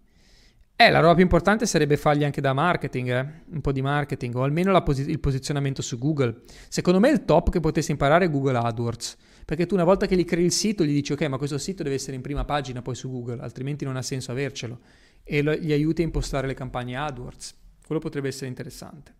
Eh, 0.78 0.90
la 0.90 1.00
roba 1.00 1.14
più 1.14 1.24
importante 1.24 1.66
sarebbe 1.66 1.96
fargli 1.96 2.26
anche 2.26 2.42
da 2.42 2.52
marketing, 2.52 3.10
eh? 3.10 3.44
un 3.52 3.62
po' 3.62 3.72
di 3.72 3.82
marketing, 3.82 4.36
o 4.36 4.44
almeno 4.44 4.82
posi- 4.84 5.10
il 5.10 5.22
posizionamento 5.22 5.82
su 5.82 5.98
Google. 5.98 6.42
Secondo 6.68 7.00
me 7.00 7.10
il 7.10 7.24
top 7.24 7.50
che 7.50 7.62
potessi 7.62 7.92
imparare 7.92 8.26
è 8.26 8.30
Google 8.30 8.58
AdWords, 8.58 9.16
perché 9.46 9.68
tu 9.68 9.76
una 9.76 9.86
volta 9.86 10.06
che 10.06 10.18
gli 10.18 10.26
crei 10.26 10.44
il 10.44 10.52
sito 10.52 10.84
gli 10.84 10.92
dici 10.92 11.14
ok, 11.14 11.22
ma 11.28 11.38
questo 11.38 11.58
sito 11.58 11.82
deve 11.82 11.96
essere 11.96 12.18
in 12.18 12.22
prima 12.22 12.44
pagina 12.44 12.82
poi 12.82 12.96
su 12.96 13.10
Google, 13.10 13.42
altrimenti 13.42 13.86
non 13.86 13.96
ha 13.96 14.02
senso 14.02 14.32
avercelo, 14.32 14.80
e 15.24 15.42
lo- 15.42 15.56
gli 15.56 15.72
aiuti 15.72 16.02
a 16.02 16.06
impostare 16.06 16.46
le 16.46 16.54
campagne 16.54 16.98
AdWords. 16.98 17.56
Quello 17.86 18.02
potrebbe 18.02 18.28
essere 18.28 18.48
interessante. 18.48 19.14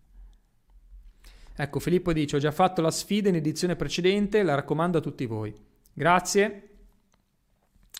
Ecco, 1.56 1.78
Filippo 1.80 2.12
dice, 2.12 2.36
ho 2.36 2.38
già 2.38 2.50
fatto 2.50 2.82
la 2.82 2.90
sfida 2.90 3.30
in 3.30 3.36
edizione 3.36 3.76
precedente, 3.76 4.42
la 4.42 4.54
raccomando 4.54 4.98
a 4.98 5.00
tutti 5.00 5.24
voi. 5.24 5.54
Grazie, 5.94 6.75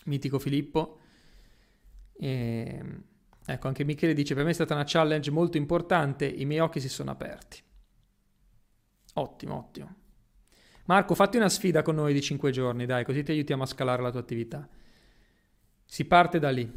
mitico 0.07 0.39
Filippo. 0.39 0.99
E, 2.13 2.83
ecco, 3.45 3.67
anche 3.67 3.83
Michele 3.83 4.13
dice, 4.13 4.33
per 4.33 4.43
me 4.43 4.49
è 4.49 4.53
stata 4.53 4.73
una 4.73 4.83
challenge 4.85 5.31
molto 5.31 5.57
importante, 5.57 6.25
i 6.25 6.45
miei 6.45 6.59
occhi 6.59 6.79
si 6.79 6.89
sono 6.89 7.11
aperti. 7.11 7.61
Ottimo, 9.13 9.57
ottimo. 9.57 9.95
Marco, 10.85 11.15
fatti 11.15 11.37
una 11.37 11.49
sfida 11.49 11.81
con 11.81 11.95
noi 11.95 12.13
di 12.13 12.21
5 12.21 12.51
giorni, 12.51 12.85
dai, 12.85 13.03
così 13.03 13.23
ti 13.23 13.31
aiutiamo 13.31 13.63
a 13.63 13.67
scalare 13.67 14.01
la 14.01 14.11
tua 14.11 14.21
attività. 14.21 14.67
Si 15.85 16.05
parte 16.05 16.39
da 16.39 16.49
lì. 16.49 16.69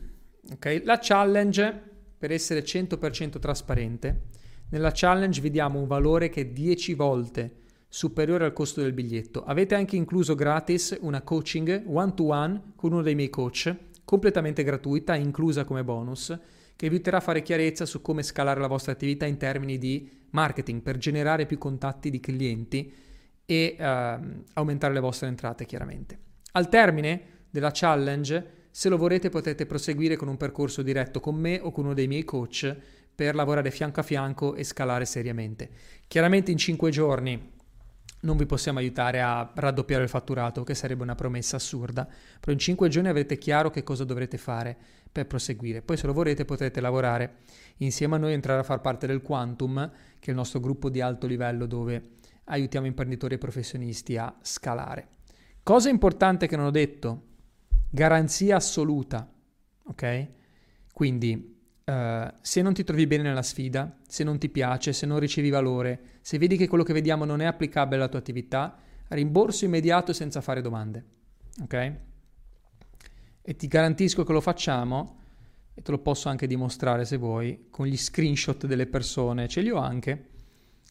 Okay? 0.53 0.83
La 0.85 0.99
challenge, 1.01 1.83
per 2.19 2.33
essere 2.33 2.63
100% 2.63 3.39
trasparente, 3.39 4.29
nella 4.71 4.91
challenge 4.93 5.41
vi 5.41 5.51
diamo 5.51 5.79
un 5.79 5.87
valore 5.87 6.29
che 6.29 6.43
è 6.43 6.47
10 6.47 6.95
volte 6.95 7.55
superiore 7.93 8.45
al 8.45 8.53
costo 8.53 8.81
del 8.81 8.93
biglietto. 8.93 9.43
Avete 9.45 9.75
anche 9.75 9.97
incluso 9.97 10.37
gratis 10.37 10.97
una 11.01 11.23
coaching 11.23 11.83
one 11.87 12.15
to 12.15 12.25
one 12.29 12.63
con 12.77 12.93
uno 12.93 13.03
dei 13.03 13.17
miei 13.17 13.31
coach, 13.31 13.75
completamente 14.05 14.63
gratuita, 14.63 15.17
inclusa 15.17 15.65
come 15.65 15.83
bonus, 15.83 16.29
che 16.77 16.89
vi 16.89 16.95
aiuterà 16.95 17.17
a 17.17 17.21
fare 17.21 17.43
chiarezza 17.43 17.85
su 17.85 18.01
come 18.01 18.23
scalare 18.23 18.61
la 18.61 18.69
vostra 18.69 18.93
attività 18.93 19.27
in 19.27 19.37
termini 19.37 19.77
di 19.77 20.09
marketing 20.31 20.81
per 20.83 20.99
generare 20.99 21.47
più 21.47 21.59
contatti 21.59 22.11
di 22.11 22.21
clienti 22.21 22.95
e 23.45 23.77
uh, 23.77 24.45
aumentare 24.55 24.95
le 24.95 25.01
vostre 25.01 25.27
entrate 25.27 25.67
chiaramente. 25.67 26.19
Al 26.53 26.69
termine 26.69 27.23
della 27.51 27.73
challenge, 27.73 28.69
se 28.71 28.89
lo 28.89 28.97
vorrete 28.97 29.31
potete 29.31 29.67
proseguire 29.67 30.15
con 30.15 30.29
un 30.29 30.37
percorso 30.37 30.83
diretto 30.83 31.19
con 31.19 31.35
me 31.35 31.59
o 31.61 31.73
con 31.73 31.87
uno 31.87 31.95
dei 31.95 32.07
miei 32.07 32.25
coach 32.25 32.75
per 33.13 33.35
lavorare 33.35 33.73
fianco 33.73 33.99
a 33.99 34.05
fianco 34.05 34.55
e 34.55 34.63
scalare 34.63 35.05
seriamente. 35.05 35.69
Chiaramente 36.07 36.53
in 36.53 36.57
5 36.57 36.91
giorni 36.91 37.59
non 38.21 38.37
vi 38.37 38.47
possiamo 38.47 38.79
aiutare 38.79 39.21
a 39.23 39.51
raddoppiare 39.55 40.03
il 40.03 40.09
fatturato, 40.09 40.63
che 40.63 40.75
sarebbe 40.75 41.03
una 41.03 41.15
promessa 41.15 41.57
assurda, 41.57 42.07
però 42.39 42.53
in 42.53 42.59
5 42.59 42.89
giorni 42.89 43.09
avrete 43.09 43.39
chiaro 43.39 43.71
che 43.71 43.83
cosa 43.83 44.05
dovrete 44.05 44.37
fare 44.37 44.77
per 45.11 45.27
proseguire. 45.27 45.83
Poi 45.83 45.97
se 45.97 46.07
lo 46.07 46.13
vorrete 46.13 46.45
potrete 46.45 46.81
lavorare 46.81 47.37
insieme 47.79 48.17
a 48.17 48.19
noi 48.19 48.33
entrare 48.33 48.61
a 48.61 48.65
far 48.65 48.81
parte 48.81 49.07
del 49.07 49.23
Quantum, 49.23 49.91
che 50.19 50.27
è 50.27 50.31
il 50.31 50.37
nostro 50.37 50.61
gruppo 50.61 50.91
di 50.91 51.01
alto 51.01 51.27
livello 51.27 51.67
dove 51.67 52.19
aiutiamo 52.45 52.87
imprenditori 52.87 53.35
e 53.35 53.39
professionisti 53.39 54.17
a 54.17 54.35
scalare. 54.43 55.09
Cosa 55.63 55.89
importante 55.89 56.47
che 56.47 56.57
non 56.57 56.67
ho 56.67 56.71
detto, 56.71 57.23
garanzia 57.89 58.57
assoluta, 58.57 59.31
ok? 59.85 60.29
Quindi 60.93 61.50
Uh, 61.91 62.33
se 62.41 62.63
non 62.63 62.73
ti 62.73 62.85
trovi 62.85 63.05
bene 63.09 63.25
nella 63.25 63.43
sfida, 63.43 63.97
se 64.07 64.23
non 64.23 64.39
ti 64.39 64.49
piace, 64.49 64.93
se 64.93 65.07
non 65.07 65.19
ricevi 65.19 65.51
valore, 65.51 66.19
se 66.21 66.39
vedi 66.39 66.57
che 66.57 66.69
quello 66.69 66.85
che 66.85 66.93
vediamo 66.93 67.25
non 67.25 67.41
è 67.41 67.47
applicabile 67.47 67.97
alla 67.97 68.09
tua 68.09 68.21
attività, 68.21 68.79
rimborso 69.09 69.65
immediato 69.65 70.13
senza 70.13 70.41
fare 70.41 70.61
domande. 70.61 71.05
Ok? 71.63 71.93
E 73.43 73.57
ti 73.57 73.67
garantisco 73.67 74.23
che 74.23 74.33
lo 74.33 74.41
facciamo, 74.41 75.19
e 75.75 75.83
te 75.83 75.91
lo 75.91 75.99
posso 75.99 76.29
anche 76.29 76.47
dimostrare 76.47 77.05
se 77.05 77.17
vuoi, 77.17 77.67
con 77.71 77.87
gli 77.87 77.97
screenshot 77.97 78.67
delle 78.67 78.87
persone, 78.87 79.49
ce 79.49 79.61
li 79.61 79.71
ho 79.71 79.79
anche, 79.79 80.29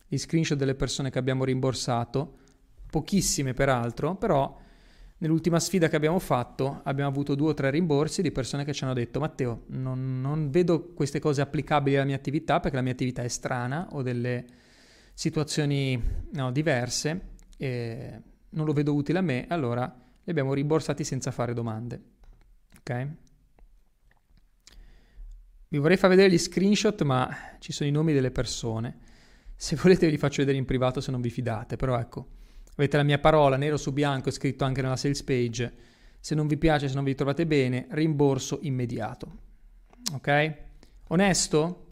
gli 0.06 0.18
screenshot 0.18 0.58
delle 0.58 0.76
persone 0.76 1.12
che 1.12 1.20
abbiamo 1.20 1.46
rimborsato, 1.46 2.40
pochissime 2.90 3.54
peraltro, 3.54 4.16
però 4.16 4.54
Nell'ultima 5.22 5.60
sfida 5.60 5.90
che 5.90 5.98
abbiamo 5.98 6.20
fatto 6.20 6.80
abbiamo 6.84 7.10
avuto 7.10 7.36
due 7.36 7.50
o 7.50 7.54
tre 7.54 7.70
rimborsi 7.70 8.22
di 8.22 8.32
persone 8.32 8.64
che 8.64 8.74
ci 8.74 8.86
hanno 8.86 8.94
detto 8.94 9.20
Matteo, 9.20 9.64
non, 9.68 10.22
non 10.22 10.50
vedo 10.50 10.94
queste 10.94 11.20
cose 11.20 11.42
applicabili 11.42 11.98
alla 11.98 12.06
mia 12.06 12.16
attività 12.16 12.62
perché 12.62 12.78
la 12.78 12.82
mia 12.82 12.94
attività 12.94 13.22
è 13.22 13.28
strana 13.28 13.90
o 13.92 14.02
delle 14.02 14.46
situazioni 15.14 16.02
no, 16.32 16.52
diverse 16.54 17.32
e 17.58 18.22
non 18.52 18.66
lo 18.66 18.72
vedo 18.72 18.94
utile 18.94 19.20
a 19.20 19.22
me, 19.22 19.46
allora 19.50 19.94
li 20.24 20.32
abbiamo 20.32 20.54
rimborsati 20.54 21.04
senza 21.04 21.32
fare 21.32 21.54
domande. 21.54 22.02
Ok? 22.80 23.08
Vi 25.68 25.78
vorrei 25.78 25.98
far 25.98 26.10
vedere 26.10 26.32
gli 26.32 26.38
screenshot, 26.38 27.02
ma 27.04 27.30
ci 27.60 27.74
sono 27.74 27.90
i 27.90 27.92
nomi 27.92 28.14
delle 28.14 28.32
persone. 28.32 28.98
Se 29.56 29.76
volete 29.76 30.06
ve 30.06 30.14
li 30.14 30.18
faccio 30.18 30.38
vedere 30.38 30.58
in 30.58 30.66
privato 30.66 31.02
se 31.02 31.12
non 31.12 31.20
vi 31.20 31.30
fidate, 31.30 31.76
però 31.76 32.00
ecco. 32.00 32.38
Avete 32.80 32.96
la 32.96 33.04
mia 33.04 33.20
parola 33.20 33.58
nero 33.58 33.76
su 33.76 33.92
bianco, 33.92 34.30
è 34.30 34.32
scritto 34.32 34.64
anche 34.64 34.82
nella 34.82 34.96
sales 34.96 35.22
page. 35.22 35.74
Se 36.22 36.34
non 36.34 36.48
vi 36.48 36.56
piace, 36.56 36.88
se 36.88 36.96
non 36.96 37.04
vi 37.04 37.14
trovate 37.14 37.46
bene, 37.46 37.88
rimborso 37.90 38.60
immediato. 38.62 39.32
Ok? 40.14 40.56
Onesto? 41.10 41.88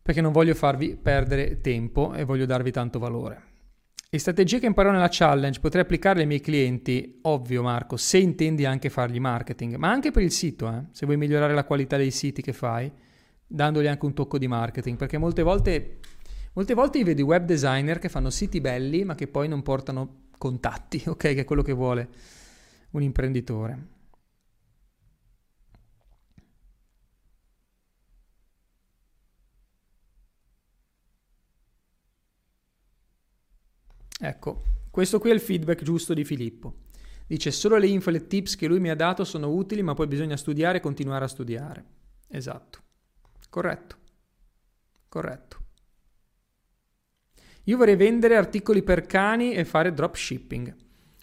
Perché 0.00 0.20
non 0.20 0.30
voglio 0.30 0.54
farvi 0.54 0.94
perdere 0.94 1.60
tempo 1.60 2.14
e 2.14 2.22
voglio 2.22 2.46
darvi 2.46 2.70
tanto 2.70 3.00
valore. 3.00 3.42
Le 4.08 4.18
strategie 4.20 4.60
che 4.60 4.66
imparo 4.66 4.92
nella 4.92 5.08
challenge 5.10 5.58
potrei 5.58 5.82
applicarle 5.82 6.20
ai 6.20 6.28
miei 6.28 6.40
clienti, 6.40 7.18
ovvio 7.22 7.64
Marco, 7.64 7.96
se 7.96 8.18
intendi 8.18 8.64
anche 8.64 8.90
fargli 8.90 9.18
marketing, 9.18 9.74
ma 9.74 9.90
anche 9.90 10.12
per 10.12 10.22
il 10.22 10.30
sito, 10.30 10.68
eh? 10.72 10.84
se 10.92 11.04
vuoi 11.04 11.18
migliorare 11.18 11.52
la 11.52 11.64
qualità 11.64 11.96
dei 11.96 12.12
siti 12.12 12.42
che 12.42 12.52
fai, 12.52 12.88
dandogli 13.44 13.88
anche 13.88 14.04
un 14.04 14.14
tocco 14.14 14.38
di 14.38 14.46
marketing, 14.46 14.96
perché 14.96 15.18
molte 15.18 15.42
volte 15.42 15.98
Molte 16.56 16.72
volte 16.72 16.96
io 16.98 17.04
vedo 17.04 17.20
i 17.20 17.24
web 17.24 17.44
designer 17.44 17.98
che 17.98 18.08
fanno 18.08 18.30
siti 18.30 18.62
belli 18.62 19.04
ma 19.04 19.14
che 19.14 19.28
poi 19.28 19.46
non 19.46 19.62
portano 19.62 20.28
contatti, 20.38 21.02
ok? 21.06 21.16
Che 21.16 21.40
è 21.40 21.44
quello 21.44 21.62
che 21.62 21.72
vuole 21.72 22.08
un 22.92 23.02
imprenditore. 23.02 23.94
Ecco, 34.18 34.62
questo 34.90 35.18
qui 35.18 35.28
è 35.30 35.34
il 35.34 35.40
feedback 35.40 35.82
giusto 35.82 36.14
di 36.14 36.24
Filippo. 36.24 36.84
Dice 37.26 37.50
solo 37.50 37.76
le 37.76 37.86
info 37.86 38.08
e 38.08 38.12
le 38.12 38.26
tips 38.26 38.56
che 38.56 38.66
lui 38.66 38.80
mi 38.80 38.88
ha 38.88 38.96
dato 38.96 39.24
sono 39.24 39.50
utili, 39.50 39.82
ma 39.82 39.92
poi 39.92 40.06
bisogna 40.06 40.38
studiare 40.38 40.78
e 40.78 40.80
continuare 40.80 41.24
a 41.26 41.28
studiare. 41.28 41.84
Esatto. 42.28 42.78
Corretto. 43.50 43.96
Corretto. 45.08 45.65
Io 47.68 47.76
vorrei 47.76 47.96
vendere 47.96 48.36
articoli 48.36 48.82
per 48.82 49.06
cani 49.06 49.54
e 49.54 49.64
fare 49.64 49.92
dropshipping. 49.92 50.74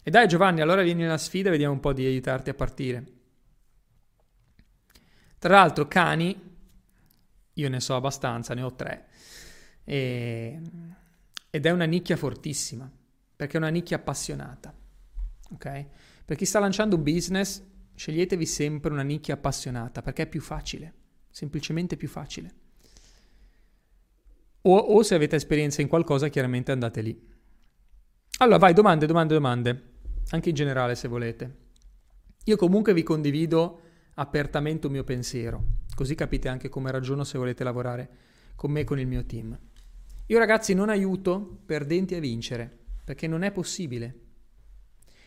E 0.03 0.11
dai 0.11 0.27
Giovanni, 0.27 0.59
allora 0.59 0.81
vieni 0.81 1.05
alla 1.05 1.17
sfida 1.17 1.47
e 1.47 1.51
vediamo 1.51 1.73
un 1.73 1.79
po' 1.79 1.93
di 1.93 2.05
aiutarti 2.05 2.49
a 2.49 2.53
partire. 2.53 3.05
Tra 5.39 5.55
l'altro 5.55 5.87
cani, 5.87 6.37
io 7.53 7.69
ne 7.69 7.79
so 7.79 7.95
abbastanza, 7.95 8.53
ne 8.53 8.61
ho 8.61 8.73
tre. 8.75 9.07
E... 9.85 10.61
Ed 11.49 11.65
è 11.65 11.69
una 11.69 11.85
nicchia 11.85 12.17
fortissima, 12.17 12.91
perché 13.35 13.53
è 13.55 13.59
una 13.59 13.69
nicchia 13.69 13.97
appassionata. 13.97 14.73
Ok? 15.51 15.85
Per 16.25 16.35
chi 16.35 16.45
sta 16.45 16.59
lanciando 16.59 16.97
un 16.97 17.03
business, 17.03 17.63
sceglietevi 17.95 18.45
sempre 18.45 18.91
una 18.91 19.03
nicchia 19.03 19.35
appassionata, 19.35 20.01
perché 20.01 20.23
è 20.23 20.27
più 20.27 20.41
facile, 20.41 20.93
semplicemente 21.29 21.95
più 21.95 22.09
facile. 22.09 22.62
O, 24.65 24.77
o 24.77 25.03
se 25.03 25.15
avete 25.15 25.35
esperienza 25.35 25.81
in 25.81 25.87
qualcosa, 25.87 26.29
chiaramente 26.29 26.71
andate 26.71 27.01
lì. 27.01 27.31
Allora, 28.37 28.57
vai, 28.57 28.73
domande, 28.73 29.05
domande, 29.05 29.33
domande. 29.33 29.83
Anche 30.29 30.49
in 30.49 30.55
generale, 30.55 30.95
se 30.95 31.07
volete. 31.07 31.57
Io 32.45 32.55
comunque 32.55 32.93
vi 32.93 33.03
condivido 33.03 33.79
apertamente 34.15 34.87
un 34.87 34.93
mio 34.93 35.03
pensiero, 35.03 35.63
così 35.95 36.15
capite 36.15 36.47
anche 36.49 36.69
come 36.69 36.91
ragiono 36.91 37.23
se 37.23 37.37
volete 37.37 37.63
lavorare 37.63 38.09
con 38.55 38.71
me 38.71 38.81
e 38.81 38.83
con 38.83 38.99
il 38.99 39.07
mio 39.07 39.25
team. 39.25 39.57
Io 40.27 40.37
ragazzi 40.37 40.73
non 40.73 40.89
aiuto 40.89 41.61
perdenti 41.65 42.15
a 42.15 42.19
vincere, 42.19 42.79
perché 43.03 43.27
non 43.27 43.43
è 43.43 43.51
possibile. 43.51 44.19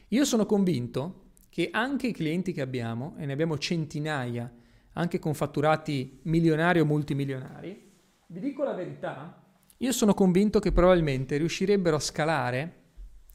Io 0.09 0.24
sono 0.24 0.47
convinto 0.47 1.32
che 1.49 1.68
anche 1.72 2.09
i 2.09 2.12
clienti 2.12 2.53
che 2.53 2.61
abbiamo, 2.61 3.16
e 3.18 3.26
ne 3.26 3.32
abbiamo 3.32 3.59
centinaia, 3.59 4.51
anche 4.93 5.18
con 5.18 5.34
fatturati 5.34 6.20
milionari 6.22 6.80
o 6.80 6.84
multimilionari, 6.84 7.86
vi 8.26 8.40
dico 8.40 8.64
la 8.64 8.74
verità, 8.74 9.42
io 9.78 9.92
sono 9.92 10.14
convinto 10.14 10.58
che 10.58 10.72
probabilmente 10.72 11.36
riuscirebbero 11.36 11.96
a 11.96 12.00
scalare 12.00 12.84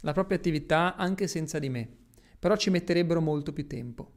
la 0.01 0.13
propria 0.13 0.37
attività 0.37 0.95
anche 0.95 1.27
senza 1.27 1.59
di 1.59 1.69
me, 1.69 1.87
però 2.39 2.55
ci 2.55 2.71
metterebbero 2.71 3.21
molto 3.21 3.53
più 3.53 3.67
tempo. 3.67 4.11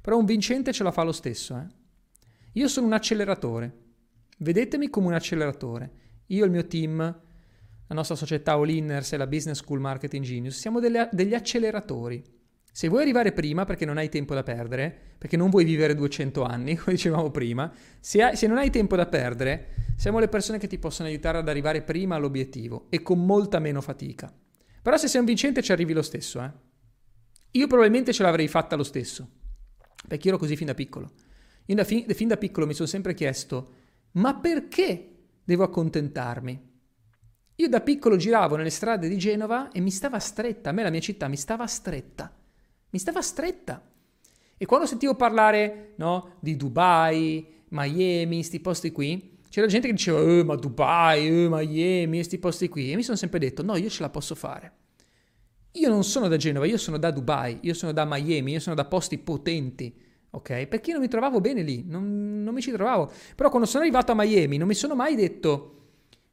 Però 0.00 0.18
un 0.18 0.26
vincente 0.26 0.72
ce 0.72 0.82
la 0.82 0.90
fa 0.92 1.02
lo 1.02 1.12
stesso. 1.12 1.56
Eh? 1.56 1.66
Io 2.52 2.68
sono 2.68 2.86
un 2.86 2.92
acceleratore. 2.92 3.78
Vedetemi 4.38 4.88
come 4.88 5.08
un 5.08 5.14
acceleratore. 5.14 5.92
Io 6.26 6.42
e 6.42 6.46
il 6.46 6.52
mio 6.52 6.66
team, 6.66 6.98
la 6.98 7.94
nostra 7.94 8.16
società 8.16 8.52
All 8.52 8.68
Inners 8.68 9.12
e 9.12 9.16
la 9.16 9.26
Business 9.26 9.58
School 9.58 9.80
Marketing 9.80 10.24
Genius, 10.24 10.58
siamo 10.58 10.80
delle, 10.80 11.08
degli 11.12 11.34
acceleratori. 11.34 12.22
Se 12.72 12.88
vuoi 12.88 13.02
arrivare 13.02 13.32
prima 13.32 13.64
perché 13.64 13.84
non 13.84 13.98
hai 13.98 14.08
tempo 14.08 14.34
da 14.34 14.42
perdere, 14.42 14.96
perché 15.18 15.36
non 15.36 15.50
vuoi 15.50 15.64
vivere 15.64 15.94
200 15.94 16.42
anni, 16.42 16.76
come 16.78 16.92
dicevamo 16.96 17.30
prima, 17.30 17.72
se, 17.98 18.22
hai, 18.22 18.36
se, 18.36 18.46
non 18.46 18.58
hai 18.58 18.70
tempo 18.70 18.96
da 18.96 19.06
perdere, 19.06 19.94
siamo 19.96 20.18
le 20.18 20.28
persone 20.28 20.58
che 20.58 20.66
ti 20.66 20.78
possono 20.78 21.08
aiutare 21.08 21.38
ad 21.38 21.48
arrivare 21.48 21.82
prima 21.82 22.14
all'obiettivo 22.14 22.86
e 22.90 23.02
con 23.02 23.24
molta 23.24 23.58
meno 23.58 23.80
fatica. 23.80 24.32
Però 24.82 24.96
se 24.96 25.08
sei 25.08 25.20
un 25.20 25.26
vincente 25.26 25.62
ci 25.62 25.72
arrivi 25.72 25.92
lo 25.92 26.02
stesso, 26.02 26.42
eh. 26.42 26.50
Io 27.52 27.66
probabilmente 27.66 28.12
ce 28.12 28.22
l'avrei 28.22 28.46
fatta 28.46 28.76
lo 28.76 28.84
stesso, 28.84 29.28
perché 30.06 30.28
ero 30.28 30.38
così 30.38 30.56
fin 30.56 30.66
da 30.66 30.74
piccolo. 30.74 31.10
Io 31.66 31.74
da 31.74 31.84
fin, 31.84 32.06
fin 32.08 32.28
da 32.28 32.36
piccolo 32.36 32.66
mi 32.66 32.74
sono 32.74 32.86
sempre 32.86 33.12
chiesto, 33.12 33.74
ma 34.12 34.36
perché 34.36 35.08
devo 35.44 35.64
accontentarmi. 35.64 36.68
Io 37.56 37.68
da 37.68 37.80
piccolo 37.80 38.16
giravo 38.16 38.56
nelle 38.56 38.70
strade 38.70 39.08
di 39.08 39.18
Genova 39.18 39.70
e 39.70 39.80
mi 39.80 39.90
stava 39.90 40.18
stretta, 40.18 40.70
a 40.70 40.72
me 40.72 40.82
la 40.82 40.90
mia 40.90 41.00
città 41.00 41.28
mi 41.28 41.36
stava 41.36 41.66
stretta, 41.66 42.32
mi 42.90 42.98
stava 42.98 43.22
stretta. 43.22 43.82
E 44.56 44.66
quando 44.66 44.86
sentivo 44.86 45.14
parlare 45.14 45.92
no, 45.96 46.36
di 46.40 46.56
Dubai, 46.56 47.46
Miami, 47.68 48.36
questi 48.36 48.60
posti 48.60 48.90
qui, 48.92 49.38
c'era 49.48 49.66
gente 49.66 49.86
che 49.86 49.94
diceva, 49.94 50.20
eh, 50.20 50.44
ma 50.44 50.54
Dubai, 50.54 51.26
eh, 51.26 51.48
Miami, 51.48 52.16
questi 52.16 52.38
posti 52.38 52.68
qui, 52.68 52.92
e 52.92 52.96
mi 52.96 53.02
sono 53.02 53.16
sempre 53.16 53.38
detto, 53.38 53.62
no, 53.62 53.76
io 53.76 53.88
ce 53.88 54.02
la 54.02 54.10
posso 54.10 54.34
fare. 54.34 54.72
Io 55.72 55.88
non 55.88 56.04
sono 56.04 56.28
da 56.28 56.36
Genova, 56.36 56.66
io 56.66 56.76
sono 56.76 56.98
da 56.98 57.10
Dubai, 57.10 57.58
io 57.62 57.74
sono 57.74 57.92
da 57.92 58.04
Miami, 58.04 58.52
io 58.52 58.60
sono 58.60 58.74
da 58.74 58.84
posti 58.84 59.18
potenti 59.18 60.08
ok? 60.30 60.66
Perché 60.66 60.90
io 60.90 60.96
non 60.96 61.02
mi 61.02 61.08
trovavo 61.08 61.40
bene 61.40 61.62
lì, 61.62 61.84
non, 61.86 62.42
non 62.42 62.54
mi 62.54 62.60
ci 62.60 62.70
trovavo. 62.70 63.10
Però 63.34 63.48
quando 63.48 63.66
sono 63.66 63.82
arrivato 63.82 64.12
a 64.12 64.14
Miami 64.14 64.56
non 64.56 64.68
mi 64.68 64.74
sono 64.74 64.94
mai 64.94 65.14
detto 65.14 65.76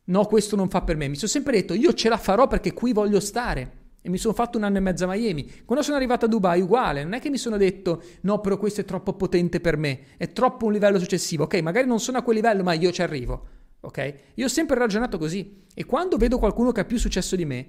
no, 0.05 0.25
questo 0.25 0.55
non 0.55 0.69
fa 0.69 0.81
per 0.81 0.95
me. 0.95 1.07
Mi 1.07 1.15
sono 1.15 1.29
sempre 1.29 1.53
detto 1.53 1.73
io 1.73 1.93
ce 1.93 2.09
la 2.09 2.17
farò 2.17 2.47
perché 2.47 2.73
qui 2.73 2.93
voglio 2.93 3.19
stare. 3.19 3.76
E 4.01 4.09
mi 4.09 4.17
sono 4.17 4.33
fatto 4.33 4.57
un 4.57 4.63
anno 4.63 4.77
e 4.77 4.79
mezzo 4.79 5.03
a 5.03 5.07
Miami. 5.07 5.63
Quando 5.65 5.83
sono 5.83 5.97
arrivato 5.97 6.25
a 6.25 6.27
Dubai, 6.27 6.61
uguale. 6.61 7.03
Non 7.03 7.13
è 7.13 7.19
che 7.19 7.29
mi 7.29 7.37
sono 7.37 7.57
detto 7.57 8.01
no, 8.21 8.39
però 8.39 8.57
questo 8.57 8.81
è 8.81 8.85
troppo 8.85 9.13
potente 9.13 9.59
per 9.59 9.75
me, 9.75 9.99
è 10.17 10.31
troppo 10.31 10.65
un 10.65 10.71
livello 10.71 10.99
successivo. 10.99 11.43
Ok, 11.43 11.59
magari 11.61 11.87
non 11.87 11.99
sono 11.99 12.17
a 12.17 12.21
quel 12.21 12.35
livello, 12.35 12.63
ma 12.63 12.73
io 12.73 12.91
ci 12.91 13.01
arrivo. 13.01 13.47
Ok? 13.81 14.13
Io 14.35 14.45
ho 14.45 14.49
sempre 14.49 14.77
ragionato 14.77 15.17
così. 15.17 15.63
E 15.73 15.85
quando 15.85 16.17
vedo 16.17 16.39
qualcuno 16.39 16.71
che 16.71 16.81
ha 16.81 16.85
più 16.85 16.97
successo 16.97 17.35
di 17.35 17.45
me, 17.45 17.67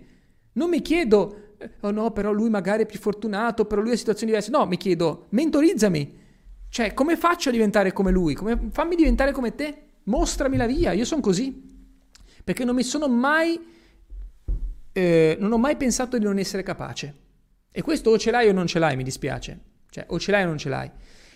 non 0.53 0.70
mi 0.70 0.81
chiedo, 0.81 1.55
eh, 1.59 1.70
oh 1.81 1.91
no, 1.91 2.11
però 2.12 2.33
lui 2.33 2.51
magari 2.51 2.85
è 2.85 2.87
più 2.87 2.99
fortunato, 2.99 3.64
però 3.64 3.81
lui 3.81 3.93
ha 3.93 3.97
situazioni 3.97 4.33
diverse. 4.33 4.51
No, 4.51 4.66
mi 4.66 4.76
chiedo, 4.76 5.26
mentorizzami. 5.31 6.26
Cioè, 6.68 6.95
come 6.95 7.16
faccio 7.16 7.49
a 7.49 7.53
diventare 7.53 7.93
come 7.93 8.11
lui? 8.11 8.35
Come, 8.35 8.68
fammi 8.70 8.95
diventare 8.95 9.33
come 9.33 9.55
te. 9.55 9.83
Mostrami 10.05 10.57
la 10.57 10.66
via. 10.66 10.93
Io 10.93 11.05
sono 11.05 11.20
così. 11.20 11.66
Perché 12.45 12.64
non 12.64 12.74
mi 12.74 12.83
sono 12.83 13.09
mai... 13.09 13.76
Eh, 14.99 15.37
non 15.39 15.53
ho 15.53 15.59
mai 15.59 15.77
pensato 15.77 16.19
di 16.19 16.25
non 16.25 16.39
essere 16.39 16.65
capace. 16.65 17.15
E 17.71 17.83
questo 17.83 18.11
o 18.11 18.19
ce 18.19 18.33
l'hai 18.33 18.49
o 18.49 18.53
non 18.53 18.67
ce 18.67 18.81
l'hai, 18.81 18.97
mi 18.97 19.05
dispiace. 19.05 19.61
Cioè, 19.89 20.07
o 20.09 20.19
ce 20.19 20.33
l'hai 20.33 20.43
o 20.43 20.47
non 20.47 20.59
ce 20.59 20.69
l'hai. 20.69 20.91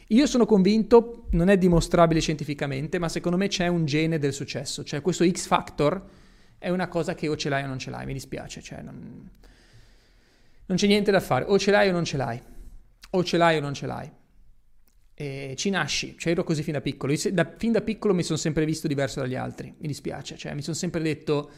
Io 0.09 0.27
sono 0.27 0.47
convinto, 0.47 1.27
non 1.31 1.49
è 1.49 1.57
dimostrabile 1.57 2.21
scientificamente, 2.21 2.99
ma 2.99 3.09
secondo 3.09 3.39
me 3.39 3.47
c'è 3.47 3.69
un 3.69 3.85
gene 3.85 4.19
del 4.19 4.33
successo. 4.33 4.83
Cioè, 4.83 5.01
questo 5.01 5.25
X 5.25 5.47
factor 5.47 6.03
è 6.59 6.71
una 6.71 6.89
cosa 6.89 7.15
che 7.15 7.29
o 7.29 7.37
ce 7.37 7.49
l'hai 7.49 7.63
o 7.63 7.69
non 7.69 7.79
ce 7.79 7.91
l'hai, 7.91 8.05
mi 8.05 8.15
dispiace. 8.15 8.61
Cioè, 8.61 8.83
non, 8.83 9.31
non 10.67 10.77
c'è 10.77 10.89
niente 10.89 11.13
da 11.13 11.21
fare. 11.21 11.45
O 11.47 11.57
ce 11.57 11.71
l'hai 11.71 11.89
o 11.89 11.93
non 11.93 12.05
ce 12.05 12.17
l'hai. 12.17 12.43
O 13.11 13.23
ce 13.23 13.37
l'hai 13.37 13.59
o 13.59 13.61
non 13.61 13.75
ce 13.75 13.87
l'hai 13.87 14.11
e 15.15 15.55
ci 15.57 15.71
nasci, 15.71 16.17
cioè 16.19 16.33
ero 16.33 16.43
così 16.43 16.63
fin 16.63 16.73
da 16.73 16.81
piccolo. 16.81 17.15
Da, 17.31 17.49
fin 17.57 17.71
da 17.71 17.83
piccolo 17.83 18.13
mi 18.13 18.23
sono 18.25 18.39
sempre 18.39 18.65
visto 18.65 18.89
diverso 18.89 19.21
dagli 19.21 19.37
altri, 19.37 19.73
mi 19.79 19.87
dispiace, 19.87 20.37
cioè 20.37 20.55
mi 20.55 20.63
sono 20.63 20.75
sempre 20.75 21.01
detto, 21.01 21.51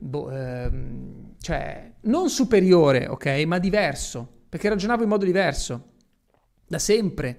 boh, 0.00 0.30
ehm, 0.30 1.34
cioè, 1.40 1.92
non 2.02 2.28
superiore, 2.28 3.06
ok, 3.06 3.26
ma 3.46 3.58
diverso, 3.58 4.26
perché 4.48 4.68
ragionavo 4.68 5.02
in 5.02 5.08
modo 5.08 5.24
diverso, 5.24 5.92
da 6.66 6.78
sempre, 6.78 7.38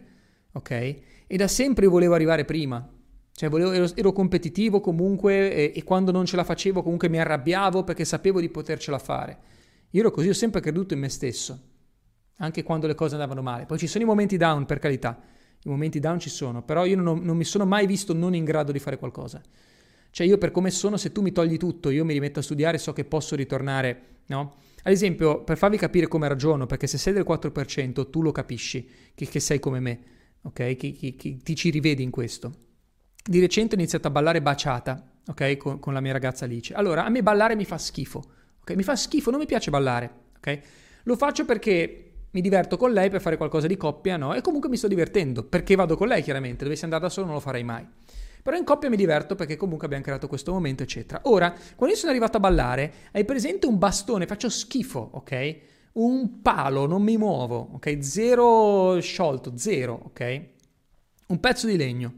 ok? 0.53 0.71
E 0.71 1.37
da 1.37 1.47
sempre 1.47 1.87
volevo 1.87 2.13
arrivare 2.13 2.45
prima, 2.45 2.87
cioè 3.33 3.49
volevo, 3.49 3.71
ero, 3.71 3.87
ero, 3.95 4.11
competitivo 4.11 4.81
comunque 4.81 5.53
e, 5.53 5.71
e, 5.75 5.83
quando 5.83 6.11
non 6.11 6.25
ce 6.25 6.35
la 6.35 6.43
facevo 6.43 6.83
comunque 6.83 7.09
mi 7.09 7.19
arrabbiavo 7.19 7.83
perché 7.83 8.05
sapevo 8.05 8.39
di 8.39 8.49
potercela 8.49 8.99
fare. 8.99 9.37
Io 9.91 10.01
ero 10.01 10.11
così, 10.11 10.29
ho 10.29 10.33
sempre 10.33 10.61
creduto 10.61 10.93
in 10.93 10.99
me 10.99 11.09
stesso, 11.09 11.59
anche 12.37 12.63
quando 12.63 12.87
le 12.87 12.95
cose 12.95 13.15
andavano 13.15 13.41
male. 13.41 13.65
Poi 13.65 13.77
ci 13.77 13.87
sono 13.87 14.03
i 14.03 14.07
momenti 14.07 14.37
down, 14.37 14.65
per 14.65 14.79
carità, 14.79 15.19
i 15.63 15.69
momenti 15.69 15.99
down 15.99 16.19
ci 16.19 16.29
sono, 16.29 16.63
però 16.63 16.85
io 16.85 16.95
non, 16.95 17.19
non 17.23 17.35
mi 17.35 17.43
sono 17.43 17.65
mai 17.65 17.87
visto 17.87 18.13
non 18.13 18.35
in 18.35 18.43
grado 18.43 18.71
di 18.71 18.79
fare 18.79 18.97
qualcosa. 18.97 19.41
Cioè 20.11 20.27
io 20.27 20.37
per 20.37 20.51
come 20.51 20.69
sono, 20.71 20.97
se 20.97 21.11
tu 21.11 21.21
mi 21.21 21.31
togli 21.31 21.57
tutto, 21.57 21.89
io 21.89 22.03
mi 22.03 22.13
rimetto 22.13 22.39
a 22.39 22.43
studiare, 22.43 22.77
so 22.77 22.91
che 22.91 23.05
posso 23.05 23.35
ritornare, 23.35 24.01
no? 24.27 24.55
Ad 24.83 24.91
esempio, 24.91 25.43
per 25.43 25.57
farvi 25.57 25.77
capire 25.77 26.07
come 26.07 26.27
ragiono, 26.27 26.65
perché 26.65 26.85
se 26.85 26.97
sei 26.97 27.13
del 27.13 27.25
4%, 27.27 28.09
tu 28.09 28.21
lo 28.21 28.31
capisci, 28.31 28.87
che, 29.15 29.25
che 29.25 29.39
sei 29.39 29.59
come 29.59 29.79
me, 29.79 29.99
ok? 30.41 30.75
Che, 30.75 30.75
che, 30.75 31.15
che, 31.15 31.37
ti 31.41 31.55
ci 31.55 31.69
rivedi 31.69 32.03
in 32.03 32.09
questo. 32.09 32.51
Di 33.23 33.39
recente 33.39 33.75
ho 33.75 33.77
iniziato 33.77 34.07
a 34.07 34.11
ballare 34.11 34.41
baciata, 34.41 35.11
ok? 35.27 35.57
Con, 35.57 35.79
con, 35.79 35.93
la 35.93 36.01
mia 36.01 36.11
ragazza 36.11 36.45
Alice. 36.45 36.73
Allora, 36.73 37.05
a 37.05 37.09
me 37.09 37.23
ballare 37.23 37.55
mi 37.55 37.65
fa 37.65 37.77
schifo, 37.77 38.23
ok? 38.61 38.75
Mi 38.75 38.83
fa 38.83 38.95
schifo, 38.95 39.29
non 39.29 39.39
mi 39.39 39.45
piace 39.45 39.69
ballare, 39.69 40.11
ok? 40.37 40.59
Lo 41.03 41.15
faccio 41.15 41.45
perché 41.45 42.11
mi 42.31 42.41
diverto 42.41 42.75
con 42.75 42.91
lei 42.91 43.09
per 43.09 43.21
fare 43.21 43.37
qualcosa 43.37 43.67
di 43.67 43.77
coppia, 43.77 44.17
no? 44.17 44.33
E 44.33 44.41
comunque 44.41 44.67
mi 44.67 44.77
sto 44.77 44.87
divertendo, 44.87 45.43
perché 45.43 45.75
vado 45.75 45.95
con 45.95 46.07
lei 46.07 46.23
chiaramente, 46.23 46.63
dovessi 46.63 46.83
andare 46.83 47.03
da 47.03 47.09
solo 47.09 47.27
non 47.27 47.35
lo 47.35 47.41
farei 47.41 47.63
mai. 47.63 47.85
Però 48.41 48.57
in 48.57 48.63
coppia 48.63 48.89
mi 48.89 48.95
diverto 48.95 49.35
perché 49.35 49.55
comunque 49.55 49.85
abbiamo 49.85 50.03
creato 50.03 50.27
questo 50.27 50.51
momento, 50.51 50.83
eccetera. 50.83 51.21
Ora, 51.25 51.51
quando 51.75 51.93
io 51.93 51.99
sono 51.99 52.11
arrivato 52.11 52.37
a 52.37 52.39
ballare, 52.39 52.93
hai 53.11 53.25
presente 53.25 53.67
un 53.67 53.77
bastone, 53.77 54.25
faccio 54.25 54.49
schifo, 54.49 55.09
ok? 55.13 55.57
Un 55.93 56.41
palo, 56.41 56.87
non 56.87 57.03
mi 57.03 57.17
muovo, 57.17 57.71
ok? 57.73 57.97
Zero 57.99 58.99
sciolto, 58.99 59.53
zero, 59.57 59.99
ok? 60.05 60.41
Un 61.27 61.39
pezzo 61.39 61.67
di 61.67 61.77
legno. 61.77 62.13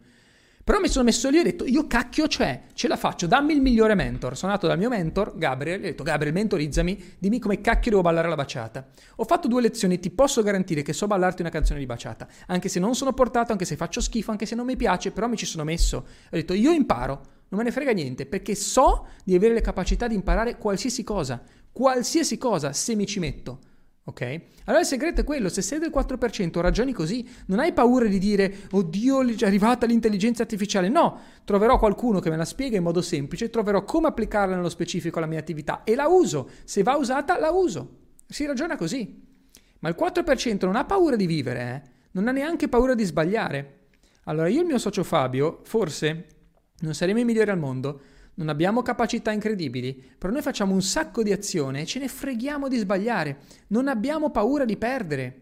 Però 0.64 0.80
mi 0.80 0.88
sono 0.88 1.04
messo 1.04 1.30
lì 1.30 1.38
e 1.38 1.40
ho 1.42 1.44
detto, 1.44 1.66
io 1.66 1.88
cacchio 1.88 2.26
c'è, 2.26 2.68
ce 2.74 2.88
la 2.88 2.96
faccio, 2.96 3.28
dammi 3.28 3.54
il 3.54 3.60
migliore 3.60 3.96
mentor. 3.96 4.38
Sono 4.38 4.54
andato 4.54 4.70
dal 4.70 4.78
mio 4.78 4.88
mentor, 4.88 5.38
Gabriel, 5.38 5.82
e 5.82 5.84
ho 5.84 5.90
detto, 5.90 6.04
Gabriel, 6.04 6.34
mentorizzami, 6.34 7.16
dimmi 7.20 7.40
come 7.40 7.60
cacchio 7.60 7.92
devo 7.92 8.02
ballare 8.02 8.30
la 8.30 8.36
baciata. 8.36 8.88
Ho 9.18 9.26
fatto 9.26 9.50
due 9.50 9.62
lezioni, 9.62 10.00
ti 10.00 10.10
posso 10.10 10.42
garantire 10.42 10.82
che 10.82 10.94
so 10.94 11.06
ballarti 11.06 11.42
una 11.42 11.52
canzone 11.52 11.80
di 11.80 11.86
baciata. 11.86 12.30
Anche 12.48 12.70
se 12.70 12.80
non 12.80 12.96
sono 12.96 13.12
portato, 13.12 13.52
anche 13.52 13.66
se 13.66 13.76
faccio 13.76 14.00
schifo, 14.00 14.32
anche 14.32 14.46
se 14.46 14.56
non 14.56 14.66
mi 14.66 14.78
piace, 14.78 15.12
però 15.12 15.28
mi 15.28 15.36
ci 15.36 15.46
sono 15.46 15.66
messo. 15.66 15.98
Ho 15.98 16.30
detto, 16.30 16.54
io 16.54 16.72
imparo, 16.72 17.14
non 17.50 17.60
me 17.60 17.64
ne 17.64 17.72
frega 17.72 17.92
niente, 17.92 18.26
perché 18.26 18.56
so 18.56 19.08
di 19.26 19.36
avere 19.36 19.54
le 19.54 19.62
capacità 19.62 20.08
di 20.08 20.16
imparare 20.16 20.58
qualsiasi 20.58 21.04
cosa, 21.04 21.44
qualsiasi 21.74 22.38
cosa, 22.38 22.72
se 22.72 22.96
mi 22.96 23.06
ci 23.06 23.20
metto. 23.20 23.60
Ok? 24.06 24.42
Allora 24.66 24.82
il 24.82 24.88
segreto 24.88 25.22
è 25.22 25.24
quello, 25.24 25.48
se 25.48 25.62
sei 25.62 25.80
del 25.80 25.92
4% 25.94 26.60
ragioni 26.60 26.92
così, 26.92 27.26
non 27.46 27.60
hai 27.60 27.72
paura 27.72 28.06
di 28.08 28.20
dire 28.20 28.54
oddio 28.72 29.22
è 29.22 29.46
arrivata 29.46 29.86
l'intelligenza 29.86 30.42
artificiale, 30.42 30.90
no, 30.90 31.20
troverò 31.46 31.80
qualcuno 31.80 32.20
che 32.20 32.30
me 32.30 32.36
la 32.36 32.44
spiega 32.44 32.76
in 32.76 32.84
modo 32.84 33.02
semplice, 33.02 33.50
troverò 33.50 33.86
come 33.86 34.08
applicarla 34.08 34.56
nello 34.56 34.70
specifico 34.70 35.20
alla 35.20 35.28
mia 35.28 35.40
attività 35.40 35.84
e 35.86 35.96
la 35.96 36.08
uso, 36.08 36.50
se 36.66 36.84
va 36.84 36.98
usata 36.98 37.40
la 37.40 37.52
uso, 37.52 38.00
si 38.28 38.46
ragiona 38.46 38.76
così. 38.76 39.22
Ma 39.80 39.90
il 39.90 39.96
4% 39.98 40.66
non 40.66 40.76
ha 40.76 40.84
paura 40.84 41.16
di 41.16 41.26
vivere, 41.26 41.62
eh? 41.86 41.90
non 42.12 42.28
ha 42.28 42.32
neanche 42.32 42.68
paura 42.68 42.96
di 42.96 43.04
sbagliare. 43.06 43.80
Allora 44.26 44.50
io 44.50 44.60
e 44.60 44.62
il 44.62 44.68
mio 44.68 44.80
socio 44.80 45.04
Fabio, 45.04 45.62
forse 45.64 46.28
non 46.80 46.94
saremo 46.94 47.20
i 47.20 47.26
migliori 47.26 47.52
al 47.52 47.60
mondo, 47.60 48.02
non 48.36 48.50
abbiamo 48.50 48.82
capacità 48.82 49.32
incredibili, 49.32 49.94
però 50.18 50.34
noi 50.34 50.42
facciamo 50.42 50.74
un 50.74 50.82
sacco 50.82 51.22
di 51.22 51.32
azione 51.32 51.82
e 51.82 51.86
ce 51.86 52.00
ne 52.00 52.08
freghiamo 52.08 52.68
di 52.68 52.78
sbagliare. 52.78 53.38
Non 53.68 53.88
abbiamo 53.88 54.32
paura 54.32 54.66
di 54.66 54.76
perdere. 54.78 55.42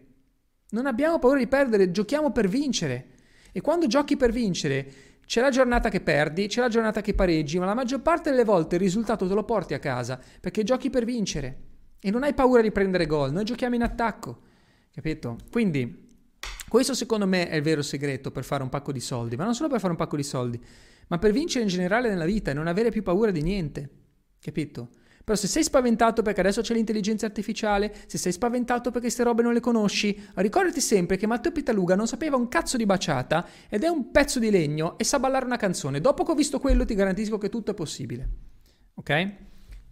Non 0.70 0.86
abbiamo 0.86 1.18
paura 1.18 1.38
di 1.38 1.46
perdere, 1.46 1.90
giochiamo 1.90 2.32
per 2.32 2.48
vincere. 2.48 3.06
E 3.52 3.60
quando 3.60 3.86
giochi 3.86 4.16
per 4.16 4.30
vincere, 4.30 4.92
c'è 5.24 5.40
la 5.40 5.50
giornata 5.50 5.88
che 5.88 6.00
perdi, 6.00 6.46
c'è 6.48 6.60
la 6.60 6.68
giornata 6.68 7.00
che 7.00 7.14
pareggi, 7.14 7.58
ma 7.58 7.64
la 7.64 7.74
maggior 7.74 8.02
parte 8.02 8.30
delle 8.30 8.44
volte 8.44 8.74
il 8.76 8.82
risultato 8.82 9.26
te 9.26 9.34
lo 9.34 9.44
porti 9.44 9.72
a 9.72 9.78
casa, 9.78 10.20
perché 10.40 10.62
giochi 10.62 10.90
per 10.90 11.04
vincere. 11.04 11.60
E 11.98 12.10
non 12.10 12.22
hai 12.24 12.34
paura 12.34 12.60
di 12.60 12.72
prendere 12.72 13.06
gol, 13.06 13.32
noi 13.32 13.44
giochiamo 13.44 13.74
in 13.74 13.82
attacco. 13.82 14.40
Capito? 14.90 15.38
Quindi 15.50 16.01
Questo 16.72 16.94
secondo 16.94 17.26
me 17.26 17.50
è 17.50 17.56
il 17.56 17.62
vero 17.62 17.82
segreto 17.82 18.30
per 18.30 18.44
fare 18.44 18.62
un 18.62 18.70
pacco 18.70 18.92
di 18.92 19.00
soldi, 19.00 19.36
ma 19.36 19.44
non 19.44 19.54
solo 19.54 19.68
per 19.68 19.78
fare 19.78 19.92
un 19.92 19.98
pacco 19.98 20.16
di 20.16 20.22
soldi, 20.22 20.58
ma 21.08 21.18
per 21.18 21.30
vincere 21.30 21.64
in 21.64 21.68
generale 21.68 22.08
nella 22.08 22.24
vita 22.24 22.50
e 22.50 22.54
non 22.54 22.66
avere 22.66 22.88
più 22.90 23.02
paura 23.02 23.30
di 23.30 23.42
niente. 23.42 23.90
Capito? 24.40 24.88
Però 25.22 25.36
se 25.36 25.48
sei 25.48 25.64
spaventato 25.64 26.22
perché 26.22 26.40
adesso 26.40 26.62
c'è 26.62 26.72
l'intelligenza 26.72 27.26
artificiale, 27.26 27.94
se 28.06 28.16
sei 28.16 28.32
spaventato 28.32 28.84
perché 28.84 29.00
queste 29.00 29.22
robe 29.22 29.42
non 29.42 29.52
le 29.52 29.60
conosci, 29.60 30.18
ricordati 30.36 30.80
sempre 30.80 31.18
che 31.18 31.26
Matteo 31.26 31.52
Pitaluga 31.52 31.94
non 31.94 32.06
sapeva 32.06 32.36
un 32.36 32.48
cazzo 32.48 32.78
di 32.78 32.86
baciata 32.86 33.46
ed 33.68 33.82
è 33.82 33.88
un 33.88 34.10
pezzo 34.10 34.38
di 34.38 34.50
legno 34.50 34.96
e 34.96 35.04
sa 35.04 35.18
ballare 35.18 35.44
una 35.44 35.58
canzone. 35.58 36.00
Dopo 36.00 36.24
che 36.24 36.30
ho 36.30 36.34
visto 36.34 36.58
quello 36.58 36.86
ti 36.86 36.94
garantisco 36.94 37.36
che 37.36 37.50
tutto 37.50 37.72
è 37.72 37.74
possibile. 37.74 38.30
Ok? 38.94 39.32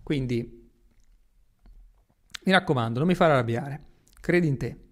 Quindi, 0.02 0.70
mi 2.42 2.52
raccomando, 2.52 3.00
non 3.00 3.06
mi 3.06 3.14
fare 3.14 3.34
arrabbiare. 3.34 3.84
Credi 4.18 4.46
in 4.46 4.56
te. 4.56 4.89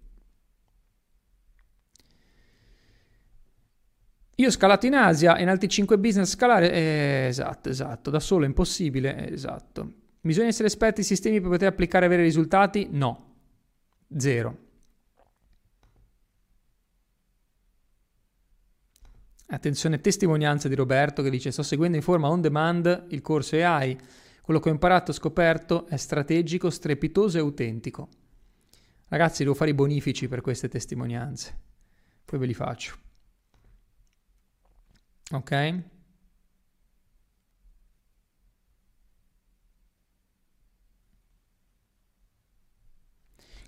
Io 4.41 4.47
ho 4.47 4.51
scalato 4.53 4.86
in 4.86 4.95
Asia 4.95 5.36
e 5.36 5.43
in 5.43 5.49
altri 5.49 5.68
5 5.68 5.99
business 5.99 6.30
scalare... 6.30 6.70
Eh, 6.70 7.26
esatto, 7.26 7.70
esatto. 7.70 8.09
Da 8.09 8.20
solo 8.20 8.45
è 8.45 8.47
impossibile. 8.47 9.16
Eh, 9.16 9.32
esatto. 9.32 9.95
Bisogna 10.20 10.47
essere 10.47 10.68
esperti 10.68 11.01
in 11.01 11.07
sistemi 11.07 11.41
per 11.41 11.51
poter 11.51 11.66
applicare 11.66 12.05
e 12.05 12.07
avere 12.07 12.22
risultati? 12.22 12.86
No. 12.89 13.34
Zero. 14.16 14.59
Attenzione, 19.47 20.01
testimonianza 20.01 20.68
di 20.68 20.76
Roberto 20.76 21.20
che 21.22 21.30
dice 21.30 21.51
sto 21.51 21.64
seguendo 21.64 21.97
in 21.97 22.03
forma 22.03 22.28
on 22.28 22.41
demand 22.41 23.07
il 23.09 23.22
corso 23.22 23.57
AI. 23.57 23.99
Quello 24.41 24.61
che 24.61 24.68
ho 24.68 24.72
imparato 24.72 25.11
e 25.11 25.14
scoperto 25.14 25.86
è 25.89 25.97
strategico, 25.97 26.70
strepitoso 26.70 27.39
e 27.39 27.41
autentico. 27.41 28.09
Ragazzi, 29.09 29.43
devo 29.43 29.57
fare 29.57 29.70
i 29.70 29.74
bonifici 29.74 30.28
per 30.28 30.43
queste 30.43 30.68
testimonianze. 30.68 31.59
Poi 32.24 32.39
ve 32.39 32.47
li 32.47 32.55
faccio. 32.55 33.07
Ok? 35.33 35.83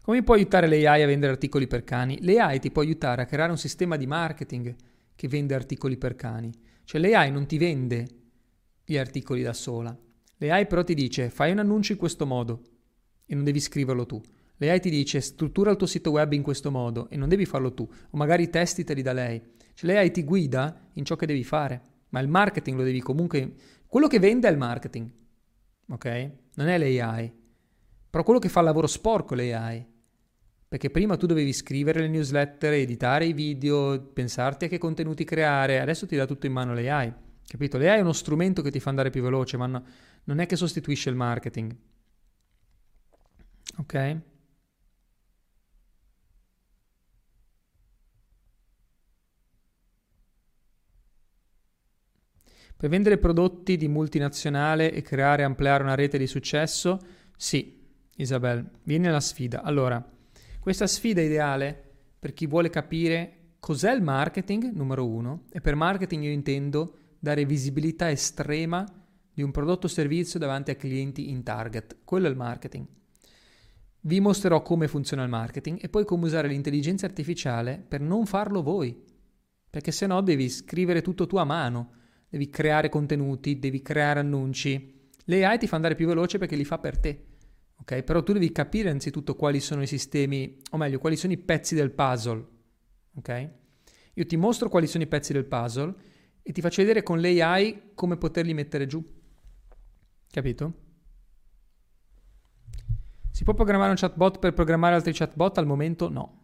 Come 0.03 0.23
può 0.23 0.35
aiutare 0.35 0.67
l'AI 0.67 1.03
a 1.03 1.07
vendere 1.07 1.33
articoli 1.33 1.67
per 1.67 1.85
cani? 1.85 2.19
L'AI 2.23 2.59
ti 2.59 2.71
può 2.71 2.83
aiutare 2.83 3.23
a 3.23 3.27
creare 3.27 3.51
un 3.51 3.59
sistema 3.59 3.97
di 3.97 4.07
marketing 4.07 4.75
che 5.15 5.29
vende 5.29 5.55
articoli 5.55 5.99
per 5.99 6.17
cani. 6.17 6.51
Cioè 6.85 7.01
l'AI 7.01 7.31
non 7.31 7.47
ti 7.47 7.59
vende 7.59 8.09
gli 8.85 8.97
articoli 8.97 9.43
da 9.43 9.53
sola. 9.53 9.97
L'AI 10.39 10.67
però 10.67 10.83
ti 10.83 10.95
dice 10.95 11.29
fai 11.29 11.53
un 11.53 11.59
annuncio 11.59 11.93
in 11.93 11.99
questo 11.99 12.27
modo 12.27 12.63
e 13.27 13.35
non 13.35 13.45
devi 13.45 13.61
scriverlo 13.61 14.07
tu. 14.07 14.21
L'AI 14.57 14.81
ti 14.81 14.91
dice 14.91 15.21
struttura 15.21 15.71
il 15.71 15.77
tuo 15.77 15.87
sito 15.87 16.11
web 16.11 16.33
in 16.33 16.43
questo 16.43 16.71
modo 16.71 17.09
e 17.11 17.17
non 17.17 17.29
devi 17.29 17.45
farlo 17.45 17.75
tu. 17.75 17.87
O 18.11 18.17
magari 18.17 18.45
i 18.45 18.51
testi 18.51 18.83
te 18.85 18.95
li 18.95 19.03
dà 19.03 19.13
lei. 19.13 19.41
L'AI 19.83 20.11
ti 20.11 20.25
guida 20.25 20.89
in 20.95 21.05
ciò 21.05 21.17
che 21.17 21.27
devi 21.27 21.45
fare. 21.45 21.83
Ma 22.11 22.21
il 22.21 22.29
marketing 22.29 22.77
lo 22.77 22.85
devi 22.85 23.01
comunque... 23.01 23.55
Quello 23.87 24.07
che 24.07 24.19
vende 24.19 24.49
è 24.49 24.51
il 24.51 24.57
marketing. 24.57 25.11
Ok? 25.89 26.31
Non 26.55 26.69
è 26.69 26.79
l'AI. 26.79 27.33
Però 28.11 28.23
quello 28.23 28.39
che 28.39 28.49
fa 28.49 28.61
il 28.61 28.67
lavoro 28.67 28.87
sporco 28.87 29.35
è 29.35 29.37
l'AI. 29.37 29.87
Perché 30.69 30.91
prima 30.91 31.17
tu 31.17 31.27
dovevi 31.27 31.53
scrivere 31.53 32.01
le 32.01 32.09
newsletter, 32.09 32.73
editare 32.75 33.27
i 33.27 33.33
video, 33.33 34.01
pensarti 34.01 34.67
a 34.67 34.69
che 34.69 34.79
contenuti 34.79 35.25
creare, 35.25 35.81
adesso 35.81 36.07
ti 36.07 36.15
dà 36.15 36.27
tutto 36.27 36.47
in 36.47 36.53
mano 36.53 36.75
l'AI. 36.75 37.13
Capito? 37.45 37.77
L'AI 37.79 37.99
è 37.99 38.03
uno 38.03 38.13
strumento 38.13 38.63
che 38.63 38.71
ti 38.71 38.79
fa 38.79 38.91
andare 38.91 39.11
più 39.11 39.23
veloce, 39.23 39.57
ma 39.57 39.67
no, 39.67 39.85
non 40.25 40.39
è 40.39 40.47
che 40.47 40.55
sostituisce 40.55 41.11
il 41.11 41.17
marketing. 41.17 41.75
Ok? 43.79 44.21
Per 52.81 52.89
vendere 52.89 53.19
prodotti 53.19 53.77
di 53.77 53.89
multinazionale 53.89 54.91
e 54.91 55.03
creare 55.03 55.43
e 55.43 55.45
ampliare 55.45 55.83
una 55.83 55.95
rete 55.95 56.17
di 56.17 56.27
successo? 56.27 56.99
Sì, 57.37 57.79
Isabel, 58.17 58.71
vieni 58.85 59.07
alla 59.07 59.21
sfida. 59.21 59.61
Allora, 59.61 60.03
questa 60.59 60.87
sfida 60.87 61.21
è 61.21 61.25
ideale 61.25 61.79
per 62.19 62.33
chi 62.33 62.47
vuole 62.47 62.71
capire 62.71 63.57
cos'è 63.61 63.93
il 63.93 64.01
marketing, 64.01 64.73
numero 64.73 65.07
uno, 65.07 65.43
e 65.53 65.61
per 65.61 65.75
marketing 65.75 66.23
io 66.23 66.31
intendo 66.31 66.95
dare 67.19 67.45
visibilità 67.45 68.11
estrema 68.11 68.83
di 69.31 69.43
un 69.43 69.51
prodotto 69.51 69.85
o 69.85 69.91
servizio 69.91 70.39
davanti 70.39 70.71
a 70.71 70.77
clienti 70.77 71.29
in 71.29 71.43
target. 71.43 71.99
Quello 72.03 72.29
è 72.29 72.31
il 72.31 72.37
marketing. 72.37 72.87
Vi 74.01 74.21
mostrerò 74.21 74.63
come 74.63 74.89
funziona 74.89 75.23
il 75.23 75.29
marketing 75.29 75.81
e 75.83 75.91
poi 75.91 76.07
come 76.07 76.25
usare 76.25 76.49
l'intelligenza 76.49 77.05
artificiale 77.05 77.85
per 77.87 78.01
non 78.01 78.25
farlo 78.25 78.63
voi. 78.63 78.99
Perché 79.69 79.93
se 79.93 80.07
no 80.07 80.23
devi 80.23 80.49
scrivere 80.49 81.03
tutto 81.03 81.27
tu 81.27 81.37
a 81.37 81.45
mano, 81.45 81.99
devi 82.31 82.49
creare 82.49 82.89
contenuti, 82.89 83.59
devi 83.59 83.83
creare 83.83 84.21
annunci. 84.21 85.09
L'AI 85.25 85.59
ti 85.59 85.67
fa 85.67 85.77
andare 85.77 85.95
più 85.95 86.07
veloce 86.07 86.39
perché 86.39 86.57
li 86.57 86.65
fa 86.65 86.79
per 86.79 86.99
te 86.99 87.25
ok? 87.81 88.03
Però 88.03 88.23
tu 88.23 88.33
devi 88.33 88.53
capire 88.53 88.89
innanzitutto 88.89 89.35
quali 89.35 89.61
sono 89.61 89.83
i 89.83 89.87
sistemi, 89.87 90.61
o 90.71 90.77
meglio, 90.77 90.99
quali 90.99 91.17
sono 91.17 91.33
i 91.33 91.39
pezzi 91.39 91.75
del 91.75 91.91
puzzle, 91.91 92.47
ok? 93.17 93.51
Io 94.15 94.27
ti 94.27 94.37
mostro 94.37 94.69
quali 94.69 94.87
sono 94.87 95.03
i 95.03 95.07
pezzi 95.07 95.33
del 95.33 95.47
puzzle 95.47 95.95
e 96.43 96.53
ti 96.53 96.61
faccio 96.61 96.83
vedere 96.83 97.03
con 97.03 97.21
l'AI 97.21 97.93
come 97.95 98.17
poterli 98.17 98.55
mettere 98.55 98.87
giù. 98.87 99.03
Capito? 100.31 100.89
Si 103.31 103.45
può 103.45 103.55
programmare 103.55 103.91
un 103.91 103.97
chatbot 103.97 104.39
per 104.39 104.53
programmare 104.53 104.95
altri 104.95 105.13
chatbot? 105.13 105.59
Al 105.59 105.67
momento 105.67 106.09
no. 106.09 106.40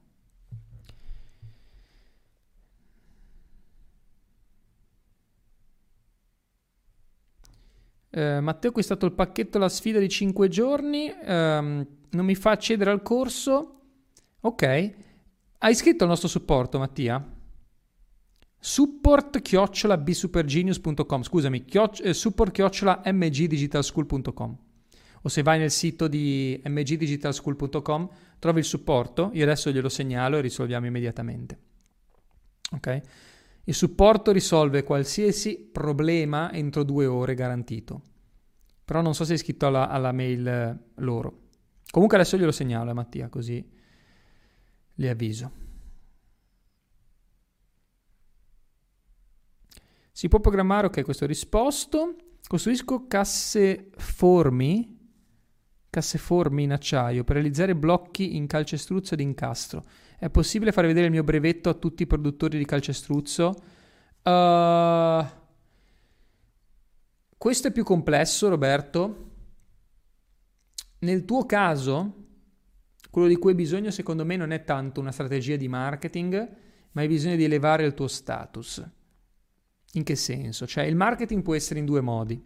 Eh, 8.17 8.41
Matteo, 8.41 8.73
qui 8.73 8.81
è 8.81 8.85
stato 8.85 9.05
il 9.05 9.12
pacchetto 9.12 9.59
La 9.59 9.69
sfida 9.69 9.99
di 9.99 10.09
5 10.09 10.49
giorni. 10.49 11.12
Um, 11.23 11.87
non 12.11 12.25
mi 12.25 12.35
fa 12.35 12.53
accedere 12.53 12.91
al 12.91 13.03
corso. 13.03 13.81
Ok. 14.41 14.62
Hai 15.59 15.71
iscritto 15.71 16.05
al 16.05 16.09
nostro 16.09 16.27
supporto, 16.27 16.79
Mattia? 16.79 17.23
Support 18.59 19.43
chiocciola 19.43 19.99
bsupergenius.com 19.99 21.23
Scusami, 21.23 21.67
chioc- 21.67 22.01
eh, 22.03 22.14
support 22.14 22.53
chiocciola 22.53 23.03
mgdigitalschool.com 23.05 24.59
o 25.23 25.29
se 25.29 25.43
vai 25.43 25.59
nel 25.59 25.71
sito 25.71 26.09
di 26.09 26.61
mgdigitalschool.com 26.64 28.09
trovi 28.39 28.61
il 28.61 28.64
supporto, 28.64 29.31
io 29.35 29.43
adesso 29.43 29.71
glielo 29.71 29.89
segnalo 29.89 30.39
e 30.39 30.41
risolviamo 30.41 30.87
immediatamente. 30.87 31.59
Ok? 32.71 33.01
Il 33.69 33.75
supporto 33.75 34.31
risolve 34.31 34.85
qualsiasi 34.85 35.59
problema 35.59 36.53
entro 36.53 36.85
due 36.85 37.07
ore 37.07 37.35
garantito. 37.35 38.03
Però 38.85 39.01
non 39.01 39.14
so 39.14 39.25
se 39.25 39.33
è 39.33 39.35
iscritto 39.35 39.67
alla, 39.67 39.89
alla 39.89 40.12
mail 40.12 40.47
eh, 40.47 40.79
loro. 40.97 41.49
Comunque 41.91 42.17
adesso 42.17 42.37
glielo 42.37 42.53
segnalo 42.53 42.91
a 42.91 42.95
Mattia, 42.95 43.29
così 43.29 43.69
li 44.95 45.09
avviso. 45.09 45.53
Si 50.12 50.29
può 50.29 50.39
programmare, 50.39 50.87
ok, 50.87 51.03
questo 51.03 51.27
risposto. 51.27 52.17
Costruisco 52.47 53.09
casse 53.09 53.91
formi 53.97 54.97
casseformi 55.97 56.62
in 56.62 56.73
acciaio 56.73 57.25
per 57.25 57.37
realizzare 57.37 57.75
blocchi 57.75 58.37
in 58.37 58.47
calcestruzzo 58.47 59.14
ed 59.14 59.21
incastro. 59.21 59.83
È 60.19 60.31
possibile 60.31 60.73
far 60.73 60.87
vedere 60.87 61.07
il 61.07 61.12
mio 61.12 61.25
brevetto 61.25 61.69
a 61.69 61.75
tutti 61.75 62.03
i 62.03 62.07
produttori 62.07 62.57
di 62.57 62.64
calcestruzzo? 62.64 63.55
Uh, 64.23 65.25
questo 67.37 67.69
è 67.69 67.73
più 67.73 67.85
complesso, 67.85 68.49
Roberto. 68.49 69.31
Nel 71.01 71.25
tuo 71.27 71.45
caso, 71.45 72.25
quello 73.11 73.29
di 73.29 73.37
cui 73.37 73.51
hai 73.51 73.57
bisogno, 73.57 73.91
secondo 73.91 74.25
me, 74.25 74.37
non 74.37 74.53
è 74.53 74.64
tanto 74.64 75.01
una 75.01 75.12
strategia 75.12 75.57
di 75.57 75.69
marketing, 75.69 76.57
ma 76.93 77.03
hai 77.03 77.09
bisogno 77.09 77.37
di 77.37 77.45
elevare 77.45 77.85
il 77.85 77.93
tuo 77.93 78.09
status. 78.09 78.83
In 79.93 80.03
che 80.03 80.17
senso? 80.17 80.67
Cioè, 80.67 80.85
il 80.85 80.97
marketing 80.97 81.43
può 81.43 81.55
essere 81.55 81.79
in 81.79 81.85
due 81.85 82.01
modi. 82.01 82.43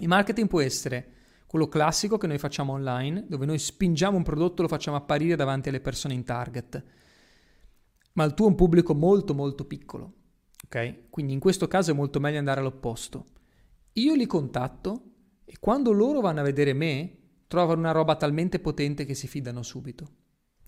Il 0.00 0.08
marketing 0.08 0.46
può 0.46 0.60
essere 0.60 1.12
quello 1.46 1.68
classico 1.68 2.18
che 2.18 2.26
noi 2.26 2.38
facciamo 2.38 2.74
online, 2.74 3.24
dove 3.26 3.46
noi 3.46 3.58
spingiamo 3.58 4.16
un 4.16 4.22
prodotto 4.22 4.60
e 4.60 4.62
lo 4.62 4.68
facciamo 4.68 4.98
apparire 4.98 5.34
davanti 5.34 5.70
alle 5.70 5.80
persone 5.80 6.12
in 6.12 6.22
target. 6.22 6.84
Ma 8.18 8.24
il 8.24 8.34
tuo 8.34 8.46
è 8.46 8.48
un 8.48 8.56
pubblico 8.56 8.96
molto 8.96 9.32
molto 9.32 9.64
piccolo, 9.64 10.12
ok? 10.64 11.08
Quindi 11.08 11.34
in 11.34 11.38
questo 11.38 11.68
caso 11.68 11.92
è 11.92 11.94
molto 11.94 12.18
meglio 12.18 12.38
andare 12.38 12.58
all'opposto. 12.58 13.26
Io 13.92 14.16
li 14.16 14.26
contatto 14.26 15.02
e 15.44 15.54
quando 15.60 15.92
loro 15.92 16.20
vanno 16.20 16.40
a 16.40 16.42
vedere 16.42 16.72
me, 16.72 17.16
trovano 17.46 17.78
una 17.78 17.92
roba 17.92 18.16
talmente 18.16 18.58
potente 18.58 19.04
che 19.04 19.14
si 19.14 19.28
fidano 19.28 19.62
subito. 19.62 20.08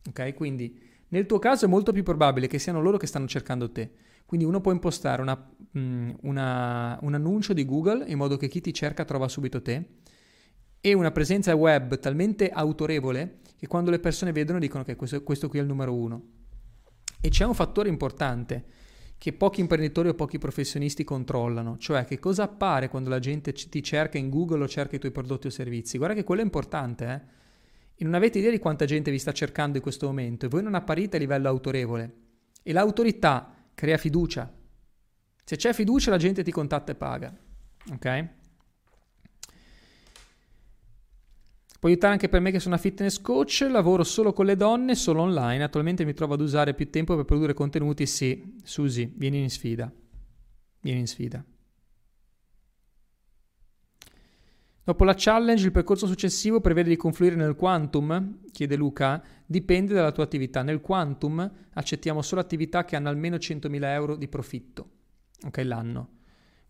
Ok? 0.09 0.33
Quindi 0.35 0.81
nel 1.09 1.27
tuo 1.27 1.41
caso 1.41 1.65
è 1.65 1.69
molto 1.69 1.91
più 1.91 2.05
probabile 2.05 2.47
che 2.47 2.61
siano 2.61 2.81
loro 2.81 2.99
che 2.99 3.09
stanno 3.09 3.27
cercando 3.27 3.73
te. 3.73 3.95
Quindi 4.27 4.47
uno 4.47 4.61
può 4.61 4.71
impostare 4.71 5.21
una, 5.21 5.53
mm, 5.77 6.11
una, 6.23 7.01
un 7.03 7.15
annuncio 7.15 7.53
di 7.53 7.65
Google 7.65 8.05
in 8.07 8.17
modo 8.17 8.37
che 8.37 8.47
chi 8.47 8.61
ti 8.61 8.73
cerca 8.73 9.05
trova 9.05 9.27
subito 9.27 9.61
te 9.61 9.89
e 10.81 10.93
una 10.95 11.11
presenza 11.11 11.53
web 11.57 11.99
talmente 11.99 12.49
autorevole 12.49 13.41
che 13.57 13.67
quando 13.67 13.91
le 13.91 13.99
persone 13.99 14.31
vedono 14.31 14.61
dicono 14.61 14.85
che 14.85 14.95
questo, 14.95 15.21
questo 15.25 15.49
qui 15.49 15.59
è 15.59 15.63
il 15.63 15.69
numero 15.69 15.97
uno. 15.97 16.39
E 17.21 17.29
c'è 17.29 17.45
un 17.45 17.55
fattore 17.55 17.89
importante 17.89 18.65
che 19.19 19.35
pochi 19.35 19.61
imprenditori 19.61 20.09
o 20.09 20.15
pochi 20.15 20.39
professionisti 20.39 21.05
controllano, 21.05 21.77
cioè 21.77 22.07
che 22.07 22.19
cosa 22.19 22.45
appare 22.45 22.89
quando 22.89 23.11
la 23.11 23.19
gente 23.19 23.53
ti 23.53 23.83
cerca 23.83 24.17
in 24.17 24.31
Google 24.31 24.65
o 24.65 24.69
cerca 24.69 24.97
i 24.97 24.99
tuoi 24.99 25.13
prodotti 25.13 25.47
o 25.47 25.51
servizi. 25.51 25.99
Guarda 25.99 26.15
che 26.15 26.25
quello 26.25 26.41
è 26.41 26.45
importante, 26.45 27.05
eh? 27.05 27.39
E 27.97 28.05
non 28.05 28.15
avete 28.15 28.39
idea 28.39 28.51
di 28.51 28.59
quanta 28.59 28.87
gente 28.87 29.11
vi 29.11 29.19
sta 29.19 29.33
cercando 29.33 29.77
in 29.77 29.83
questo 29.83 30.07
momento 30.07 30.47
e 30.47 30.49
voi 30.49 30.63
non 30.63 30.75
apparite 30.75 31.17
a 31.17 31.19
livello 31.21 31.49
autorevole. 31.49 32.15
E 32.63 32.73
l'autorità 32.73 33.55
crea 33.75 33.99
fiducia. 33.99 34.51
Se 35.45 35.57
c'è 35.57 35.75
fiducia 35.75 36.09
la 36.09 36.17
gente 36.17 36.43
ti 36.43 36.51
contatta 36.51 36.93
e 36.93 36.95
paga. 36.95 37.37
Ok? 37.93 38.29
Può 41.81 41.89
aiutare 41.89 42.13
anche 42.13 42.29
per 42.29 42.43
me 42.43 42.51
che 42.51 42.61
sono 42.61 42.75
una 42.75 42.83
fitness 42.83 43.19
coach, 43.23 43.67
lavoro 43.71 44.05
solo 44.05 44.35
con 44.35 44.45
le 44.45 44.55
donne, 44.55 44.95
solo 44.95 45.23
online. 45.23 45.63
Attualmente 45.63 46.05
mi 46.05 46.13
trovo 46.13 46.35
ad 46.35 46.43
usare 46.43 46.75
più 46.75 46.91
tempo 46.91 47.17
per 47.17 47.25
produrre 47.25 47.55
contenuti. 47.55 48.05
Sì, 48.05 48.59
Susi, 48.63 49.11
vieni 49.17 49.41
in 49.41 49.49
sfida. 49.49 49.91
Vieni 50.83 51.01
in 51.01 51.07
sfida. 51.07 51.43
Dopo 54.85 55.05
la 55.05 55.15
challenge, 55.17 55.65
il 55.65 55.73
percorso 55.73 56.07
successivo 56.07 56.61
prevede 56.61 56.91
di 56.91 56.97
confluire 56.97 57.35
nel 57.35 57.55
quantum? 57.55 58.41
Chiede 58.53 58.77
Luca. 58.77 59.25
Dipende 59.47 59.95
dalla 59.95 60.13
tua 60.13 60.25
attività. 60.25 60.61
Nel 60.61 60.83
quantum 60.83 61.51
accettiamo 61.73 62.21
solo 62.21 62.43
attività 62.43 62.85
che 62.85 62.95
hanno 62.95 63.09
almeno 63.09 63.37
100.000 63.37 63.85
euro 63.85 64.17
di 64.17 64.29
profitto. 64.29 64.91
Ok, 65.47 65.63
l'anno. 65.65 66.19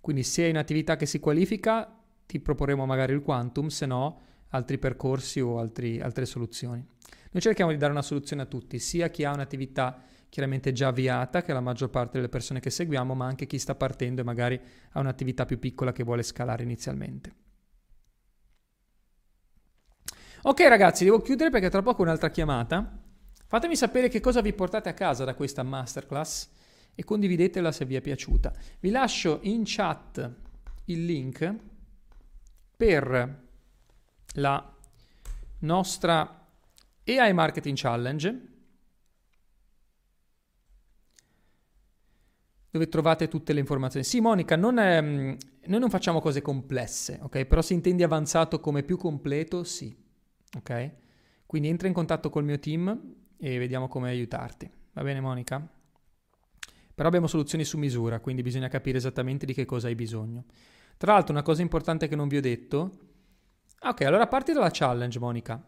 Quindi 0.01 0.23
se 0.23 0.45
hai 0.45 0.51
un'attività 0.51 0.95
che 0.95 1.07
si 1.07 1.19
qualifica, 1.19 2.01
ti 2.27 2.39
proporremo 2.39 2.87
magari 2.87 3.13
il 3.13 3.23
quantum, 3.23 3.67
se 3.67 3.87
no 3.87 4.29
altri 4.51 4.78
percorsi 4.78 5.40
o 5.40 5.59
altri, 5.59 6.01
altre 6.01 6.26
soluzioni. 6.26 6.84
Noi 7.32 7.42
cerchiamo 7.42 7.70
di 7.70 7.76
dare 7.76 7.92
una 7.92 8.03
soluzione 8.03 8.42
a 8.42 8.46
tutti, 8.46 8.78
sia 8.78 9.09
chi 9.09 9.24
ha 9.24 9.32
un'attività 9.32 10.03
chiaramente 10.28 10.72
già 10.72 10.88
avviata, 10.88 11.42
che 11.42 11.51
è 11.51 11.55
la 11.55 11.61
maggior 11.61 11.90
parte 11.90 12.16
delle 12.16 12.28
persone 12.28 12.61
che 12.61 12.70
seguiamo, 12.70 13.14
ma 13.14 13.26
anche 13.26 13.46
chi 13.46 13.59
sta 13.59 13.74
partendo 13.74 14.20
e 14.20 14.24
magari 14.24 14.61
ha 14.92 15.01
un'attività 15.01 15.44
più 15.44 15.59
piccola 15.59 15.92
che 15.92 16.05
vuole 16.05 16.22
scalare 16.22 16.62
inizialmente. 16.62 17.34
Ok 20.42 20.61
ragazzi, 20.61 21.05
devo 21.05 21.20
chiudere 21.20 21.51
perché 21.51 21.68
tra 21.68 21.82
poco 21.82 22.03
un'altra 22.03 22.30
chiamata. 22.30 22.98
Fatemi 23.46 23.76
sapere 23.76 24.09
che 24.09 24.20
cosa 24.20 24.40
vi 24.40 24.53
portate 24.53 24.88
a 24.88 24.94
casa 24.94 25.24
da 25.24 25.34
questa 25.34 25.62
masterclass 25.62 26.48
e 26.94 27.05
condividetela 27.05 27.72
se 27.72 27.84
vi 27.84 27.96
è 27.96 28.01
piaciuta. 28.01 28.53
Vi 28.78 28.90
lascio 28.90 29.40
in 29.42 29.62
chat 29.64 30.34
il 30.86 31.05
link 31.05 31.55
per 32.76 33.48
la 34.35 34.76
nostra 35.61 36.47
AI 37.05 37.33
Marketing 37.33 37.76
Challenge, 37.76 38.49
dove 42.70 42.89
trovate 42.89 43.28
tutte 43.28 43.53
le 43.53 43.61
informazioni. 43.61 44.05
Sì, 44.05 44.20
Monica, 44.20 44.57
non 44.57 44.78
è, 44.78 45.01
mm, 45.01 45.33
noi 45.66 45.81
non 45.81 45.91
facciamo 45.91 46.20
cose 46.20 46.41
complesse, 46.41 47.18
ok? 47.22 47.45
Però 47.45 47.61
se 47.62 47.74
intendi 47.74 48.03
avanzato 48.03 48.61
come 48.61 48.83
più 48.85 48.97
completo, 48.97 49.64
sì, 49.64 49.95
ok? 50.57 50.93
Quindi 51.47 51.68
entra 51.68 51.89
in 51.89 51.95
contatto 51.95 52.31
col 52.31 52.45
mio 52.45 52.61
team 52.61 53.16
e 53.37 53.59
vediamo 53.59 53.89
come 53.89 54.09
aiutarti. 54.09 54.70
Va 54.93 55.03
bene, 55.03 55.20
Monica? 55.20 55.66
Però 56.95 57.09
abbiamo 57.09 57.26
soluzioni 57.26 57.64
su 57.64 57.78
misura, 57.78 58.20
quindi 58.20 58.43
bisogna 58.43 58.68
capire 58.68 58.99
esattamente 58.99 59.47
di 59.47 59.55
che 59.55 59.64
cosa 59.64 59.89
hai 59.89 59.95
bisogno. 59.97 60.45
Tra 60.97 61.14
l'altro, 61.14 61.33
una 61.33 61.43
cosa 61.43 61.62
importante 61.62 62.07
che 62.07 62.14
non 62.14 62.28
vi 62.28 62.37
ho 62.37 62.41
detto 62.41 63.10
Ok, 63.83 64.03
allora 64.03 64.26
parti 64.26 64.53
dalla 64.53 64.68
challenge, 64.70 65.18
Monica. 65.18 65.62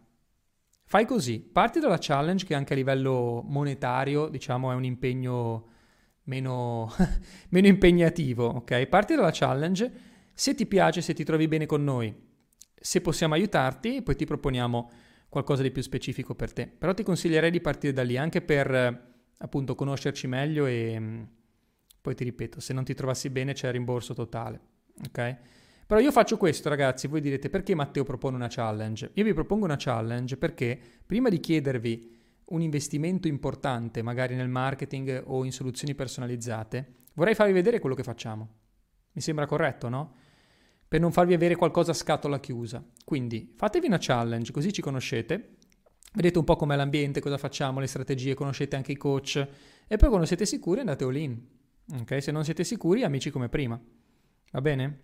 Fai 0.85 1.07
così, 1.07 1.41
parti 1.41 1.81
dalla 1.81 1.97
challenge 1.99 2.45
che 2.45 2.55
anche 2.55 2.75
a 2.75 2.77
livello 2.77 3.43
monetario, 3.47 4.29
diciamo, 4.29 4.71
è 4.71 4.75
un 4.75 4.85
impegno 4.85 5.69
meno, 6.25 6.93
meno 7.49 7.67
impegnativo, 7.69 8.45
ok? 8.47 8.87
Parti 8.87 9.15
dalla 9.15 9.31
challenge, 9.33 9.93
se 10.35 10.55
ti 10.55 10.67
piace, 10.67 11.01
se 11.01 11.15
ti 11.15 11.25
trovi 11.25 11.49
bene 11.49 11.65
con 11.65 11.83
noi, 11.83 12.15
se 12.75 13.01
possiamo 13.01 13.33
aiutarti, 13.33 14.03
poi 14.03 14.15
ti 14.15 14.27
proponiamo 14.27 14.91
qualcosa 15.31 15.63
di 15.63 15.71
più 15.71 15.81
specifico 15.81 16.35
per 16.35 16.53
te. 16.53 16.67
Però 16.67 16.93
ti 16.93 17.03
consiglierei 17.03 17.51
di 17.51 17.63
partire 17.63 17.95
da 17.95 18.03
lì, 18.03 18.19
anche 18.19 18.43
per 18.43 19.11
appunto 19.39 19.75
conoscerci 19.75 20.27
meglio 20.27 20.67
e 20.67 20.97
mm, 21.01 21.23
poi 22.03 22.15
ti 22.15 22.25
ripeto, 22.25 22.61
se 22.61 22.75
non 22.75 22.85
ti 22.85 22.93
trovassi 22.93 23.31
bene 23.31 23.55
c'è 23.55 23.71
rimborso 23.71 24.13
totale, 24.13 24.61
ok? 25.07 25.37
Però 25.87 26.01
io 26.01 26.13
faccio 26.13 26.37
questo, 26.37 26.69
ragazzi. 26.69 27.07
Voi 27.07 27.21
direte 27.21 27.51
perché 27.51 27.75
Matteo 27.75 28.05
propone 28.05 28.37
una 28.37 28.49
challenge? 28.49 29.11
Io 29.15 29.25
vi 29.25 29.35
propongo 29.35 29.65
una 29.65 29.77
challenge 29.79 30.37
perché 30.37 30.79
prima 31.05 31.29
di 31.29 31.41
chiedervi 31.41 32.21
un 32.53 32.61
investimento 32.61 33.29
importante, 33.29 34.03
magari 34.03 34.35
nel 34.35 34.49
marketing 34.49 35.23
o 35.27 35.45
in 35.45 35.53
soluzioni 35.53 35.95
personalizzate, 35.95 36.95
vorrei 37.15 37.35
farvi 37.35 37.53
vedere 37.53 37.79
quello 37.79 37.95
che 37.95 38.03
facciamo. 38.03 38.49
Mi 39.13 39.21
sembra 39.21 39.47
corretto, 39.47 39.89
no? 39.89 40.15
Per 40.87 41.01
non 41.01 41.13
farvi 41.13 41.35
avere 41.35 41.57
qualcosa 41.57 41.93
a 41.93 41.95
scatola 41.95 42.41
chiusa. 42.41 42.85
Quindi 43.05 43.55
fatevi 43.57 43.87
una 43.87 43.99
challenge, 43.99 44.53
così 44.53 44.73
ci 44.73 44.83
conoscete, 44.83 45.57
vedete 46.15 46.39
un 46.39 46.45
po' 46.45 46.57
com'è 46.57 46.77
l'ambiente, 46.77 47.21
cosa 47.21 47.39
facciamo, 47.39 47.81
le 47.81 47.87
strategie, 47.87 48.35
conoscete 48.35 48.77
anche 48.77 48.93
i 48.93 48.97
coach 48.97 49.37
e 49.87 49.97
poi 49.97 50.09
quando 50.09 50.27
siete 50.27 50.45
sicuri 50.45 50.81
andate 50.81 51.05
all 51.05 51.17
in. 51.17 51.41
Ok? 52.01 52.23
Se 52.23 52.31
non 52.31 52.45
siete 52.45 52.65
sicuri, 52.65 53.03
amici 53.03 53.31
come 53.31 53.49
prima. 53.49 53.81
Va 54.53 54.61
bene? 54.61 55.01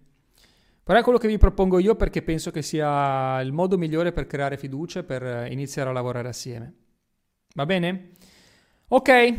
Però 0.88 1.00
è 1.00 1.02
quello 1.02 1.18
che 1.18 1.28
vi 1.28 1.36
propongo 1.36 1.78
io 1.80 1.96
perché 1.96 2.22
penso 2.22 2.50
che 2.50 2.62
sia 2.62 3.42
il 3.42 3.52
modo 3.52 3.76
migliore 3.76 4.10
per 4.10 4.26
creare 4.26 4.56
fiducia 4.56 5.00
e 5.00 5.04
per 5.04 5.52
iniziare 5.52 5.90
a 5.90 5.92
lavorare 5.92 6.28
assieme. 6.28 6.72
Va 7.54 7.66
bene? 7.66 8.12
Ok, 8.88 9.34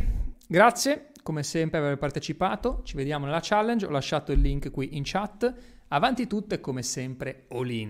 grazie 0.47 1.09
come 1.23 1.41
sempre 1.41 1.79
per 1.79 1.87
aver 1.87 1.97
partecipato. 1.97 2.81
Ci 2.83 2.95
vediamo 2.95 3.25
nella 3.25 3.39
challenge. 3.41 3.87
Ho 3.87 3.89
lasciato 3.89 4.31
il 4.31 4.41
link 4.41 4.69
qui 4.69 4.95
in 4.95 5.01
chat. 5.03 5.51
Avanti 5.87 6.27
tutte 6.27 6.59
come 6.59 6.83
sempre 6.83 7.47
all 7.49 7.71
in. 7.71 7.87